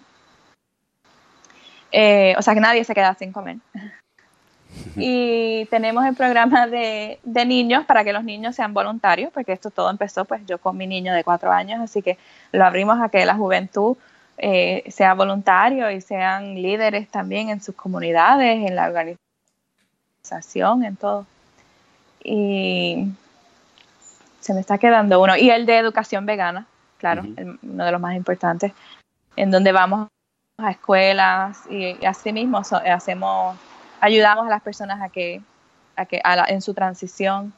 o 1.93 2.43
sea 2.43 2.55
que 2.55 2.61
nadie 2.61 2.85
se 2.85 2.95
queda 2.95 3.15
sin 3.15 3.33
comer. 3.33 3.57
y 4.97 5.65
tenemos 5.67 6.05
el 6.05 6.15
programa 6.15 6.67
de, 6.67 7.19
de, 7.23 7.45
niños 7.45 7.87
para 7.87 8.05
que 8.05 8.13
los 8.13 8.23
niños 8.23 8.55
sean 8.55 8.75
voluntarios, 8.75 9.33
porque 9.33 9.53
esto 9.53 9.71
todo 9.71 9.91
empezó 9.91 10.25
pues 10.25 10.43
yo 10.47 10.59
con 10.59 10.77
mi 10.77 10.87
niño 10.87 11.15
de 11.15 11.25
cuatro 11.25 11.51
años, 11.51 11.81
así 11.81 12.03
que 12.03 12.19
lo 12.53 12.65
abrimos 12.65 13.01
a 13.01 13.09
que 13.09 13.25
la 13.25 13.35
juventud 13.35 13.97
eh, 14.41 14.85
sea 14.89 15.15
voluntario 15.15 15.91
y 15.91 16.01
sean 16.01 16.55
líderes 16.63 17.09
también 17.09 17.49
en 17.49 17.61
sus 17.61 17.75
comunidades, 17.75 18.65
en 18.65 18.77
la 18.77 18.87
organización, 18.87 20.85
en 20.85 20.95
todo. 20.95 21.27
Y 22.23 23.09
se 24.40 24.55
me 24.55 24.61
está 24.61 24.79
quedando 24.79 25.20
uno. 25.20 25.37
Y 25.37 25.51
el 25.51 25.66
de 25.66 25.79
educación 25.79 26.27
vegana, 26.27 26.66
claro, 26.98 27.24
uno 27.62 27.85
de 27.85 27.92
los 27.92 28.01
más 28.01 28.16
importantes, 28.16 28.72
en 29.37 29.51
donde 29.51 29.72
vamos 29.72 30.09
a 30.59 30.70
escuelas 30.70 31.61
y, 31.70 32.05
así 32.05 32.33
mismo 32.33 32.59
hacemos, 32.59 33.57
ayudamos 34.01 34.46
a 34.46 34.51
las 34.51 34.62
personas 34.62 35.01
a 35.01 35.09
que, 35.09 35.40
a 35.96 36.07
que 36.07 36.20
en 36.48 36.61
su 36.61 36.74
transición. 36.74 37.53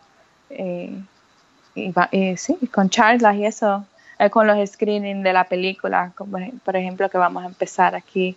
Eh, 0.50 1.00
y, 1.74 1.94
y, 2.10 2.36
sí, 2.36 2.58
con 2.72 2.90
charlas 2.90 3.36
y 3.36 3.46
eso 3.46 3.86
eh, 4.20 4.28
con 4.28 4.46
los 4.46 4.68
screenings 4.68 5.24
de 5.24 5.32
la 5.32 5.44
película, 5.44 6.12
como, 6.14 6.38
por 6.62 6.76
ejemplo, 6.76 7.08
que 7.08 7.16
vamos 7.16 7.42
a 7.42 7.46
empezar 7.46 7.94
aquí 7.94 8.36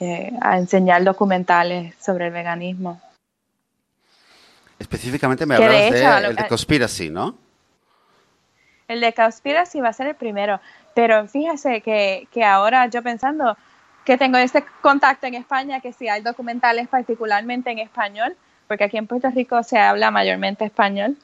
eh, 0.00 0.32
a 0.40 0.58
enseñar 0.58 1.04
documentales 1.04 1.94
sobre 2.00 2.26
el 2.26 2.32
veganismo. 2.32 3.00
Específicamente 4.80 5.46
me 5.46 5.54
hablabas 5.54 5.92
de, 5.92 6.28
el 6.28 6.36
de 6.36 6.48
Conspiracy, 6.48 7.08
¿no? 7.08 7.45
El 8.88 9.00
de 9.00 9.12
Conspiracy 9.12 9.80
va 9.80 9.88
a 9.88 9.92
ser 9.92 10.06
el 10.08 10.14
primero, 10.14 10.60
pero 10.94 11.26
fíjese 11.26 11.80
que, 11.80 12.28
que 12.30 12.44
ahora 12.44 12.86
yo 12.86 13.02
pensando 13.02 13.56
que 14.04 14.16
tengo 14.16 14.38
este 14.38 14.64
contacto 14.80 15.26
en 15.26 15.34
España, 15.34 15.80
que 15.80 15.92
si 15.92 16.08
hay 16.08 16.22
documentales 16.22 16.86
particularmente 16.88 17.70
en 17.70 17.80
español, 17.80 18.36
porque 18.68 18.84
aquí 18.84 18.96
en 18.96 19.06
Puerto 19.06 19.28
Rico 19.30 19.62
se 19.62 19.78
habla 19.78 20.10
mayormente 20.10 20.64
español, 20.64 21.16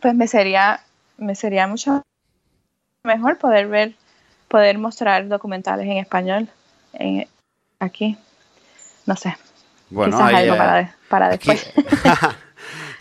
pues 0.00 0.14
me 0.14 0.28
sería, 0.28 0.80
me 1.16 1.34
sería 1.34 1.66
mucho 1.66 2.02
mejor 3.02 3.38
poder 3.38 3.68
ver, 3.68 3.94
poder 4.48 4.78
mostrar 4.78 5.26
documentales 5.28 5.86
en 5.86 5.96
español 5.96 6.48
aquí. 7.78 8.16
No 9.06 9.16
sé. 9.16 9.36
Bueno, 9.90 10.16
Quizás 10.16 10.34
algo 10.34 10.54
eh, 10.54 10.90
para, 11.08 11.28
después. 11.30 11.72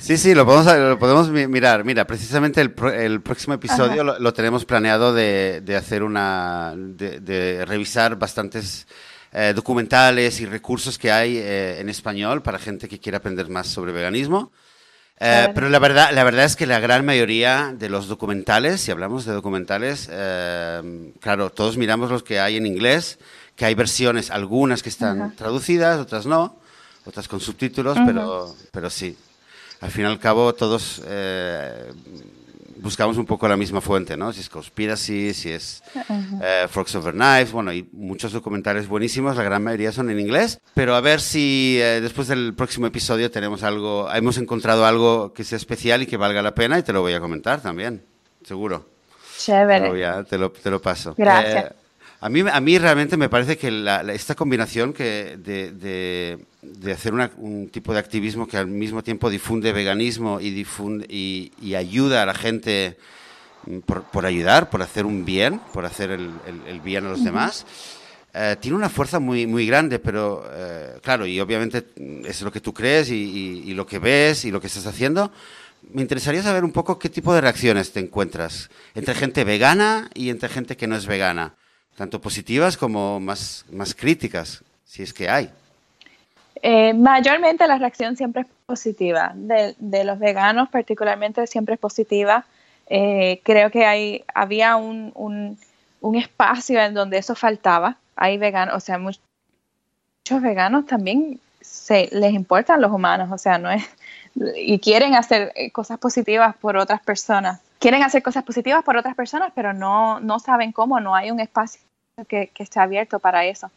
sí, 0.06 0.18
sí, 0.18 0.34
lo 0.34 0.46
podemos, 0.46 0.78
lo 0.78 1.00
podemos 1.00 1.30
mirar. 1.30 1.84
Mira, 1.84 2.06
precisamente 2.06 2.62
el, 2.62 2.74
el 2.94 3.22
próximo 3.22 3.54
episodio 3.56 4.04
lo, 4.04 4.34
tenemos 4.34 4.66
planeado 4.66 5.14
de, 5.14 5.62
de 5.62 5.76
hacer 5.76 6.04
una, 6.04 6.74
de, 6.76 7.64
revisar 7.66 8.16
bastantes 8.18 8.88
eh, 9.32 9.54
documentales 9.56 10.40
y 10.40 10.46
recursos 10.46 10.98
que 10.98 11.12
hay 11.12 11.38
eh, 11.38 11.80
en 11.80 11.90
español 11.90 12.42
para 12.42 12.60
gente 12.60 12.88
que 12.88 13.00
quiera 13.00 13.18
aprender 13.18 13.50
más 13.50 13.68
sobre 13.68 13.92
veganismo. 13.92 14.52
Eh, 15.18 15.50
pero 15.56 15.70
la 15.70 15.80
verdad, 15.80 16.12
la 16.12 16.24
verdad 16.26 16.44
es 16.44 16.58
que 16.58 16.66
la 16.66 16.80
gran 16.80 17.06
mayoría 17.06 17.74
de 17.74 17.88
los 17.88 18.08
documentales, 18.08 18.82
si 18.82 18.92
hablamos 18.92 19.24
de 19.26 19.32
documentales, 19.32 20.10
eh, 20.12 21.14
claro, 21.22 21.50
todos 21.50 21.78
miramos 21.78 22.12
los 22.12 22.22
que 22.22 22.40
hay 22.40 22.58
en 22.58 22.66
inglés, 22.66 23.18
que 23.56 23.66
hay 23.66 23.76
versiones, 23.76 24.30
algunas 24.30 24.84
que 24.84 24.90
están 24.90 25.34
traducidas, 25.36 26.00
otras 26.00 26.26
no, 26.26 26.58
otras 27.06 27.30
con 27.30 27.40
subtítulos, 27.40 27.98
pero, 28.06 28.54
pero 28.72 28.90
sí. 28.90 29.16
Al 29.86 29.92
fin 29.92 30.06
y 30.06 30.08
al 30.08 30.18
cabo, 30.18 30.52
todos 30.56 31.00
eh, 31.06 31.92
buscamos 32.78 33.18
un 33.18 33.26
poco 33.28 33.48
la 33.48 33.56
misma 33.56 33.82
fuente, 33.82 34.18
¿no? 34.18 34.34
Si 34.34 34.40
es 34.40 34.50
Conspiracy, 34.50 35.32
si 35.36 35.52
es 35.52 35.84
uh 35.94 36.68
Frogs 36.68 36.96
Over 36.96 37.14
Knives, 37.14 37.52
bueno, 37.52 37.70
hay 37.70 37.88
muchos 37.92 38.32
documentales 38.32 38.88
buenísimos, 38.88 39.38
la 39.38 39.44
gran 39.44 39.64
mayoría 39.64 39.92
son 39.92 40.10
en 40.10 40.20
inglés, 40.20 40.60
pero 40.74 40.96
a 40.96 41.02
ver 41.02 41.22
si 41.22 41.78
eh, 41.80 42.02
después 42.02 42.28
del 42.28 42.56
próximo 42.56 42.88
episodio 42.88 43.30
tenemos 43.30 43.62
algo, 43.62 44.12
hemos 44.12 44.40
encontrado 44.40 44.88
algo 44.88 45.34
que 45.34 45.44
sea 45.44 45.58
especial 45.58 46.02
y 46.02 46.08
que 46.08 46.18
valga 46.18 46.42
la 46.42 46.56
pena 46.56 46.80
y 46.80 46.82
te 46.82 46.92
lo 46.92 47.02
voy 47.02 47.14
a 47.14 47.20
comentar 47.20 47.62
también, 47.62 48.04
seguro. 48.44 48.90
Chévere. 49.38 50.24
te, 50.24 50.38
lo, 50.40 50.50
te 50.52 50.72
lo 50.72 50.82
paso. 50.82 51.14
Gracias. 51.16 51.76
A 52.26 52.30
mí, 52.30 52.40
a 52.52 52.60
mí 52.60 52.80
realmente 52.80 53.18
me 53.18 53.30
parece 53.30 53.56
que 53.56 53.68
esta 54.12 54.34
combinación 54.34 54.94
que 54.94 55.38
de, 55.38 56.40
de, 56.64 56.92
hacer 56.92 57.14
un 57.14 57.70
tipo 57.72 57.94
de 57.94 58.00
activismo 58.00 58.48
que 58.48 58.58
al 58.58 58.66
mismo 58.66 59.04
tiempo 59.04 59.30
difunde 59.30 59.72
veganismo 59.72 60.42
y, 60.42 60.50
difunde, 60.50 61.06
y, 61.08 61.76
ayuda 61.76 62.24
a 62.24 62.26
la 62.26 62.34
gente 62.34 62.98
mm, 63.68 63.78
por, 64.12 64.26
ayudar, 64.26 64.72
por 64.72 64.82
hacer 64.82 65.06
un 65.06 65.24
bien, 65.24 65.62
por 65.72 65.86
hacer 65.86 66.10
el, 66.10 66.32
el, 66.68 66.80
bien 66.80 67.06
a 67.06 67.10
los 67.10 67.24
demás, 67.24 67.68
eh, 68.34 68.56
tiene 68.60 68.76
una 68.76 68.90
fuerza 68.90 69.20
muy, 69.20 69.46
muy 69.46 69.68
grande, 69.68 70.00
pero 70.00 70.50
eh, 70.52 70.98
claro, 71.04 71.28
y 71.28 71.40
obviamente 71.40 71.90
es 72.26 72.42
lo 72.42 72.52
que 72.52 72.60
tú 72.60 72.74
crees 72.74 73.12
y, 73.12 73.62
y 73.68 73.74
lo 73.76 73.86
que 73.86 74.00
ves 74.00 74.46
y 74.46 74.50
lo 74.50 74.60
que 74.60 74.66
estás 74.66 74.88
haciendo. 74.88 75.32
Me 75.94 76.02
interesaría 76.02 76.42
saber 76.42 76.64
un 76.64 76.72
poco 76.72 76.98
qué 76.98 77.10
tipo 77.10 77.36
de 77.36 77.42
reacciones 77.42 77.92
te 77.92 78.00
encuentras 78.00 78.72
entre 78.96 79.14
gente 79.14 79.44
vegana 79.44 80.10
y 80.16 80.32
entre 80.32 80.50
gente 80.50 80.76
que 80.76 80.88
no 80.88 80.96
es 80.96 81.06
vegana 81.06 81.54
tanto 81.96 82.20
positivas 82.20 82.78
como 82.78 83.20
más, 83.20 83.66
más 83.72 83.94
críticas, 83.94 84.64
si 84.86 85.04
es 85.04 85.14
que 85.14 85.30
hay. 85.30 85.50
Eh, 86.62 86.94
mayormente 86.94 87.68
la 87.68 87.78
reacción 87.78 88.16
siempre 88.18 88.44
es 88.44 88.48
positiva, 88.66 89.32
de, 89.36 89.76
de, 89.78 90.04
los 90.04 90.18
veganos 90.20 90.70
particularmente 90.70 91.46
siempre 91.48 91.76
es 91.76 91.80
positiva. 91.80 92.46
Eh, 92.88 93.42
creo 93.44 93.72
que 93.72 93.86
hay, 93.86 94.24
había 94.34 94.76
un, 94.76 95.12
un, 95.16 96.16
espacio 96.16 96.80
en 96.80 96.94
donde 96.94 97.18
eso 97.18 97.36
faltaba. 97.36 97.98
Hay 98.16 98.38
veganos, 98.38 98.76
o 98.76 98.80
sea, 98.80 98.98
muchos, 98.98 99.22
veganos 100.42 100.86
también 100.86 101.40
se, 101.62 102.10
les 102.12 102.34
importan 102.34 102.82
los 102.82 102.92
humanos, 102.92 103.30
o 103.32 103.38
sea, 103.38 103.58
no 103.58 103.70
es, 103.72 103.84
y 104.56 104.80
quieren 104.80 105.16
hacer 105.16 105.52
eh, 105.56 105.72
cosas 105.72 105.98
positivas 106.00 106.56
por 106.56 106.78
otras 106.78 107.02
personas. 107.02 107.60
Quieren 107.80 108.04
hacer 108.04 108.24
cosas 108.24 108.44
positivas 108.44 108.84
por 108.84 108.98
otras 108.98 109.16
personas, 109.16 109.52
pero 109.54 109.74
no, 109.74 110.20
no 110.20 110.40
saben 110.40 110.72
cómo, 110.72 111.00
no 111.00 111.16
hay 111.16 111.32
un 111.32 111.40
espacio 111.40 111.82
que, 112.24 112.52
esté 112.58 112.80
abierto 112.80 113.20
para 113.20 113.46
eso. 113.46 113.70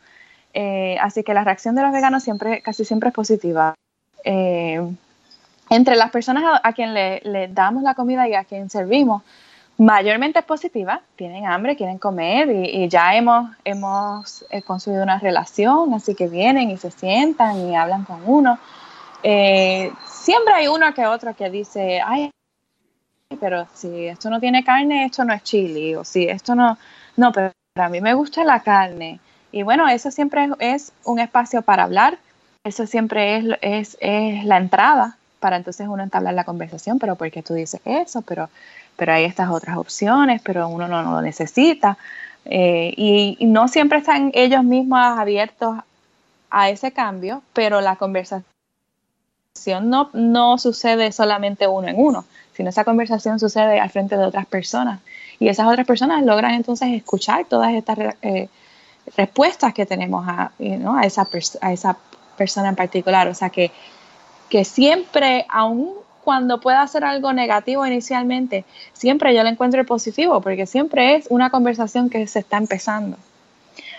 Eh, 0.54 0.96
así 1.00 1.24
que 1.24 1.34
la 1.34 1.44
reacción 1.44 1.74
de 1.74 1.82
los 1.82 1.92
veganos 1.92 2.22
siempre, 2.22 2.62
casi 2.62 2.84
siempre 2.84 3.08
es 3.08 3.14
positiva. 3.14 3.74
Eh, 4.24 4.80
entre 5.70 5.96
las 5.96 6.10
personas 6.10 6.60
a, 6.62 6.72
quien 6.72 6.94
le, 6.94 7.48
damos 7.52 7.82
la 7.82 7.94
comida 7.94 8.28
y 8.28 8.34
a 8.34 8.44
quien 8.44 8.70
servimos, 8.70 9.22
mayormente 9.76 10.38
es 10.38 10.44
positiva, 10.44 11.02
tienen 11.16 11.46
hambre, 11.46 11.76
quieren 11.76 11.98
comer 11.98 12.48
y, 12.50 12.88
ya 12.88 13.14
hemos, 13.14 13.50
hemos 13.64 14.44
eh, 14.50 14.62
construido 14.62 15.02
una 15.02 15.18
relación, 15.18 15.92
así 15.92 16.14
que 16.14 16.28
vienen 16.28 16.70
y 16.70 16.78
se 16.78 16.90
sientan 16.90 17.68
y 17.68 17.76
hablan 17.76 18.04
con 18.04 18.22
uno. 18.24 18.58
Siempre 19.22 20.54
hay 20.54 20.68
uno 20.68 20.94
que 20.94 21.06
otro 21.06 21.34
que 21.34 21.50
dice, 21.50 22.00
ay, 22.00 22.30
pero 23.36 23.66
si 23.74 24.06
esto 24.06 24.30
no 24.30 24.40
tiene 24.40 24.64
carne, 24.64 25.04
esto 25.04 25.24
no 25.24 25.34
es 25.34 25.42
chili, 25.42 25.94
o 25.94 26.04
si 26.04 26.24
esto 26.24 26.54
no, 26.54 26.78
no, 27.16 27.32
pero 27.32 27.52
a 27.74 27.88
mí 27.88 28.00
me 28.00 28.14
gusta 28.14 28.42
la 28.44 28.60
carne. 28.60 29.20
Y 29.52 29.62
bueno, 29.62 29.88
eso 29.88 30.10
siempre 30.10 30.48
es, 30.58 30.92
un 31.04 31.18
espacio 31.18 31.62
para 31.62 31.84
hablar, 31.84 32.18
eso 32.64 32.86
siempre 32.86 33.36
es, 33.36 33.44
es, 33.60 33.96
es, 34.00 34.44
la 34.44 34.56
entrada 34.56 35.16
para 35.40 35.56
entonces 35.56 35.86
uno 35.88 36.02
entablar 36.02 36.34
la 36.34 36.44
conversación, 36.44 36.98
pero 36.98 37.16
¿por 37.16 37.30
qué 37.30 37.42
tú 37.42 37.54
dices 37.54 37.80
eso? 37.84 38.22
Pero, 38.22 38.48
pero 38.96 39.12
hay 39.12 39.24
estas 39.24 39.50
otras 39.50 39.76
opciones, 39.76 40.40
pero 40.42 40.68
uno 40.68 40.88
no, 40.88 41.02
lo 41.02 41.22
necesita. 41.22 41.96
Eh, 42.44 42.92
y, 42.96 43.36
y, 43.38 43.46
no 43.46 43.68
siempre 43.68 43.98
están 43.98 44.30
ellos 44.34 44.64
mismos 44.64 44.98
abiertos 44.98 45.76
a 46.50 46.70
ese 46.70 46.92
cambio, 46.92 47.42
pero 47.52 47.80
la 47.80 47.96
conversación 47.96 48.44
no, 49.82 50.10
no 50.12 50.58
sucede 50.58 51.12
solamente 51.12 51.66
uno 51.66 51.88
en 51.88 51.96
uno, 51.98 52.24
sino 52.58 52.70
esa 52.70 52.82
conversación 52.82 53.38
sucede 53.38 53.78
al 53.78 53.88
frente 53.88 54.16
de 54.16 54.24
otras 54.24 54.44
personas. 54.44 54.98
Y 55.38 55.46
esas 55.46 55.68
otras 55.68 55.86
personas 55.86 56.24
logran 56.24 56.54
entonces 56.54 56.88
escuchar 56.92 57.44
todas 57.44 57.72
estas 57.72 58.16
eh, 58.20 58.48
respuestas 59.16 59.72
que 59.72 59.86
tenemos 59.86 60.26
a, 60.26 60.50
a, 60.58 61.06
esa 61.06 61.28
a 61.60 61.72
esa 61.72 61.96
persona 62.36 62.70
en 62.70 62.74
particular. 62.74 63.28
O 63.28 63.34
sea 63.34 63.50
que, 63.50 63.70
que 64.48 64.64
siempre, 64.64 65.46
aun 65.48 65.90
cuando 66.24 66.60
pueda 66.60 66.82
hacer 66.82 67.04
algo 67.04 67.32
negativo 67.32 67.86
inicialmente, 67.86 68.64
siempre 68.92 69.32
yo 69.32 69.44
le 69.44 69.50
encuentro 69.50 69.86
positivo, 69.86 70.40
porque 70.40 70.66
siempre 70.66 71.14
es 71.14 71.28
una 71.30 71.50
conversación 71.50 72.10
que 72.10 72.26
se 72.26 72.40
está 72.40 72.56
empezando. 72.56 73.18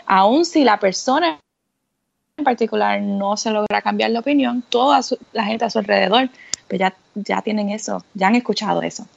Aun 0.05 0.43
si 0.43 0.65
la 0.65 0.81
persona 0.81 1.39
en 2.39 2.43
particular 2.43 3.01
no 3.01 3.37
se 3.37 3.51
logra 3.51 3.81
cambiar 3.81 4.11
la 4.11 4.19
opinión, 4.19 4.63
toda 4.69 5.01
la 5.33 5.43
gente 5.45 5.65
a 5.65 5.69
su 5.69 5.79
alrededor 5.79 6.29
pues 6.67 6.79
ya, 6.79 6.95
ya 7.15 7.41
tienen 7.41 7.69
eso, 7.69 8.05
ya 8.13 8.27
han 8.27 8.35
escuchado 8.35 8.81
eso. 8.83 9.07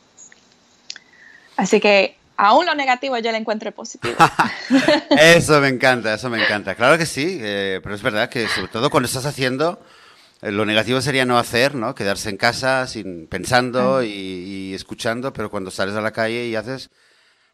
Así 1.57 1.81
que 1.81 2.17
aún 2.37 2.67
lo 2.67 2.75
negativo 2.75 3.17
yo 3.19 3.31
le 3.31 3.39
encuentro 3.39 3.71
positivo. 3.73 4.17
eso 5.11 5.61
me 5.61 5.69
encanta, 5.69 6.15
eso 6.15 6.31
me 6.31 6.43
encanta. 6.43 6.75
Claro 6.75 6.99
que 6.99 7.07
sí, 7.07 7.39
eh, 7.41 7.81
pero 7.83 7.95
es 7.95 8.03
verdad 8.03 8.29
que 8.29 8.49
sobre 8.49 8.69
todo 8.69 8.91
cuando 8.91 9.07
estás 9.07 9.27
haciendo, 9.27 9.81
eh, 10.41 10.51
lo 10.51 10.65
negativo 10.65 11.01
sería 11.01 11.27
no 11.27 11.39
hacer, 11.39 11.75
¿no? 11.75 11.95
Quedarse 11.95 12.31
en 12.31 12.39
casa 12.39 12.87
sin 12.87 13.27
pensando 13.27 14.03
y, 14.03 14.73
escuchando, 14.75 15.33
pero 15.33 15.51
cuando 15.51 15.71
sales 15.71 15.95
a 15.95 16.01
la 16.01 16.11
calle 16.11 16.47
y 16.47 16.57
haces, 16.57 16.91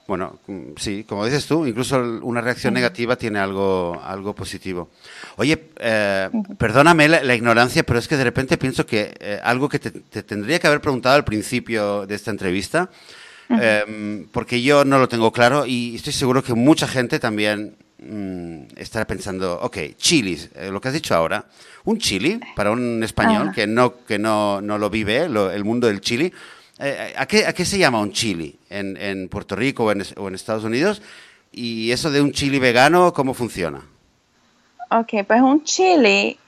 bueno, 0.09 0.39
mm, 0.47 0.71
sí, 0.79 1.05
como 1.07 1.27
dices 1.27 1.47
tú, 1.47 1.67
incluso 1.67 2.01
una 2.23 2.41
reacción 2.41 2.73
negativa 2.73 3.17
tiene 3.17 3.39
algo, 3.39 4.01
algo 4.03 4.35
positivo. 4.35 4.89
Oye, 5.37 5.67
eh, 5.79 6.31
perdóname 6.57 7.09
la, 7.09 7.35
ignorancia, 7.35 7.83
pero 7.83 7.99
es 7.99 8.09
que 8.09 8.17
de 8.17 8.25
repente 8.25 8.57
pienso 8.57 8.87
que 8.87 9.15
eh, 9.21 9.39
algo 9.45 9.69
que 9.69 9.79
te, 9.79 10.23
tendría 10.23 10.59
que 10.59 10.67
haber 10.67 10.81
preguntado 10.81 11.15
al 11.15 11.25
principio 11.25 12.07
de 12.07 12.15
esta 12.15 12.31
entrevista, 12.31 12.89
em, 13.51 14.27
porque 14.33 14.63
yo 14.63 14.83
no 14.83 14.99
lo 14.99 15.09
tengo 15.09 15.31
claro 15.31 15.67
y 15.67 15.97
estoy 15.97 16.15
seguro 16.15 16.43
que 16.43 16.55
mucha 16.55 16.89
gente 16.89 17.19
también 17.19 17.77
mm, 17.99 18.77
estará 18.77 19.07
pensando, 19.07 19.61
ok, 19.61 19.77
chilis, 19.99 20.49
eh, 20.55 20.71
lo 20.73 20.81
que 20.81 20.89
has 20.89 20.95
dicho 20.95 21.15
ahora, 21.15 21.45
un 21.85 21.99
chili 21.99 22.41
para 22.57 22.71
un 22.71 23.03
español 23.03 23.53
que 23.55 23.67
no 23.67 24.05
que 24.07 24.19
no, 24.19 24.63
no 24.63 24.79
lo 24.79 24.89
vive, 24.89 25.25
el 25.25 25.65
mundo 25.65 25.87
del 25.87 26.01
chili, 26.01 26.33
eh, 26.79 27.14
¿a, 27.16 27.26
qué, 27.26 27.47
¿a, 27.47 27.53
qué, 27.53 27.64
se 27.64 27.79
llama 27.79 28.01
un 28.01 28.12
chili 28.12 28.59
en, 28.70 28.97
en 28.97 29.29
Puerto 29.29 29.57
Rico 29.57 29.85
o 29.85 29.93
en, 29.93 30.03
o 30.16 30.29
en, 30.29 30.35
Estados 30.35 30.64
Unidos? 30.64 31.03
¿Y 31.53 31.91
eso 31.91 32.11
de 32.11 32.20
un 32.20 32.33
chili 32.33 32.59
vegano, 32.59 33.12
cómo 33.12 33.35
funciona? 33.35 33.83
Ok, 34.91 35.24
pues 35.26 35.41
un 35.41 35.64
chili, 35.64 36.39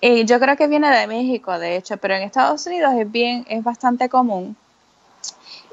y 0.00 0.24
yo 0.24 0.40
creo 0.40 0.56
que 0.56 0.66
viene 0.66 0.90
de 0.90 1.06
México, 1.06 1.58
de 1.58 1.76
hecho, 1.76 1.96
pero 1.98 2.14
en 2.14 2.22
Estados 2.22 2.66
Unidos 2.66 2.92
es 2.98 3.10
bien, 3.10 3.44
es 3.48 3.62
bastante 3.62 4.08
común. 4.08 4.56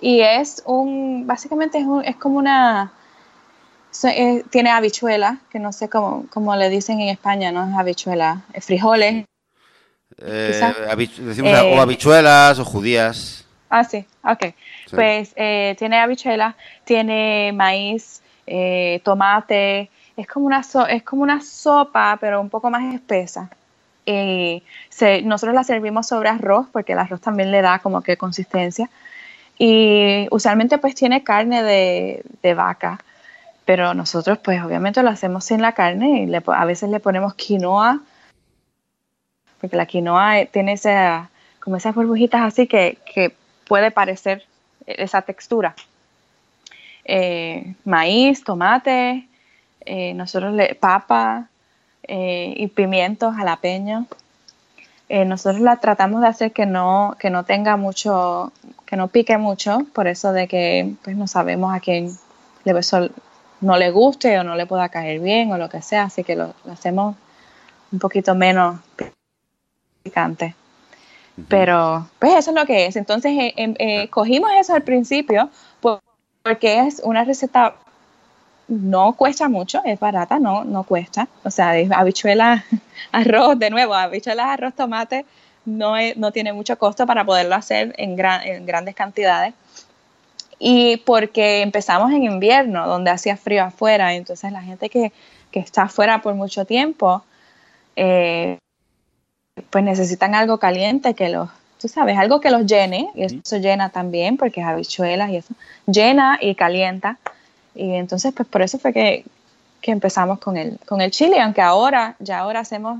Y 0.01 0.21
es 0.21 0.61
un, 0.65 1.25
básicamente 1.25 1.77
es, 1.77 1.85
un, 1.85 2.03
es 2.03 2.17
como 2.17 2.37
una, 2.37 2.91
eh, 4.03 4.43
tiene 4.49 4.69
habichuela, 4.69 5.39
que 5.49 5.59
no 5.59 5.71
sé 5.71 5.89
cómo, 5.89 6.25
cómo, 6.29 6.55
le 6.55 6.69
dicen 6.69 6.99
en 6.99 7.09
España, 7.09 7.51
no 7.51 7.69
es 7.69 7.75
habichuela, 7.75 8.43
es 8.53 8.65
frijoles. 8.65 9.25
Eh, 10.17 10.61
decimos 11.19 11.53
o 11.53 11.81
habichuelas 11.81 12.59
o 12.59 12.65
judías. 12.65 13.46
Ah, 13.69 13.83
sí, 13.83 14.05
ok. 14.23 14.53
Pues 14.91 15.33
eh, 15.35 15.75
tiene 15.77 15.99
habichuela, 15.99 16.55
tiene 16.85 17.51
maíz, 17.53 18.21
eh, 18.45 19.01
tomate, 19.03 19.89
es 20.15 20.27
como, 20.27 20.45
una 20.45 20.61
es 20.89 21.03
como 21.03 21.23
una 21.23 21.41
sopa, 21.41 22.17
pero 22.19 22.41
un 22.41 22.49
poco 22.49 22.69
más 22.69 22.93
espesa. 22.93 23.49
Y 24.05 24.63
nosotros 25.23 25.53
la 25.53 25.63
servimos 25.65 26.07
sobre 26.07 26.29
arroz, 26.29 26.67
porque 26.71 26.93
el 26.93 26.99
arroz 26.99 27.19
también 27.19 27.51
le 27.51 27.61
da 27.61 27.79
como 27.79 28.01
que 28.01 28.15
consistencia. 28.15 28.89
Y 29.59 30.27
usualmente 30.31 30.77
pues 30.77 30.95
tiene 30.95 31.23
carne 31.23 31.63
de, 31.63 32.53
vaca, 32.53 32.99
pero 33.65 33.93
nosotros 33.93 34.37
pues 34.37 34.61
obviamente 34.63 35.03
lo 35.03 35.09
hacemos 35.09 35.43
sin 35.43 35.61
la 35.61 35.73
carne 35.73 36.23
y 36.23 36.33
a 36.33 36.65
veces 36.65 36.89
le 36.89 36.99
ponemos 36.99 37.33
quinoa, 37.33 38.01
porque 39.59 39.75
la 39.75 39.87
quinoa 39.87 40.45
tiene 40.45 40.73
esa, 40.73 41.29
como 41.59 41.75
esas 41.75 41.93
burbujitas 41.95 42.41
así 42.41 42.67
que, 42.67 42.99
que 43.13 43.35
puede 43.67 43.91
parecer 43.91 44.45
esa 44.85 45.21
textura. 45.21 45.75
Eh, 47.05 47.73
maíz, 47.85 48.43
tomate, 48.43 49.27
eh, 49.85 50.13
nosotros 50.13 50.53
le, 50.53 50.75
papa 50.75 51.47
eh, 52.03 52.53
y 52.57 52.67
pimientos 52.67 53.35
jalapeños. 53.35 54.05
nosotros 55.09 55.61
la 55.61 55.77
tratamos 55.77 56.21
de 56.21 56.27
hacer 56.27 56.51
que 56.51 56.65
no, 56.65 57.15
que 57.17 57.29
no 57.29 57.45
tenga 57.45 57.77
mucho, 57.77 58.51
que 58.85 58.97
no 58.97 59.07
pique 59.07 59.37
mucho, 59.37 59.79
por 59.93 60.07
eso 60.07 60.33
de 60.33 60.47
que 60.47 60.95
pues, 61.03 61.15
no 61.15 61.27
sabemos 61.27 61.73
a 61.73 61.79
quién 61.79 62.11
le, 62.65 62.73
no 63.61 63.77
le 63.77 63.91
guste 63.91 64.37
o 64.39 64.43
no 64.43 64.55
le 64.55 64.65
pueda 64.65 64.89
caer 64.89 65.21
bien 65.21 65.51
o 65.53 65.57
lo 65.57 65.69
que 65.69 65.81
sea, 65.81 66.03
así 66.03 66.25
que 66.25 66.35
lo 66.35 66.53
hacemos 66.69 67.15
un 67.91 67.99
poquito 67.99 68.35
menos 68.35 68.81
picante. 70.03 70.55
Pero, 71.47 72.09
pues 72.19 72.33
eso 72.33 72.51
es 72.51 72.55
lo 72.55 72.65
que 72.65 72.87
es. 72.87 72.95
Entonces, 72.95 73.31
eh, 73.33 73.53
em, 73.57 73.75
eh, 73.77 74.07
cogimos 74.09 74.49
eso 74.59 74.73
al 74.73 74.83
principio 74.83 75.49
porque 76.43 76.79
es 76.79 77.01
una 77.03 77.23
receta, 77.25 77.75
no 78.67 79.13
cuesta 79.13 79.49
mucho, 79.49 79.81
es 79.85 79.99
barata, 79.99 80.39
no, 80.39 80.63
no 80.63 80.83
cuesta. 80.83 81.27
O 81.43 81.51
sea, 81.51 81.71
habichuela, 81.71 82.63
arroz, 83.11 83.59
de 83.59 83.69
nuevo, 83.69 83.93
habichuelas, 83.93 84.47
arroz, 84.47 84.73
tomate, 84.73 85.25
no, 85.65 85.95
no 86.15 86.31
tiene 86.31 86.53
mucho 86.53 86.77
costo 86.77 87.05
para 87.05 87.25
poderlo 87.25 87.55
hacer 87.55 87.93
en, 87.97 88.17
en 88.19 88.65
grandes 88.65 88.95
cantidades. 88.95 89.53
Y 90.59 90.97
porque 90.97 91.61
empezamos 91.61 92.11
en 92.11 92.23
invierno, 92.23 92.87
donde 92.87 93.11
hacía 93.11 93.37
frío 93.37 93.63
afuera, 93.63 94.15
entonces 94.15 94.51
la 94.51 94.61
gente 94.61 94.89
que, 94.89 95.11
que 95.51 95.59
está 95.59 95.83
afuera 95.83 96.21
por 96.21 96.33
mucho 96.33 96.65
tiempo, 96.65 97.23
eh, 97.95 98.57
pues 99.69 99.83
necesitan 99.83 100.35
algo 100.35 100.57
caliente 100.57 101.13
que 101.13 101.29
los, 101.29 101.49
tú 101.79 101.87
sabes, 101.87 102.17
algo 102.17 102.39
que 102.39 102.51
los 102.51 102.65
llene, 102.65 103.09
y 103.15 103.23
eso 103.23 103.57
llena 103.57 103.89
también, 103.89 104.37
porque 104.37 104.61
es 104.61 104.67
habichuelas 104.67 105.29
y 105.29 105.37
eso, 105.37 105.53
llena 105.85 106.37
y 106.41 106.55
calienta. 106.55 107.17
Y 107.75 107.95
entonces, 107.95 108.33
pues 108.35 108.47
por 108.47 108.61
eso 108.61 108.79
fue 108.79 108.93
que, 108.93 109.25
empezamos 109.83 110.39
con 110.39 110.57
el, 110.57 110.77
con 110.85 110.99
el 110.99 111.11
chile, 111.11 111.39
aunque 111.39 111.61
ahora, 111.61 112.17
ya 112.19 112.39
ahora 112.39 112.59
hacemos 112.59 112.99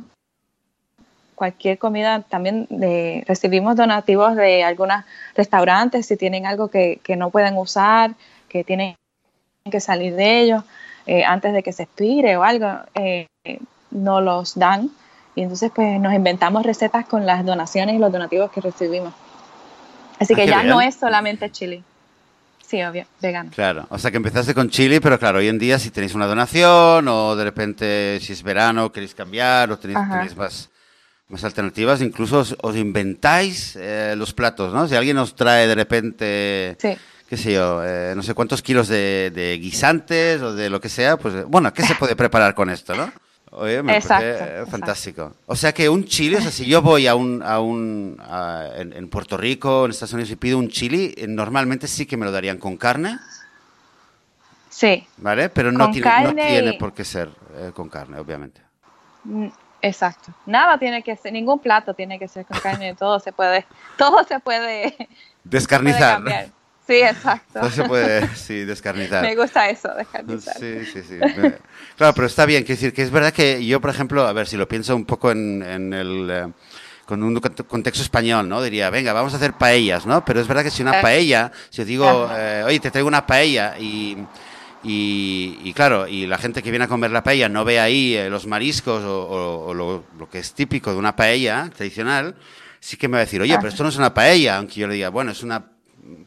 cualquier 1.35 1.77
comida, 1.77 2.21
también 2.21 2.65
de, 2.69 3.25
recibimos 3.27 3.75
donativos 3.75 4.37
de 4.37 4.63
algunos 4.63 5.03
restaurantes, 5.35 6.05
si 6.05 6.15
tienen 6.15 6.45
algo 6.45 6.69
que, 6.69 7.01
no 7.17 7.29
pueden 7.29 7.57
usar, 7.57 8.15
que 8.47 8.63
tienen 8.63 8.95
que 9.69 9.81
salir 9.81 10.15
de 10.15 10.39
ellos 10.39 10.63
eh, 11.07 11.25
antes 11.25 11.51
de 11.51 11.61
que 11.61 11.73
se 11.73 11.83
expire 11.83 12.37
o 12.37 12.43
algo, 12.43 12.67
eh, 12.95 13.27
no 13.91 14.21
los 14.21 14.55
dan 14.55 14.89
y 15.37 15.43
entonces 15.43 15.71
pues 15.73 15.99
nos 15.99 16.15
inventamos 16.15 16.65
recetas 16.65 17.05
con 17.05 17.27
las 17.27 17.45
donaciones 17.45 17.95
y 17.95 17.99
los 17.99 18.11
donativos 18.11 18.51
que 18.51 18.59
recibimos. 18.59 19.13
Así 20.19 20.33
que 20.33 20.41
ah, 20.41 20.45
ya 20.45 20.63
no 20.63 20.81
es 20.81 20.95
solamente 20.95 21.51
chili. 21.51 21.83
Sí, 22.65 22.81
obvio, 22.81 23.05
vegano. 23.21 23.51
Claro, 23.53 23.85
o 23.91 23.99
sea 23.99 24.09
que 24.09 24.17
empezaste 24.17 24.55
con 24.55 24.71
chili, 24.71 24.99
pero 24.99 25.19
claro, 25.19 25.37
hoy 25.37 25.47
en 25.47 25.59
día 25.59 25.77
si 25.77 25.91
tenéis 25.91 26.15
una 26.15 26.25
donación 26.25 27.07
o 27.07 27.35
de 27.35 27.43
repente 27.43 28.19
si 28.19 28.33
es 28.33 28.41
verano 28.41 28.91
queréis 28.91 29.13
cambiar 29.13 29.71
o 29.71 29.77
tenéis, 29.77 30.35
más, 30.35 30.71
más 31.29 31.43
alternativas, 31.43 32.01
incluso 32.01 32.43
os, 32.59 32.75
inventáis 32.75 33.75
eh, 33.79 34.15
los 34.17 34.33
platos, 34.33 34.73
¿no? 34.73 34.87
Si 34.87 34.95
alguien 34.95 35.17
nos 35.17 35.35
trae 35.35 35.67
de 35.67 35.75
repente, 35.75 36.77
qué 37.29 37.37
sé 37.37 37.53
yo, 37.53 37.83
eh, 37.85 38.13
no 38.15 38.23
sé 38.23 38.33
cuántos 38.33 38.63
kilos 38.63 38.87
de, 38.87 39.31
de, 39.35 39.55
guisantes 39.59 40.41
o 40.41 40.55
de 40.55 40.71
lo 40.71 40.81
que 40.81 40.89
sea, 40.89 41.15
pues 41.17 41.45
bueno, 41.45 41.71
¿qué 41.75 41.83
se 41.83 41.93
puede 41.93 42.15
preparar 42.15 42.55
con 42.55 42.71
esto, 42.71 42.95
no? 42.95 43.13
Oye, 43.51 43.81
me 43.81 44.01
parece 44.01 44.65
fantástico. 44.65 45.33
O 45.45 45.55
sea 45.55 45.73
que 45.73 45.87
un 45.87 46.03
chili, 46.05 46.35
o 46.35 46.41
sea, 46.41 46.51
si 46.51 46.65
yo 46.65 46.81
voy 46.81 47.07
a 47.07 47.15
un, 47.15 47.41
a 47.41 47.59
un 47.59 48.21
en, 48.75 49.09
Puerto 49.09 49.37
Rico, 49.37 49.85
en 49.85 49.91
Estados 49.91 50.13
Unidos 50.13 50.31
y 50.31 50.35
pido 50.35 50.57
un 50.57 50.67
chili, 50.67 51.13
eh, 51.17 51.27
normalmente 51.27 51.87
sí 51.87 52.05
que 52.05 52.17
me 52.17 52.25
lo 52.25 52.31
darían 52.31 52.57
con 52.57 52.77
carne. 52.77 53.17
Sí. 54.69 55.07
¿Vale? 55.17 55.49
Pero 55.49 55.71
no, 55.71 55.89
tiene, 55.89 56.23
no 56.23 56.35
tiene 56.35 56.73
por 56.73 56.93
qué 56.93 57.05
ser 57.05 57.29
eh, 57.55 57.71
con 57.73 57.89
carne, 57.89 58.19
obviamente. 58.19 58.61
Mm, 59.23 59.47
exacto. 59.81 60.33
Nada 60.45 60.77
tiene 60.77 61.01
que 61.01 61.15
ser, 61.15 61.31
ningún 61.31 61.59
plato 61.59 61.93
tiene 61.93 62.19
que 62.19 62.27
ser 62.27 62.45
con 62.45 62.59
carne, 62.59 62.95
todo 62.95 63.19
se 63.19 63.31
puede, 63.31 63.65
todo 63.97 64.23
se 64.25 64.39
puede 64.39 64.95
descarnizar. 65.43 66.21
Sí, 66.85 67.01
exacto. 67.01 67.61
No 67.61 67.69
se 67.69 67.83
puede, 67.83 68.27
sí, 68.35 68.63
descarnizar. 68.65 69.21
Me 69.21 69.35
gusta 69.35 69.69
eso, 69.69 69.93
descarnizar. 69.93 70.57
Sí, 70.57 70.85
sí, 70.85 71.03
sí. 71.03 71.19
Claro, 71.97 72.13
pero 72.13 72.27
está 72.27 72.45
bien, 72.45 72.63
quiero 72.63 72.79
decir 72.79 72.93
que 72.93 73.01
es 73.01 73.09
verdad 73.09 73.33
que 73.33 73.65
yo, 73.65 73.81
por 73.81 73.89
ejemplo, 73.89 74.27
a 74.27 74.31
ver, 74.31 74.47
si 74.47 74.55
lo 74.55 74.67
pienso 74.67 74.95
un 74.95 75.05
poco 75.05 75.31
en, 75.31 75.63
el... 75.63 76.29
Eh, 76.29 76.47
con 77.05 77.23
un 77.23 77.39
contexto 77.39 78.03
español, 78.03 78.49
¿no? 78.49 78.61
Diría, 78.61 78.89
venga, 78.89 79.13
vamos 79.13 79.33
a 79.33 79.37
hacer 79.37 79.53
paellas, 79.53 80.05
¿no? 80.05 80.25
Pero 80.25 80.41
es 80.41 80.47
verdad 80.47 80.63
que 80.63 80.69
si 80.69 80.81
una 80.81 80.99
eh. 80.99 81.01
paella, 81.01 81.51
si 81.69 81.81
os 81.81 81.87
digo, 81.87 82.29
eh, 82.33 82.63
oye, 82.65 82.81
te 82.81 82.91
traigo 82.91 83.07
una 83.07 83.25
paella 83.25 83.79
y, 83.79 84.17
y, 84.83 85.73
claro, 85.73 86.05
y 86.05 86.27
la 86.27 86.37
gente 86.37 86.61
que 86.61 86.69
viene 86.69 86.83
a 86.83 86.89
comer 86.89 87.11
la 87.11 87.23
paella 87.23 87.47
no 87.47 87.63
ve 87.63 87.79
ahí 87.79 88.17
los 88.29 88.45
mariscos 88.45 89.03
o, 89.05 89.73
lo, 89.73 90.03
que 90.29 90.39
es 90.39 90.53
típico 90.53 90.91
de 90.91 90.97
una 90.97 91.15
paella 91.15 91.69
tradicional, 91.75 92.35
sí 92.81 92.97
que 92.97 93.07
me 93.07 93.13
va 93.13 93.19
a 93.19 93.25
decir, 93.25 93.41
oye, 93.41 93.55
pero 93.55 93.69
esto 93.69 93.83
no 93.83 93.89
es 93.89 93.97
una 93.97 94.13
paella, 94.13 94.57
aunque 94.57 94.81
yo 94.81 94.87
le 94.87 94.95
diga, 94.95 95.07
bueno, 95.07 95.31
es 95.31 95.43
una 95.43 95.76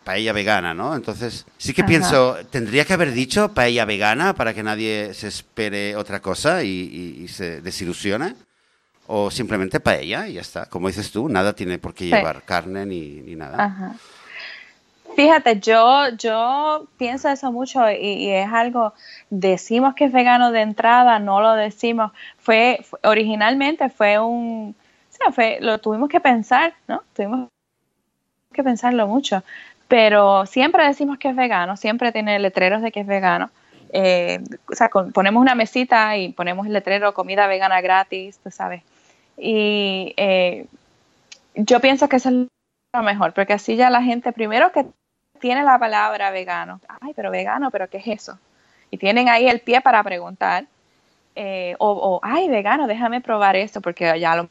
paella 0.04 0.32
vegana, 0.32 0.74
¿no? 0.74 0.94
Entonces, 0.94 1.46
sí 1.58 1.72
que 1.72 1.84
pienso, 1.84 2.36
¿tendría 2.50 2.84
que 2.84 2.92
haber 2.92 3.12
dicho 3.12 3.52
paella 3.54 3.84
vegana 3.84 4.34
para 4.34 4.54
que 4.54 4.62
nadie 4.62 5.14
se 5.14 5.28
espere 5.28 5.96
otra 5.96 6.20
cosa 6.20 6.62
y, 6.62 7.26
se 7.28 7.60
desilusione? 7.60 8.34
¿O 9.06 9.30
simplemente 9.30 9.80
paella 9.80 10.28
y 10.28 10.34
ya 10.34 10.40
está? 10.40 10.66
Como 10.66 10.88
dices 10.88 11.10
tú, 11.10 11.28
nada 11.28 11.52
tiene 11.52 11.78
por 11.78 11.94
qué 11.94 12.06
llevar 12.06 12.42
carne 12.42 12.86
ni, 12.86 13.34
nada. 13.34 13.96
Fíjate, 15.16 15.58
yo, 15.58 16.08
yo 16.16 16.86
pienso 16.96 17.28
eso 17.28 17.50
mucho 17.50 17.90
y, 17.90 18.30
es 18.30 18.48
algo, 18.52 18.94
decimos 19.28 19.94
que 19.94 20.04
es 20.04 20.12
vegano 20.12 20.52
de 20.52 20.60
entrada, 20.62 21.18
no 21.18 21.40
lo 21.40 21.54
decimos. 21.54 22.12
Fue, 22.38 22.84
originalmente 23.02 23.88
fue 23.88 24.18
un, 24.18 24.74
o 24.78 25.12
sea, 25.16 25.32
fue, 25.32 25.58
lo 25.60 25.78
tuvimos 25.78 26.08
que 26.08 26.20
pensar, 26.20 26.74
¿no? 26.86 27.02
Tuvimos 27.12 27.48
que 28.52 28.62
pensarlo 28.62 29.06
mucho 29.06 29.42
pero 29.90 30.46
siempre 30.46 30.86
decimos 30.86 31.18
que 31.18 31.30
es 31.30 31.34
vegano, 31.34 31.76
siempre 31.76 32.12
tiene 32.12 32.38
letreros 32.38 32.80
de 32.80 32.92
que 32.92 33.00
es 33.00 33.08
vegano. 33.08 33.50
Eh, 33.92 34.38
o 34.70 34.76
sea, 34.76 34.88
ponemos 34.88 35.40
una 35.40 35.56
mesita 35.56 36.16
y 36.16 36.28
ponemos 36.28 36.64
el 36.68 36.72
letrero 36.72 37.12
comida 37.12 37.48
vegana 37.48 37.80
gratis, 37.80 38.38
tú 38.38 38.52
sabes. 38.52 38.84
Y 39.36 40.14
eh, 40.16 40.66
yo 41.56 41.80
pienso 41.80 42.08
que 42.08 42.14
eso 42.14 42.28
es 42.28 42.34
lo 42.94 43.02
mejor, 43.02 43.32
porque 43.32 43.54
así 43.54 43.74
ya 43.74 43.90
la 43.90 44.00
gente, 44.00 44.32
primero 44.32 44.70
que 44.70 44.86
tiene 45.40 45.64
la 45.64 45.76
palabra 45.80 46.30
vegano, 46.30 46.80
ay, 47.00 47.12
pero 47.16 47.32
vegano, 47.32 47.72
pero 47.72 47.90
¿qué 47.90 47.96
es 47.96 48.06
eso? 48.06 48.38
Y 48.92 48.96
tienen 48.96 49.28
ahí 49.28 49.48
el 49.48 49.58
pie 49.58 49.80
para 49.80 50.04
preguntar, 50.04 50.66
eh, 51.34 51.74
o, 51.80 52.20
ay, 52.22 52.48
vegano, 52.48 52.86
déjame 52.86 53.20
probar 53.20 53.56
esto, 53.56 53.80
porque 53.80 54.20
ya 54.20 54.36
lo 54.36 54.48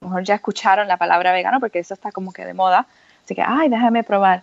mejor 0.00 0.24
ya 0.24 0.34
escucharon 0.34 0.88
la 0.88 0.96
palabra 0.96 1.32
vegano, 1.32 1.60
porque 1.60 1.78
eso 1.78 1.94
está 1.94 2.12
como 2.12 2.32
que 2.32 2.44
de 2.44 2.54
moda. 2.54 2.86
Así 3.24 3.34
que, 3.34 3.42
ay, 3.46 3.68
déjame 3.68 4.02
probar. 4.04 4.42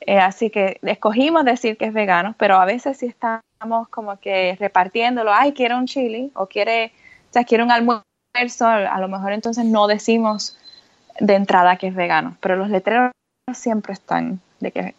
Eh, 0.00 0.18
así 0.18 0.50
que 0.50 0.78
escogimos 0.82 1.44
decir 1.44 1.76
que 1.76 1.86
es 1.86 1.92
vegano, 1.92 2.34
pero 2.38 2.56
a 2.56 2.64
veces 2.64 2.98
si 2.98 3.06
estamos 3.06 3.88
como 3.90 4.18
que 4.18 4.56
repartiéndolo, 4.58 5.32
ay, 5.32 5.52
quiere 5.52 5.74
un 5.74 5.86
chili 5.86 6.30
o 6.34 6.46
quiere, 6.46 6.92
o 7.30 7.32
sea, 7.32 7.44
quiere 7.44 7.64
un 7.64 7.70
almuerzo, 7.70 8.66
a 8.66 9.00
lo 9.00 9.08
mejor 9.08 9.32
entonces 9.32 9.64
no 9.64 9.86
decimos 9.86 10.58
de 11.18 11.34
entrada 11.34 11.76
que 11.76 11.88
es 11.88 11.94
vegano, 11.94 12.36
pero 12.40 12.56
los 12.56 12.68
letreros 12.68 13.12
siempre 13.54 13.94
están 13.94 14.40
de 14.60 14.72
que 14.72 14.94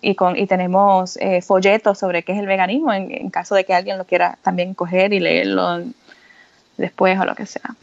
y 0.00 0.14
con 0.14 0.36
y 0.36 0.46
tenemos 0.46 1.16
eh, 1.16 1.42
folletos 1.42 1.98
sobre 1.98 2.22
qué 2.22 2.32
es 2.32 2.38
el 2.38 2.46
veganismo 2.46 2.92
en, 2.92 3.30
caso 3.30 3.54
de 3.54 3.64
que 3.64 3.74
alguien 3.74 3.98
lo 3.98 4.04
quiera 4.04 4.38
también 4.42 4.74
coger 4.74 5.12
y 5.12 5.18
leerlo 5.18 5.82
después 6.76 7.18
o 7.18 7.24
lo 7.24 7.34
que 7.34 7.46
sea. 7.46 7.74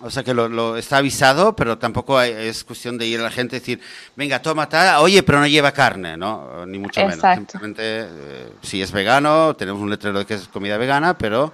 O 0.00 0.10
sea 0.10 0.22
que 0.22 0.32
lo, 0.32 0.76
está 0.78 0.96
avisado, 0.96 1.54
pero 1.54 1.76
tampoco 1.76 2.20
es 2.22 2.64
cuestión 2.64 2.96
de 2.96 3.06
ir 3.06 3.20
a 3.20 3.24
la 3.24 3.30
gente 3.30 3.56
y 3.56 3.60
decir, 3.60 3.80
venga, 4.16 4.40
toma 4.40 4.66
tal, 4.66 5.02
oye, 5.02 5.22
pero 5.22 5.40
no 5.40 5.46
lleva 5.46 5.72
carne, 5.72 6.16
¿no? 6.16 6.64
Ni 6.64 6.78
mucho 6.78 7.06
menos. 7.06 7.20
Simplemente, 7.20 7.82
eh, 7.84 8.52
si 8.62 8.80
es 8.80 8.90
vegano, 8.90 9.54
tenemos 9.54 9.82
un 9.82 9.90
letrero 9.90 10.20
de 10.20 10.24
que 10.24 10.34
es 10.34 10.48
comida 10.48 10.78
vegana, 10.78 11.18
pero 11.18 11.52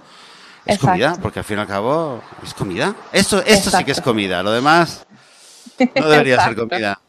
es 0.65 0.79
comida, 0.79 1.17
porque 1.21 1.39
al 1.39 1.45
fin 1.45 1.57
y 1.57 1.61
al 1.61 1.67
cabo 1.67 2.23
es 2.41 2.53
comida. 2.53 2.95
Esto, 3.11 3.43
esto 3.45 3.69
sí 3.69 3.83
que 3.83 3.91
es 3.91 4.01
comida, 4.01 4.41
lo 4.43 4.51
demás 4.51 5.05
no 5.95 6.07
debería 6.07 6.41
ser 6.43 6.55
comida. 6.55 6.99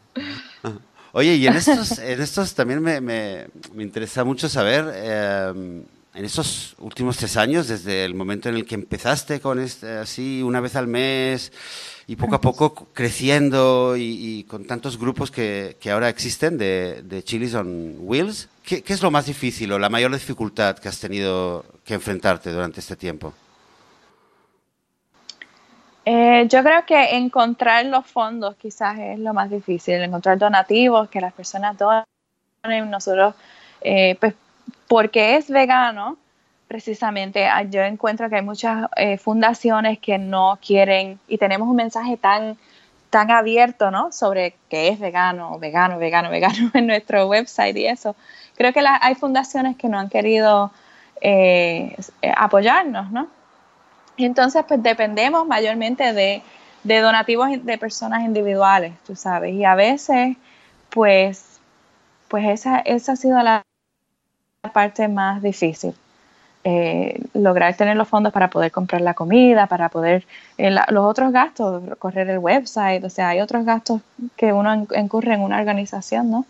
Oye, 1.13 1.35
y 1.37 1.47
en 1.47 1.55
estos, 1.55 1.99
en 1.99 2.21
estos 2.21 2.55
también 2.55 2.83
me, 2.83 3.01
me, 3.01 3.47
me 3.75 3.83
interesa 3.85 4.25
mucho 4.25 4.49
saber... 4.49 4.91
Eh, 4.95 5.83
en 6.21 6.27
esos 6.27 6.77
últimos 6.81 7.17
tres 7.17 7.39
años, 7.39 7.67
desde 7.67 8.05
el 8.05 8.15
momento 8.15 8.51
en 8.51 8.55
el 8.55 8.67
que 8.67 8.75
empezaste 8.75 9.41
con 9.41 9.59
este, 9.59 9.97
así 9.97 10.43
una 10.43 10.61
vez 10.61 10.77
al 10.77 10.87
mes 10.87 11.51
y 12.07 12.17
poco 12.17 12.35
a 12.35 12.43
poco 12.43 12.89
creciendo 12.93 13.95
y, 13.97 14.45
con 14.45 14.67
tantos 14.67 14.99
grupos 14.99 15.31
que, 15.31 15.79
que 15.81 15.91
ahora 15.91 16.11
existen 16.11 16.59
de, 16.59 17.01
de 17.05 17.23
Chilis 17.23 17.55
on 17.55 17.97
Wheels, 18.01 18.51
¿qué, 18.63 18.85
es 18.87 19.03
lo 19.03 19.11
más 19.11 19.25
difícil 19.25 19.73
o 19.73 19.79
la 19.79 19.89
mayor 19.89 20.13
dificultad 20.13 20.77
que 20.79 20.91
has 20.91 21.01
tenido 21.01 21.65
que 21.87 21.95
enfrentarte 21.95 22.53
durante 22.53 22.81
este 22.81 22.97
tiempo? 22.97 23.33
Eh, 26.05 26.47
yo 26.51 26.63
creo 26.63 26.85
que 26.85 27.17
encontrar 27.17 27.87
los 27.87 28.07
fondos 28.07 28.57
quizás 28.57 28.99
es 28.99 29.19
lo 29.19 29.33
más 29.33 29.49
difícil, 29.49 29.95
encontrar 30.03 30.37
donativos, 30.37 31.09
que 31.09 31.23
las 31.23 31.33
personas 31.33 31.79
donen. 31.79 32.05
Nosotros, 32.91 33.35
eh, 33.81 34.19
pues 34.21 34.35
porque 34.91 35.37
es 35.37 35.49
vegano, 35.49 36.17
precisamente 36.67 37.47
ah, 37.47 37.63
yo 37.63 37.81
encuentro 37.83 38.29
que 38.29 38.35
hay 38.35 38.43
muchas 38.43 38.89
eh, 38.97 39.19
fundaciones 39.19 40.01
que 40.01 40.19
no 40.19 40.59
quieren 40.61 41.21
y 41.29 41.39
tenemos 41.39 41.69
un 41.69 41.77
mensaje 41.77 42.17
tan 42.17 42.59
tan 43.09 43.31
abierto, 43.31 43.93
¿no? 43.93 44.11
Sobre 44.11 44.57
qué 44.69 44.89
es 44.89 44.99
vegano, 44.99 45.61
vegano, 45.61 45.97
vegano, 45.99 46.29
vegano 46.37 46.73
en 46.75 46.89
nuestro 46.89 47.29
website 47.29 47.77
y 47.77 47.87
eso. 47.87 48.17
Creo 48.57 48.73
que 48.73 48.83
hay 48.85 49.15
fundaciones 49.15 49.77
que 49.77 49.87
no 49.87 49.97
han 49.97 50.09
querido 50.09 50.73
eh, 51.21 51.97
eh, 52.23 52.33
apoyarnos, 52.37 53.13
¿no? 53.13 53.29
Entonces, 54.17 54.65
pues 54.67 54.83
dependemos 54.83 55.47
mayormente 55.47 56.13
de, 56.13 56.43
de 56.83 56.99
donativos 56.99 57.49
de 57.65 57.79
personas 57.79 58.23
individuales, 58.25 58.95
tú 59.07 59.15
sabes. 59.15 59.55
Y 59.55 59.65
a 59.65 59.77
veces, 59.77 60.37
pues, 60.91 61.61
pues 62.27 62.49
esa, 62.49 62.81
esa 62.81 63.13
ha 63.13 63.17
sido 63.17 63.41
la, 63.41 63.63
parte 64.69 65.09
más 65.09 65.43
difícil. 65.43 65.95
Eh, 66.63 67.19
lograr 67.33 67.75
tener 67.75 67.97
los 67.97 68.07
fondos 68.07 68.33
para 68.35 68.51
poder 68.51 68.71
comprar 68.71 69.01
la 69.01 69.15
comida, 69.15 69.67
para 69.67 69.89
poder 69.89 70.27
eh, 70.59 70.71
los 70.71 71.05
otros 71.07 71.33
gastos, 71.33 71.83
correr 71.99 72.29
el 72.29 72.39
website, 72.39 73.03
o 73.03 73.09
sea, 73.09 73.29
hay 73.29 73.41
otros 73.41 73.65
gastos 73.65 74.03
que 74.37 74.53
uno 74.53 74.87
incurre 74.95 75.35
en 75.35 75.41
una 75.41 75.59
organización, 75.59 76.31
¿no? 76.31 76.45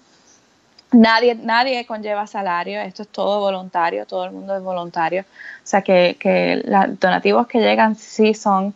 Nadie, 0.90 1.36
nadie 1.36 1.86
conlleva 1.86 2.26
salario, 2.26 2.80
esto 2.80 3.02
es 3.02 3.08
todo 3.08 3.38
voluntario, 3.38 4.04
todo 4.04 4.24
el 4.24 4.32
mundo 4.32 4.56
es 4.56 4.62
voluntario, 4.64 5.22
o 5.22 5.66
sea 5.66 5.82
que, 5.82 6.16
que 6.18 6.60
los 6.64 6.98
donativos 6.98 7.46
que 7.46 7.60
llegan 7.60 7.94
sí 7.94 8.34
son 8.34 8.74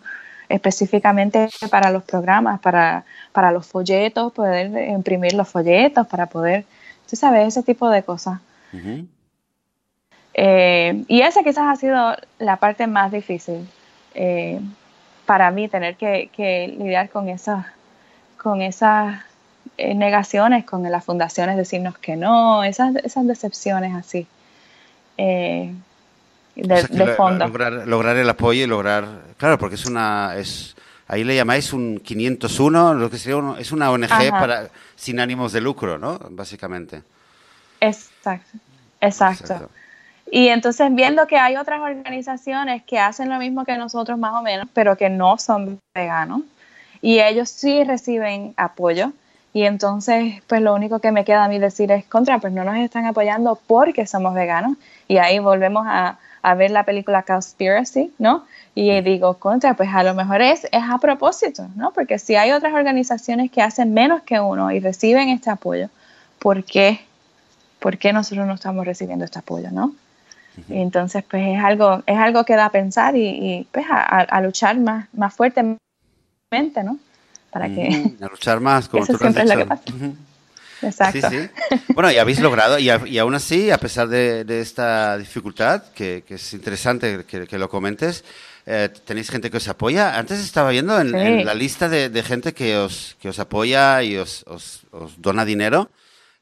específicamente 0.49 1.49
para 1.69 1.91
los 1.91 2.05
programas, 2.05 2.61
para, 2.61 3.05
para 3.33 3.51
los 3.51 3.67
folletos, 3.67 4.33
poder 4.33 4.89
imprimir 4.89 5.33
los 5.33 5.49
folletos, 5.49 6.07
para 6.07 6.27
poder, 6.27 6.65
tú 7.11 7.17
sabes, 7.17 7.49
ese 7.49 7.65
tipo 7.65 7.91
de 7.91 8.05
cosas. 8.05 8.39
Eh, 10.35 11.05
y 11.07 11.23
esa 11.23 11.45
quizás 11.45 11.65
ha 11.69 11.77
sido 11.77 12.17
la 12.41 12.57
parte 12.57 12.89
más 12.89 13.13
difícil 13.13 13.69
eh, 14.15 14.61
para 15.27 15.53
mí, 15.53 15.69
tener 15.69 15.97
que, 15.97 16.75
lidiar 16.77 17.09
con 17.09 17.29
esas, 17.29 17.65
con 18.37 18.61
esas 18.61 19.23
eh, 19.79 19.95
negaciones, 19.95 20.65
con 20.65 20.83
las 20.83 21.05
fundaciones 21.05 21.57
decirnos 21.57 21.97
que 21.99 22.17
no, 22.17 22.65
esas, 22.65 22.97
esas 22.97 23.27
decepciones 23.27 23.95
así. 23.95 24.27
de, 25.17 25.75
fondo. 27.17 27.47
Lograr, 27.87 28.17
el 28.17 28.29
apoyo 28.29 28.65
y 28.65 28.67
lograr, 28.67 29.07
claro, 29.39 29.57
porque 29.57 29.77
es 29.77 29.87
una, 29.87 30.35
es, 30.37 30.75
ahí 31.07 31.23
le 31.23 31.37
llamáis 31.37 31.73
un 31.73 32.01
501, 32.01 32.95
lo 32.95 33.09
que 33.09 33.19
sería 33.19 33.41
es 33.59 33.71
una 33.71 33.91
ONG 33.93 34.31
para, 34.31 34.69
sin 34.97 35.21
ánimos 35.21 35.53
de 35.53 35.61
lucro, 35.61 35.97
¿no? 35.97 36.19
Básicamente. 36.31 37.03
Exacto, 37.81 38.59
exacto. 39.01 39.71
Y 40.31 40.49
entonces 40.49 40.95
viendo 40.95 41.27
que 41.27 41.37
hay 41.37 41.57
otras 41.57 41.81
organizaciones 41.81 42.83
que 42.85 42.99
hacen 42.99 43.29
lo 43.29 43.39
mismo 43.39 43.65
que 43.65 43.77
nosotros 43.77 44.19
más 44.19 44.35
o 44.35 44.43
menos, 44.43 44.67
pero 44.73 44.97
que 44.97 45.11
no 45.11 45.39
son 45.39 45.81
veganos, 45.95 46.43
y 47.03 47.21
ellos 47.21 47.51
sí 47.51 47.85
reciben 47.85 48.55
apoyo, 48.57 49.13
y 49.53 49.65
entonces 49.65 50.43
pues 50.47 50.63
lo 50.63 50.75
único 50.75 50.99
que 50.99 51.13
me 51.13 51.25
queda 51.25 51.45
a 51.45 51.49
mí 51.49 51.59
decir 51.59 51.93
es 51.93 52.05
contra, 52.07 52.39
pues 52.39 52.53
no 52.53 52.65
nos 52.65 52.77
están 52.77 53.07
apoyando 53.07 53.59
porque 53.67 54.07
somos 54.07 54.35
veganos, 54.35 54.77
y 55.07 55.19
ahí 55.19 55.39
volvemos 55.39 55.87
a, 55.87 56.19
a 56.43 56.55
ver 56.55 56.71
la 56.71 56.85
película 56.85 57.23
Conspiracy, 57.23 58.13
¿no? 58.19 58.45
Y 58.75 59.01
digo, 59.03 59.35
contra, 59.35 59.75
pues 59.75 59.91
a 59.95 60.03
lo 60.03 60.15
mejor 60.15 60.43
es, 60.43 60.65
es 60.65 60.83
a 60.91 60.99
propósito, 60.99 61.69
¿no? 61.77 61.93
Porque 61.93 62.19
si 62.19 62.35
hay 62.35 62.51
otras 62.53 62.75
organizaciones 62.75 63.51
que 63.51 63.63
hacen 63.63 63.95
menos 63.95 64.23
que 64.23 64.41
uno 64.41 64.71
y 64.73 64.81
reciben 64.81 65.29
este 65.29 65.51
apoyo, 65.51 65.89
¿por 66.39 66.65
qué? 66.65 67.01
¿Por 67.79 67.99
qué 67.99 68.13
nosotros 68.13 68.47
no 68.47 68.55
estamos 68.55 68.85
recibiendo 68.85 69.25
este 69.25 69.39
apoyo, 69.39 69.71
no? 69.71 69.95
Y 70.69 70.81
entonces, 70.81 71.25
pues 71.29 71.43
es 71.47 71.63
algo, 71.63 72.03
es 72.07 72.17
algo 72.17 72.45
que 72.45 72.55
da 72.55 72.67
a 72.67 72.73
pensar 72.73 73.17
y, 73.17 73.67
pues 73.73 73.87
a, 73.91 74.41
luchar 74.41 74.79
más, 74.79 75.09
más 75.13 75.35
fuertemente, 75.35 75.79
¿no? 76.85 76.99
Para 77.51 77.69
que... 77.69 78.15
A 78.21 78.27
luchar 78.27 78.61
más, 78.61 78.89
como 78.89 79.07
tú 79.07 79.17
siempre 79.17 79.43
es 79.43 79.51
lo 79.51 79.57
que 79.57 79.67
pasa. 79.67 79.83
Exacto. 80.83 81.31
Sí, 81.31 81.39
sí. 81.39 81.79
Bueno, 81.95 82.11
y 82.11 82.19
habéis 82.19 82.41
logrado, 82.41 82.79
y, 82.79 82.91
y 83.07 83.19
aún 83.19 83.35
así, 83.35 83.71
a 83.71 83.79
pesar 83.79 84.09
de, 84.09 84.61
esta 84.61 85.17
dificultad, 85.19 85.85
que, 85.95 86.25
es 86.29 86.53
interesante 86.53 87.25
que, 87.25 87.59
lo 87.59 87.69
comentes, 87.69 88.25
eh, 88.67 88.89
tenéis 89.05 89.31
gente 89.31 89.51
que 89.51 89.57
os 89.57 89.69
apoya. 89.69 90.19
Antes 90.19 90.41
estaba 90.41 90.71
viendo 90.71 91.01
en, 91.01 91.45
la 91.45 91.55
lista 91.55 91.89
de, 91.89 92.23
gente 92.23 92.53
que 92.53 92.77
os, 92.77 93.17
que 93.21 93.29
os 93.29 93.39
apoya 93.39 94.03
y 94.03 94.17
os, 94.17 94.45
os, 94.47 94.85
dona 95.19 95.45
dinero. 95.45 95.91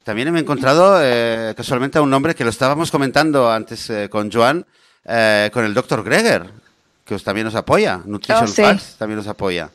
También 0.03 0.35
he 0.35 0.39
encontrado 0.39 0.99
eh, 1.01 1.53
casualmente 1.55 1.97
a 1.97 2.01
un 2.01 2.09
nombre 2.09 2.35
que 2.35 2.43
lo 2.43 2.49
estábamos 2.49 2.91
comentando 2.91 3.49
antes 3.49 3.89
eh, 3.89 4.09
con 4.09 4.31
Joan, 4.31 4.65
con 5.05 5.65
el 5.65 5.73
doctor 5.73 6.03
Greger, 6.03 6.49
que 7.05 7.15
os, 7.15 7.23
también 7.23 7.47
os 7.47 7.55
apoya. 7.55 8.01
Nutrition 8.05 8.45
oh, 8.45 8.47
Facts 8.47 8.95
también 8.97 9.19
os 9.19 9.27
apoya. 9.27 9.69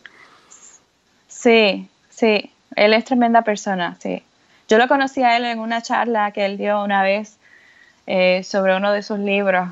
Sí, 1.27 1.89
sí. 2.09 2.51
Él 2.75 2.95
es 2.95 3.05
tremenda 3.05 3.43
persona, 3.43 3.97
sí. 4.01 4.23
Yo 4.69 4.77
lo 4.77 4.87
conocí 4.87 5.23
a 5.23 5.37
él 5.37 5.45
en 5.45 5.59
una 5.59 5.83
charla 5.83 6.31
que 6.33 6.45
él 6.45 6.59
dio 6.59 6.83
una 6.83 7.03
vez 7.03 7.39
eh, 8.07 8.43
sobre 8.45 8.77
uno 8.77 8.93
de 8.93 9.03
sus 9.03 9.19
libros. 9.19 9.69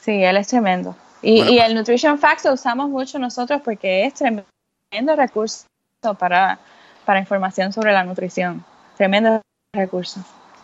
Sí, 0.00 0.22
él 0.22 0.36
es 0.36 0.48
tremendo. 0.48 0.96
Y, 1.22 1.42
y, 1.42 1.58
el 1.58 1.74
Nutrition 1.74 2.18
Facts 2.18 2.44
lo 2.44 2.52
usamos 2.52 2.90
mucho 2.90 3.18
nosotros 3.18 3.62
porque 3.64 4.04
es 4.04 4.14
tremendo 4.14 5.16
recurso 5.16 5.64
para, 6.18 6.58
para 7.04 7.18
información 7.18 7.72
sobre 7.72 7.92
la 7.92 8.04
nutrición. 8.04 8.64
Tremendo 8.96 9.40
recurso. 9.74 10.20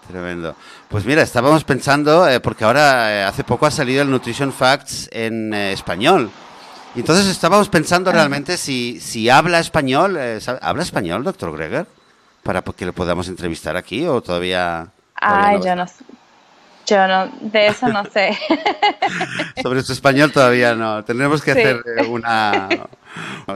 Tremendo. 0.08 0.56
Pues 0.88 1.04
mira, 1.04 1.22
estábamos 1.22 1.64
pensando, 1.64 2.28
eh, 2.28 2.40
porque 2.40 2.64
ahora 2.64 3.12
eh, 3.12 3.24
hace 3.24 3.44
poco 3.44 3.66
ha 3.66 3.70
salido 3.70 4.02
el 4.02 4.10
Nutrition 4.10 4.52
Facts 4.52 5.08
en 5.12 5.54
español. 5.54 6.30
Y 6.94 7.00
entonces 7.00 7.26
estábamos 7.26 7.68
pensando 7.68 8.10
realmente 8.10 8.56
si, 8.56 8.98
si 9.00 9.30
habla 9.30 9.60
español. 9.60 10.18
¿Habla 10.60 10.82
español, 10.82 11.22
doctor 11.22 11.56
Greger? 11.56 11.86
para 12.42 12.62
que 12.62 12.86
lo 12.86 12.92
podamos 12.92 13.28
entrevistar 13.28 13.76
aquí 13.76 14.06
o 14.06 14.20
todavía... 14.20 14.88
Ay, 15.14 15.58
yo 15.62 15.76
no 15.76 15.86
yo 16.86 17.06
no, 17.06 17.30
de 17.40 17.68
eso 17.68 17.86
no 17.88 18.04
sé. 18.06 18.36
Sobre 19.62 19.82
su 19.82 19.92
español 19.92 20.32
todavía 20.32 20.74
no. 20.74 21.04
Tendremos 21.04 21.40
que 21.42 21.52
hacer 21.52 21.84
una... 22.08 22.68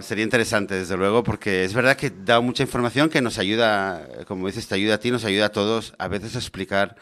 sería 0.02 0.24
interesante, 0.24 0.74
desde 0.74 0.96
luego, 0.96 1.22
porque 1.22 1.64
es 1.64 1.74
verdad 1.74 1.96
que 1.96 2.10
da 2.10 2.40
mucha 2.40 2.62
información 2.62 3.08
que 3.08 3.20
nos 3.20 3.38
ayuda, 3.38 4.06
como 4.26 4.46
dices, 4.46 4.66
te 4.66 4.74
ayuda 4.74 4.94
a 4.94 4.98
ti, 4.98 5.10
nos 5.10 5.24
ayuda 5.24 5.46
a 5.46 5.52
todos 5.52 5.94
a 5.98 6.08
veces 6.08 6.34
a 6.34 6.38
explicar 6.38 6.96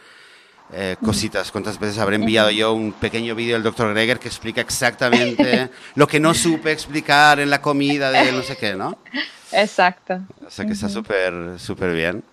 eh, 0.74 0.96
cositas. 1.04 1.52
¿Cuántas 1.52 1.78
veces 1.78 1.98
habré 1.98 2.16
enviado 2.16 2.50
yo 2.50 2.72
un 2.72 2.92
pequeño 2.92 3.34
vídeo 3.34 3.54
del 3.54 3.62
doctor 3.62 3.92
Greger 3.92 4.18
que 4.18 4.28
explica 4.28 4.62
exactamente 4.62 5.68
lo 5.94 6.06
que 6.06 6.18
no 6.18 6.32
supe 6.32 6.72
explicar 6.72 7.40
en 7.40 7.50
la 7.50 7.60
comida 7.60 8.10
de 8.10 8.32
no 8.32 8.42
sé 8.42 8.56
qué, 8.56 8.74
¿no? 8.74 8.96
Exacto. 9.52 10.22
O 10.46 10.50
sea 10.50 10.64
que 10.64 10.72
está 10.72 10.88
súper, 10.88 11.58
súper 11.58 11.92
bien. 11.92 12.24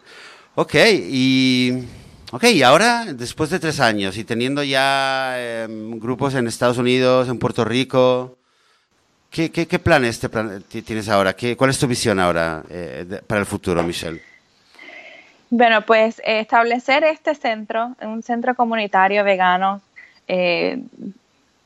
Ok, 0.56 0.76
y... 0.76 1.84
Ok, 2.32 2.44
y 2.44 2.62
ahora, 2.62 3.06
después 3.12 3.50
de 3.50 3.60
tres 3.60 3.80
años 3.80 4.16
y 4.16 4.24
teniendo 4.24 4.62
ya 4.62 5.34
em, 5.64 6.00
grupos 6.00 6.36
en 6.36 6.46
Estados 6.48 6.78
Unidos, 6.78 7.28
en 7.28 7.40
Puerto 7.40 7.66
Rico, 7.66 8.39
¿qué, 9.32 9.80
planes 9.80 10.20
te 10.20 10.82
tienes 10.82 11.10
ahora? 11.10 11.36
¿Qué, 11.36 11.56
¿Cuál 11.56 11.70
es 11.70 11.80
tu 11.80 11.88
visión 11.88 12.20
ahora 12.20 12.64
eh, 12.70 13.22
para 13.26 13.42
el 13.42 13.46
futuro, 13.46 13.84
Michelle? 13.84 14.22
Bueno, 15.50 15.82
pues 15.82 16.20
eh, 16.20 16.42
establecer 16.42 17.04
este 17.04 17.34
centro, 17.36 17.96
un 18.02 18.22
centro 18.22 18.56
comunitario 18.56 19.24
vegano 19.24 19.82
eh, 20.28 20.82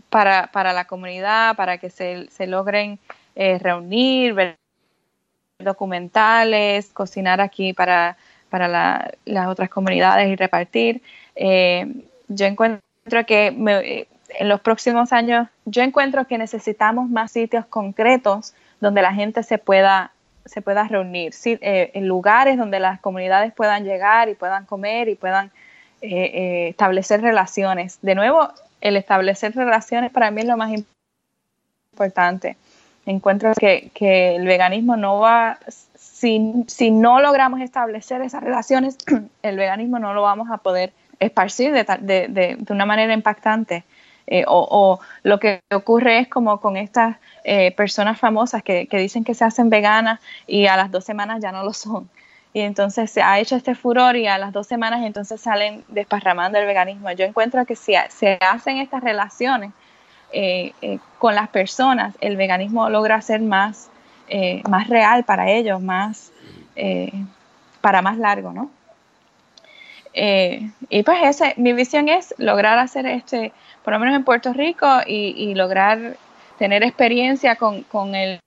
para, 0.09 0.47
para, 0.47 0.73
la 0.73 0.85
comunidad, 0.85 1.55
para 1.55 1.77
que 1.77 1.89
se, 1.89 2.47
logren 2.47 2.99
reunir, 3.35 4.33
ver 4.33 4.57
documentales, 5.59 6.91
cocinar 6.93 7.41
aquí 7.41 7.73
para, 7.73 8.17
para 8.49 8.67
las 9.25 9.47
otras 9.47 9.67
comunidades 9.69 10.29
y 10.29 10.35
repartir. 10.35 11.01
Eh, 11.35 11.87
yo 12.27 12.45
encuentro 12.45 13.25
que 13.25 14.07
en 14.39 14.49
los 14.49 14.61
próximos 14.61 15.13
años, 15.13 15.47
yo 15.65 15.81
encuentro 15.81 16.25
que 16.27 16.37
necesitamos 16.37 17.09
más 17.09 17.31
sitios 17.31 17.65
concretos 17.65 18.53
donde 18.79 19.01
la 19.01 19.13
gente 19.13 19.43
se 19.43 19.57
pueda 19.57 20.11
se 20.45 20.61
pueda 20.61 20.85
reunir, 20.85 21.33
eh, 21.45 21.91
en 21.93 22.05
lugares 22.05 22.57
donde 22.57 22.77
las 22.81 22.99
comunidades 22.99 23.53
puedan 23.53 23.85
llegar 23.85 24.27
y 24.27 24.35
puedan 24.35 24.65
comer 24.65 25.07
y 25.07 25.15
puedan 25.15 25.51
eh, 26.01 26.67
establecer 26.67 27.21
relaciones. 27.21 27.97
De 28.01 28.13
nuevo, 28.13 28.49
el 28.81 28.97
establecer 28.97 29.55
relaciones 29.55 30.11
para 30.11 30.31
mí 30.31 30.41
es 30.41 30.47
lo 30.47 30.57
más 30.57 30.71
importante 31.93 32.57
encuentro 33.05 33.53
que, 33.53 33.89
que 33.93 34.35
el 34.35 34.45
veganismo 34.45 34.95
no 34.95 35.19
va, 35.19 35.59
si, 35.95 36.63
si, 36.67 36.91
no 36.91 37.19
logramos 37.19 37.61
establecer 37.61 38.21
esas 38.21 38.43
relaciones, 38.43 38.97
el 39.43 39.57
veganismo 39.57 39.99
no 39.99 40.13
lo 40.13 40.21
vamos 40.21 40.49
a 40.51 40.57
poder 40.57 40.93
esparcir 41.19 41.71
de, 41.73 41.85
de, 41.99 42.27
de, 42.29 42.55
de 42.57 42.73
una 42.73 42.85
manera 42.85 43.13
impactante. 43.13 43.83
Eh, 44.27 44.45
o, 44.47 44.99
lo 45.23 45.39
que 45.39 45.61
ocurre 45.73 46.19
es 46.19 46.27
como 46.27 46.59
con 46.61 46.77
estas 46.77 47.17
eh, 47.43 47.71
personas 47.71 48.19
famosas 48.19 48.63
que, 48.63 48.87
dicen 48.91 49.23
que 49.23 49.33
se 49.33 49.43
hacen 49.43 49.69
veganas 49.69 50.19
y 50.47 50.67
a 50.67 50.77
las 50.77 50.91
dos 50.91 51.03
semanas 51.03 51.41
ya 51.41 51.51
no 51.51 51.63
lo 51.63 51.73
son. 51.73 52.09
Y 52.53 52.61
entonces 52.61 53.09
se 53.11 53.21
ha 53.21 53.39
hecho 53.39 53.55
este 53.55 53.75
furor 53.75 54.15
y 54.15 54.27
a 54.27 54.37
las 54.37 54.53
dos 54.53 54.67
semanas 54.67 55.01
entonces 55.03 55.41
salen 55.41 55.83
desparramando 55.87 56.59
el 56.59 56.65
veganismo. 56.65 57.11
Yo 57.11 57.25
encuentro 57.25 57.65
que 57.65 57.75
si 57.75 57.93
se 58.09 58.37
hacen 58.41 58.77
estas 58.77 59.03
relaciones, 59.03 59.71
eh, 60.35 60.71
con 61.19 61.35
las 61.35 61.49
personas, 61.49 62.15
el 62.19 62.37
veganismo 62.37 62.89
logra 62.89 63.21
ser 63.21 63.41
más, 63.41 63.89
más 64.67 64.87
real 64.87 65.23
para 65.25 65.51
ellos, 65.51 65.79
más 65.79 66.31
para 67.81 68.01
más 68.01 68.17
largo, 68.17 68.51
¿no? 68.51 68.71
y 70.15 71.03
pues 71.03 71.17
ese, 71.23 71.53
mi 71.57 71.73
visión 71.73 72.07
es 72.07 72.35
lograr 72.37 72.77
hacer 72.77 73.05
este, 73.07 73.51
por 73.83 73.93
lo 73.93 73.99
menos 73.99 74.15
en 74.15 74.23
Puerto 74.23 74.53
Rico, 74.53 74.87
y, 75.05 75.53
lograr 75.55 76.17
tener 76.57 76.83
experiencia 76.83 77.55
con, 77.55 78.15
el, 78.15 78.39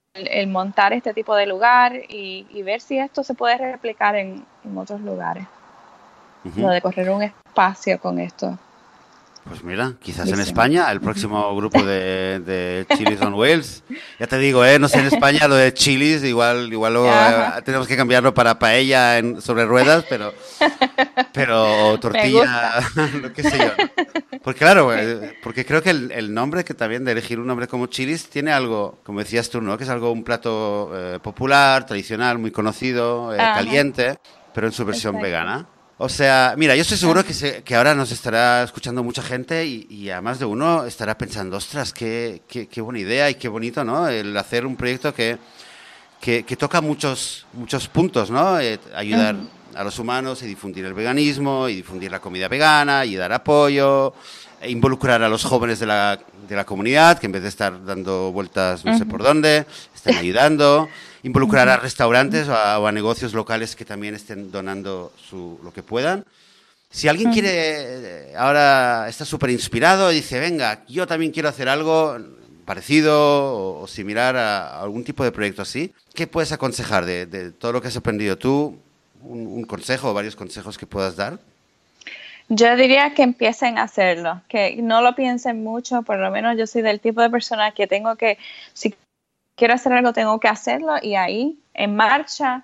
montar 0.48 0.92
este 0.92 1.12
tipo 1.12 1.34
de 1.34 1.46
lugar 1.46 1.94
y, 2.08 2.62
ver 2.62 2.80
si 2.80 2.98
esto 2.98 3.22
se 3.22 3.34
puede 3.34 3.58
replicar 3.58 4.16
en, 4.16 4.44
otros 4.76 5.00
lugares. 5.00 5.46
Lo 6.56 6.68
de 6.68 6.80
correr 6.80 7.10
un 7.10 7.22
espacio 7.22 7.98
con 7.98 8.20
esto. 8.20 8.56
Pues 9.48 9.62
mira, 9.62 9.94
quizás 10.02 10.28
en 10.28 10.40
España, 10.40 10.90
el 10.90 11.00
próximo 11.00 11.54
grupo 11.56 11.82
de, 11.82 12.40
de 12.40 12.86
Chilis 12.96 13.20
on 13.20 13.34
Wheels. 13.34 13.84
Ya 14.18 14.26
te 14.26 14.38
digo, 14.38 14.64
¿eh? 14.64 14.78
no 14.78 14.88
sé 14.88 14.98
en 14.98 15.06
España 15.06 15.46
lo 15.46 15.54
de 15.54 15.72
chilis, 15.72 16.24
igual, 16.24 16.72
igual 16.72 16.96
eh, 16.96 17.62
tenemos 17.64 17.86
que 17.86 17.96
cambiarlo 17.96 18.34
para 18.34 18.58
paella 18.58 19.18
en, 19.18 19.40
sobre 19.40 19.64
ruedas, 19.64 20.04
pero, 20.08 20.34
pero 21.32 21.98
tortilla, 22.00 22.80
lo 23.22 23.32
que 23.32 23.44
sé 23.44 23.56
yo. 23.56 23.70
Porque 24.42 24.58
claro, 24.58 24.92
eh, 24.94 25.38
porque 25.42 25.64
creo 25.64 25.80
que 25.82 25.90
el, 25.90 26.34
nombre 26.34 26.64
que 26.64 26.74
también 26.74 27.04
de 27.04 27.12
elegir 27.12 27.38
un 27.38 27.46
nombre 27.46 27.68
como 27.68 27.86
chilis 27.86 28.28
tiene 28.28 28.52
algo, 28.52 28.98
como 29.04 29.20
decías 29.20 29.48
tú, 29.48 29.60
¿no? 29.60 29.78
Que 29.78 29.84
es 29.84 29.90
algo, 29.90 30.10
un 30.10 30.24
plato 30.24 30.90
eh, 30.92 31.18
popular, 31.22 31.86
tradicional, 31.86 32.38
muy 32.38 32.50
conocido, 32.50 33.32
caliente, 33.36 34.18
pero 34.52 34.66
en 34.66 34.72
su 34.72 34.84
versión 34.84 35.20
vegana. 35.20 35.66
O 35.98 36.10
sea, 36.10 36.54
mira, 36.58 36.76
yo 36.76 36.82
estoy 36.82 36.98
seguro 36.98 37.24
que, 37.24 37.62
que 37.64 37.74
ahora 37.74 37.94
nos 37.94 38.12
estará 38.12 38.62
escuchando 38.62 39.02
mucha 39.02 39.22
gente 39.22 39.64
y, 39.64 39.86
y 39.88 40.10
además 40.10 40.38
de 40.38 40.44
uno 40.44 40.84
estará 40.84 41.16
pensando, 41.16 41.56
ostras, 41.56 41.94
qué, 41.94 42.42
qué, 42.46 42.66
qué, 42.66 42.82
buena 42.82 42.98
idea 42.98 43.30
y 43.30 43.36
qué 43.36 43.48
bonito, 43.48 43.82
¿no? 43.82 44.06
El 44.06 44.36
hacer 44.36 44.66
un 44.66 44.76
proyecto 44.76 45.14
que, 45.14 45.38
que, 46.20 46.42
que 46.42 46.56
toca 46.56 46.82
muchos, 46.82 47.46
muchos 47.54 47.88
puntos, 47.88 48.30
¿no? 48.30 48.60
Eh, 48.60 48.78
ayudar 48.94 49.36
a 49.74 49.84
los 49.84 49.98
humanos 49.98 50.42
y 50.42 50.46
difundir 50.46 50.84
el 50.84 50.92
veganismo 50.92 51.66
y 51.66 51.76
difundir 51.76 52.10
la 52.10 52.20
comida 52.20 52.48
vegana 52.48 53.06
y 53.06 53.16
dar 53.16 53.32
apoyo, 53.32 54.12
involucrar 54.68 55.22
a 55.22 55.28
los 55.28 55.44
jóvenes 55.44 55.78
de 55.78 55.86
la, 55.86 56.18
de 56.48 56.56
la 56.56 56.64
comunidad, 56.64 57.18
que 57.18 57.26
en 57.26 57.32
vez 57.32 57.42
de 57.42 57.48
estar 57.48 57.84
dando 57.84 58.32
vueltas 58.32 58.84
no 58.84 58.96
sé 58.96 59.06
por 59.06 59.22
dónde, 59.22 59.66
estén 59.94 60.16
ayudando 60.18 60.88
involucrar 61.26 61.68
a 61.68 61.76
restaurantes 61.76 62.48
o 62.48 62.86
a, 62.86 62.92
negocios 62.92 63.34
locales 63.34 63.74
que 63.74 63.84
también 63.84 64.14
estén 64.14 64.52
donando 64.52 65.12
su, 65.28 65.58
lo 65.62 65.72
que 65.72 65.82
puedan. 65.82 66.24
Si 66.88 67.08
alguien 67.08 67.32
quiere, 67.32 67.50
eh, 67.50 68.34
ahora 68.36 69.08
está 69.08 69.24
súper 69.24 69.50
inspirado 69.50 70.12
y 70.12 70.16
dice, 70.16 70.38
venga, 70.38 70.84
yo 70.86 71.04
también 71.06 71.32
quiero 71.32 71.48
hacer 71.48 71.68
algo 71.68 72.16
parecido 72.64 73.80
o, 73.80 73.86
similar 73.88 74.36
a, 74.36 74.80
algún 74.80 75.02
tipo 75.02 75.24
de 75.24 75.32
proyecto 75.32 75.62
así, 75.62 75.92
¿qué 76.14 76.28
puedes 76.28 76.52
aconsejar 76.52 77.04
de, 77.04 77.50
todo 77.52 77.72
lo 77.72 77.82
que 77.82 77.88
has 77.88 77.96
aprendido 77.96 78.38
tú? 78.38 78.78
Un, 79.20 79.64
consejo 79.64 80.10
o 80.10 80.14
varios 80.14 80.36
consejos 80.36 80.78
que 80.78 80.86
puedas 80.86 81.16
dar? 81.16 81.40
Yo 82.48 82.76
diría 82.76 83.12
que 83.12 83.22
empiecen 83.22 83.76
a 83.76 83.82
hacerlo, 83.82 84.40
que 84.48 84.80
no 84.80 85.00
lo 85.00 85.14
piensen 85.16 85.64
mucho, 85.64 86.02
por 86.02 86.18
lo 86.18 86.30
menos 86.30 86.56
yo 86.56 86.66
soy 86.66 86.82
del 86.82 87.00
tipo 87.00 87.20
de 87.20 87.30
persona 87.30 87.72
que 87.72 87.88
tengo 87.88 88.14
que, 88.16 88.38
si 88.72 88.94
quiero 89.56 89.74
hacer 89.74 89.92
algo, 89.92 90.12
tengo 90.12 90.38
que 90.38 90.46
hacerlo 90.48 90.94
y 91.02 91.16
ahí, 91.16 91.58
en 91.74 91.96
marcha, 91.96 92.62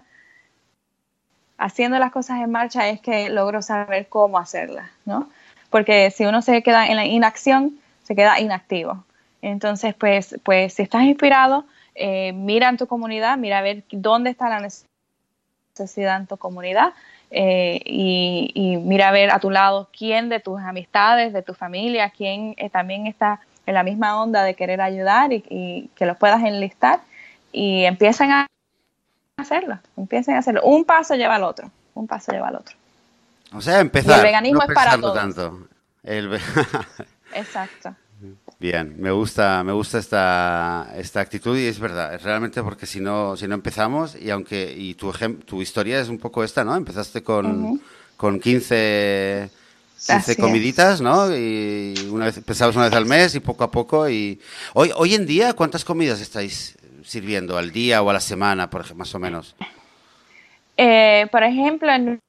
haciendo 1.59 1.99
las 1.99 2.13
cosas 2.13 2.41
en 2.41 2.51
marcha 2.51 2.89
es 2.89 3.01
que 3.01 3.29
logro 3.29 3.61
saber 3.61 4.09
cómo 4.09 4.39
hacerlas, 4.39 4.89
¿no? 5.05 5.29
Porque 5.71 6.11
si 6.11 6.27
uno 6.27 6.43
se 6.43 6.63
queda 6.63 6.87
en 6.87 6.97
la 6.97 7.07
inacción, 7.07 7.79
se 8.05 8.15
queda 8.15 8.39
inactivo. 8.39 9.05
Entonces, 9.41 9.95
pues, 9.95 10.39
pues 10.45 10.75
si 10.75 10.83
estás 10.83 11.03
inspirado, 11.03 11.65
eh, 11.95 12.33
mira 12.33 12.69
en 12.69 12.77
tu 12.77 12.87
comunidad, 12.87 13.37
mira 13.37 13.59
a 13.59 13.63
ver 13.63 13.83
dónde 13.91 14.31
está 14.31 14.49
la 14.49 14.61
necesidad 14.61 16.19
en 16.19 16.27
tu 16.27 16.37
comunidad 16.37 16.93
eh, 17.35 17.81
y, 17.87 18.77
mira 18.85 19.09
a 19.09 19.13
ver 19.13 19.31
a 19.31 19.39
tu 19.39 19.51
lado 19.51 19.89
quién 19.97 20.29
de 20.29 20.39
tus 20.39 20.61
amistades, 20.61 21.33
de 21.33 21.43
tu 21.43 21.55
familia, 21.55 22.11
quién 22.11 22.55
eh, 22.59 22.69
también 22.69 23.07
está 23.07 23.41
en 23.65 23.75
la 23.75 23.83
misma 23.83 24.21
onda 24.21 24.45
de 24.45 24.55
querer 24.55 24.83
ayudar 24.83 25.33
y, 25.33 25.89
que 25.97 26.05
los 26.05 26.19
puedas 26.19 26.43
enlistar 26.43 27.01
y 27.51 27.85
empiecen 27.85 28.33
a 28.33 28.47
hacerlo, 29.39 29.79
empiecen 29.97 30.35
a 30.35 30.41
hacerlo. 30.41 30.61
Un 30.63 30.85
paso 30.85 31.15
lleva 31.15 31.37
al 31.37 31.45
otro, 31.45 31.71
un 31.95 32.07
paso 32.07 32.33
lleva 32.33 32.49
al 32.49 32.57
otro. 32.57 32.77
O 33.55 33.63
sea, 33.63 33.81
empezar. 33.81 34.19
el 34.19 34.25
veganismo 34.25 34.63
es 34.63 34.75
para 34.75 34.99
todos. 34.99 35.15
Tanto. 35.15 35.69
Exacto. 37.35 37.95
Bien, 38.63 38.95
me 38.97 39.11
gusta, 39.11 39.65
me 39.65 39.73
gusta 39.73 39.99
esta, 39.99 40.93
esta 40.95 41.19
actitud 41.19 41.59
y 41.59 41.67
es 41.67 41.81
verdad, 41.81 42.15
es 42.15 42.23
realmente 42.23 42.63
porque 42.63 42.87
si 42.87 43.01
no, 43.01 43.37
si 43.37 43.49
no 43.49 43.57
empezamos 43.57 44.15
y 44.15 44.31
aunque 44.31 44.73
y 44.73 44.95
tu 44.95 45.11
tu 45.45 45.61
historia 45.61 45.99
es 45.99 46.09
un 46.09 46.19
poco 46.19 46.45
esta, 46.45 46.63
¿no? 46.63 46.77
Empezaste 46.77 47.25
con, 47.25 47.81
con 48.17 48.39
15, 48.39 49.51
15 50.07 50.37
comiditas, 50.37 51.01
¿no? 51.01 51.37
Y 51.37 52.09
una 52.13 52.27
vez 52.27 52.37
empezabas 52.37 52.77
una 52.77 52.85
vez 52.85 52.95
al 52.95 53.05
mes 53.05 53.35
y 53.35 53.41
poco 53.41 53.65
a 53.65 53.71
poco 53.73 54.09
y 54.09 54.41
hoy 54.75 54.93
hoy 54.95 55.17
en 55.17 55.27
día 55.27 55.55
¿cuántas 55.55 55.85
comidas 55.85 56.21
estáis 56.21 56.79
sirviendo 57.03 57.59
al 57.59 57.73
día 57.73 58.01
o 58.01 58.11
a 58.11 58.13
la 58.13 58.21
semana, 58.21 58.71
por 58.71 58.83
ejemplo, 58.83 58.99
más 58.99 59.13
o 59.13 59.19
menos? 59.19 59.57
Eh, 60.77 61.27
por 61.33 61.43
ejemplo, 61.43 61.91
en 61.91 62.21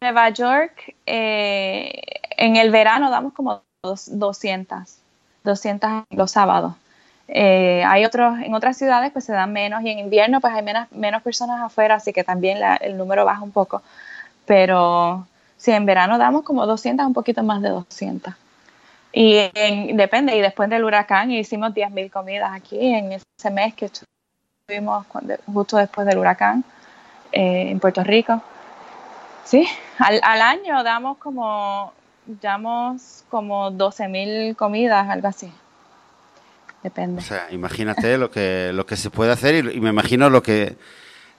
Nueva 0.00 0.30
York 0.30 0.96
eh, 1.06 1.92
en 2.36 2.56
el 2.56 2.72
verano 2.72 3.08
damos 3.08 3.32
como 3.32 3.62
200. 3.84 5.05
200 5.46 6.04
los 6.10 6.30
sábados. 6.30 6.74
Eh, 7.28 7.82
hay 7.86 8.04
otros, 8.04 8.38
en 8.40 8.54
otras 8.54 8.76
ciudades 8.76 9.10
pues 9.12 9.24
se 9.24 9.32
dan 9.32 9.52
menos 9.52 9.82
y 9.82 9.90
en 9.90 9.98
invierno 9.98 10.40
pues 10.40 10.52
hay 10.52 10.62
menos, 10.62 10.90
menos 10.92 11.22
personas 11.22 11.60
afuera, 11.60 11.96
así 11.96 12.12
que 12.12 12.22
también 12.22 12.58
el 12.80 12.96
número 12.96 13.24
baja 13.24 13.42
un 13.42 13.52
poco. 13.52 13.82
Pero 14.44 15.26
si 15.56 15.72
en 15.72 15.86
verano 15.86 16.18
damos 16.18 16.42
como 16.42 16.66
200, 16.66 17.06
un 17.06 17.14
poquito 17.14 17.42
más 17.42 17.62
de 17.62 17.70
200. 17.70 18.34
Y 19.12 19.50
depende, 19.94 20.36
y 20.36 20.42
después 20.42 20.68
del 20.68 20.84
huracán 20.84 21.30
hicimos 21.30 21.72
10.000 21.72 22.10
comidas 22.10 22.50
aquí 22.52 22.78
en 22.78 23.12
ese 23.12 23.50
mes 23.50 23.74
que 23.74 23.86
estuvimos 23.86 25.06
justo 25.46 25.78
después 25.78 26.06
del 26.06 26.18
huracán 26.18 26.64
eh, 27.32 27.70
en 27.70 27.80
Puerto 27.80 28.04
Rico. 28.04 28.42
Sí, 29.44 29.66
al 29.98 30.42
año 30.42 30.82
damos 30.82 31.16
como 31.18 31.92
damos 32.26 33.24
como 33.30 33.70
12.000 33.70 34.56
comidas, 34.56 35.08
algo 35.08 35.28
así. 35.28 35.50
Depende. 36.82 37.20
O 37.20 37.24
sea, 37.24 37.48
imagínate 37.50 38.18
lo 38.18 38.30
que, 38.30 38.70
lo 38.72 38.86
que 38.86 38.96
se 38.96 39.10
puede 39.10 39.32
hacer 39.32 39.74
y, 39.74 39.80
me 39.80 39.90
imagino 39.90 40.30
lo 40.30 40.42
que, 40.42 40.76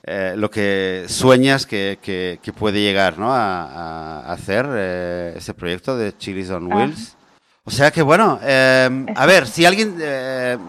eh, 0.03 0.33
lo 0.35 0.49
que 0.49 1.05
sueñas 1.07 1.65
que, 1.65 1.99
que, 2.01 2.53
puede 2.53 2.81
llegar 2.81 3.17
¿no? 3.17 3.33
a, 3.33 4.31
hacer 4.31 4.67
eh, 4.69 5.33
ese 5.37 5.53
proyecto 5.53 5.97
de 5.97 6.17
Chilis 6.17 6.49
on 6.49 6.71
Wheels. 6.71 7.15
O 7.63 7.71
sea 7.71 7.91
que 7.91 8.01
bueno, 8.01 8.39
eh, 8.43 9.05
a 9.15 9.25
ver, 9.25 9.45
si 9.45 9.65
alguien, 9.65 9.95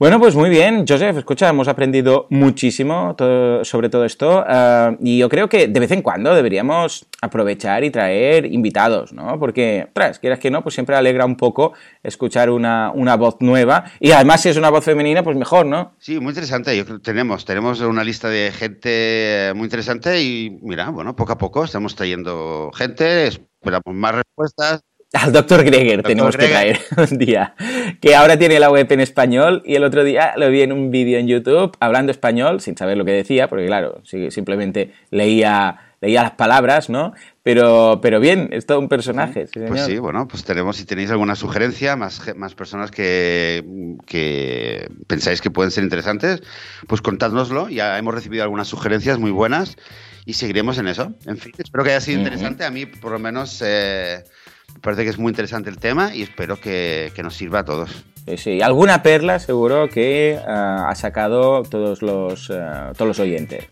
Bueno, 0.00 0.20
pues 0.20 0.36
muy 0.36 0.48
bien, 0.48 0.84
Joseph, 0.88 1.16
escucha, 1.16 1.48
hemos 1.48 1.66
aprendido 1.66 2.28
muchísimo 2.30 3.16
sobre 3.64 3.88
todo 3.88 4.04
esto 4.04 4.44
ah, 4.46 4.96
y 5.00 5.18
yo 5.18 5.28
creo 5.28 5.48
que 5.48 5.66
de 5.66 5.80
vez 5.80 5.90
en 5.90 6.02
cuando 6.02 6.32
deberíamos 6.36 7.08
aprovechar 7.20 7.82
y 7.82 7.90
traer 7.90 8.46
invitados, 8.46 9.12
¿no? 9.12 9.40
Porque, 9.40 9.90
tras, 9.92 10.20
quieras 10.20 10.38
que 10.38 10.52
no, 10.52 10.62
pues 10.62 10.76
siempre 10.76 10.94
alegra 10.94 11.24
un 11.24 11.36
poco 11.36 11.72
escuchar 12.04 12.48
una, 12.48 12.92
una, 12.94 13.16
voz 13.16 13.38
nueva 13.40 13.90
y 13.98 14.12
además 14.12 14.42
si 14.42 14.50
es 14.50 14.56
una 14.56 14.70
voz 14.70 14.84
femenina, 14.84 15.24
pues 15.24 15.36
mejor, 15.36 15.66
¿no? 15.66 15.96
Sí, 15.98 16.20
muy 16.20 16.28
interesante, 16.28 16.76
yo 16.76 16.84
creo 16.84 16.98
que 16.98 17.02
tenemos, 17.02 17.44
tenemos 17.44 17.80
una 17.80 18.04
lista 18.04 18.28
de 18.28 18.52
gente 18.52 19.52
muy 19.56 19.64
interesante 19.64 20.22
y 20.22 20.60
mira, 20.62 20.90
bueno, 20.90 21.16
poco 21.16 21.32
a 21.32 21.38
poco 21.38 21.64
estamos 21.64 21.96
trayendo 21.96 22.70
gente, 22.72 23.26
esperamos 23.26 23.82
más 23.92 24.14
respuestas 24.14 24.82
al 25.14 25.32
doctor 25.32 25.64
Greger 25.64 26.02
tenemos 26.02 26.36
que 26.36 26.48
traer 26.48 26.80
un 27.10 27.18
día, 27.18 27.54
que 28.00 28.14
ahora 28.14 28.38
tiene 28.38 28.60
la 28.60 28.70
web 28.70 28.86
en 28.90 29.00
español 29.00 29.62
y 29.64 29.74
el 29.74 29.84
otro 29.84 30.04
día 30.04 30.34
lo 30.36 30.50
vi 30.50 30.62
en 30.62 30.72
un 30.72 30.90
vídeo 30.90 31.18
en 31.18 31.26
YouTube 31.26 31.74
hablando 31.80 32.12
español 32.12 32.60
sin 32.60 32.76
saber 32.76 32.98
lo 32.98 33.04
que 33.04 33.12
decía, 33.12 33.48
porque 33.48 33.66
claro, 33.66 34.02
simplemente 34.04 34.92
leía, 35.10 35.94
leía 36.02 36.22
las 36.22 36.32
palabras, 36.32 36.90
¿no? 36.90 37.14
Pero, 37.42 38.00
pero 38.02 38.20
bien, 38.20 38.50
es 38.52 38.66
todo 38.66 38.78
un 38.78 38.90
personaje. 38.90 39.46
pues 39.66 39.86
sí, 39.86 39.96
bueno, 39.98 40.28
pues 40.28 40.44
tenemos, 40.44 40.76
si 40.76 40.84
tenéis 40.84 41.10
alguna 41.10 41.34
sugerencia, 41.34 41.96
más, 41.96 42.20
más 42.36 42.54
personas 42.54 42.90
que, 42.90 43.64
que 44.06 44.90
pensáis 45.06 45.40
que 45.40 45.50
pueden 45.50 45.70
ser 45.70 45.84
interesantes, 45.84 46.42
pues 46.86 47.00
contádnoslo. 47.00 47.70
Ya 47.70 47.96
hemos 47.96 48.12
recibido 48.12 48.42
algunas 48.42 48.68
sugerencias 48.68 49.18
muy 49.18 49.30
buenas 49.30 49.78
y 50.26 50.34
seguiremos 50.34 50.76
en 50.76 50.88
eso. 50.88 51.14
En 51.24 51.38
fin, 51.38 51.52
espero 51.56 51.84
que 51.84 51.90
haya 51.92 52.02
sido 52.02 52.18
interesante. 52.18 52.66
A 52.66 52.70
mí, 52.70 52.84
por 52.84 53.12
lo 53.12 53.18
menos... 53.18 53.62
Eh, 53.64 54.22
parece 54.80 55.04
que 55.04 55.10
es 55.10 55.18
muy 55.18 55.30
interesante 55.30 55.70
el 55.70 55.78
tema 55.78 56.14
y 56.14 56.22
espero 56.22 56.60
que, 56.60 57.12
nos 57.22 57.34
sirva 57.34 57.60
a 57.60 57.64
todos. 57.64 58.04
Sí, 58.36 58.60
alguna 58.60 59.02
perla 59.02 59.38
seguro 59.38 59.88
que 59.88 60.38
ah, 60.46 60.86
ha 60.88 60.94
sacado 60.94 61.62
todos 61.62 62.02
los, 62.02 62.50
ah, 62.50 62.92
todos 62.94 63.08
los 63.08 63.18
oyentes. 63.20 63.66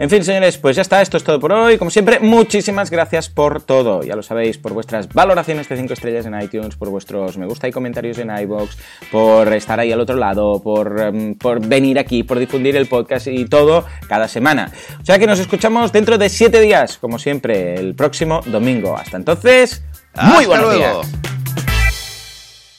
En 0.00 0.08
fin, 0.08 0.24
señores, 0.24 0.56
pues 0.56 0.76
ya 0.76 0.80
está, 0.80 1.02
esto 1.02 1.18
es 1.18 1.24
todo 1.24 1.38
por 1.38 1.52
hoy. 1.52 1.76
Como 1.76 1.90
siempre, 1.90 2.20
muchísimas 2.20 2.90
gracias 2.90 3.28
por 3.28 3.60
todo. 3.60 4.02
Ya 4.02 4.16
lo 4.16 4.22
sabéis, 4.22 4.56
por 4.56 4.72
vuestras 4.72 5.12
valoraciones 5.12 5.68
de 5.68 5.76
5 5.76 5.92
estrellas 5.92 6.24
en 6.24 6.40
iTunes, 6.40 6.74
por 6.74 6.88
vuestros 6.88 7.36
me 7.36 7.44
gusta 7.44 7.68
y 7.68 7.70
comentarios 7.70 8.16
en 8.16 8.30
iBox, 8.30 8.78
por 9.12 9.52
estar 9.52 9.78
ahí 9.78 9.92
al 9.92 10.00
otro 10.00 10.16
lado, 10.16 10.62
por, 10.62 10.98
em, 10.98 11.34
por 11.34 11.60
venir 11.60 11.98
aquí, 11.98 12.22
por 12.22 12.38
difundir 12.38 12.76
el 12.76 12.86
podcast 12.86 13.26
y 13.26 13.44
todo 13.44 13.84
cada 14.08 14.26
semana. 14.26 14.72
O 15.02 15.04
sea 15.04 15.18
que 15.18 15.26
nos 15.26 15.38
escuchamos 15.38 15.92
dentro 15.92 16.16
de 16.16 16.30
7 16.30 16.62
días, 16.62 16.96
como 16.96 17.18
siempre, 17.18 17.74
el 17.74 17.94
próximo 17.94 18.40
domingo. 18.46 18.96
Hasta 18.96 19.18
entonces, 19.18 19.84
muy 20.14 20.46
buenos 20.46 20.74
días. 20.74 20.96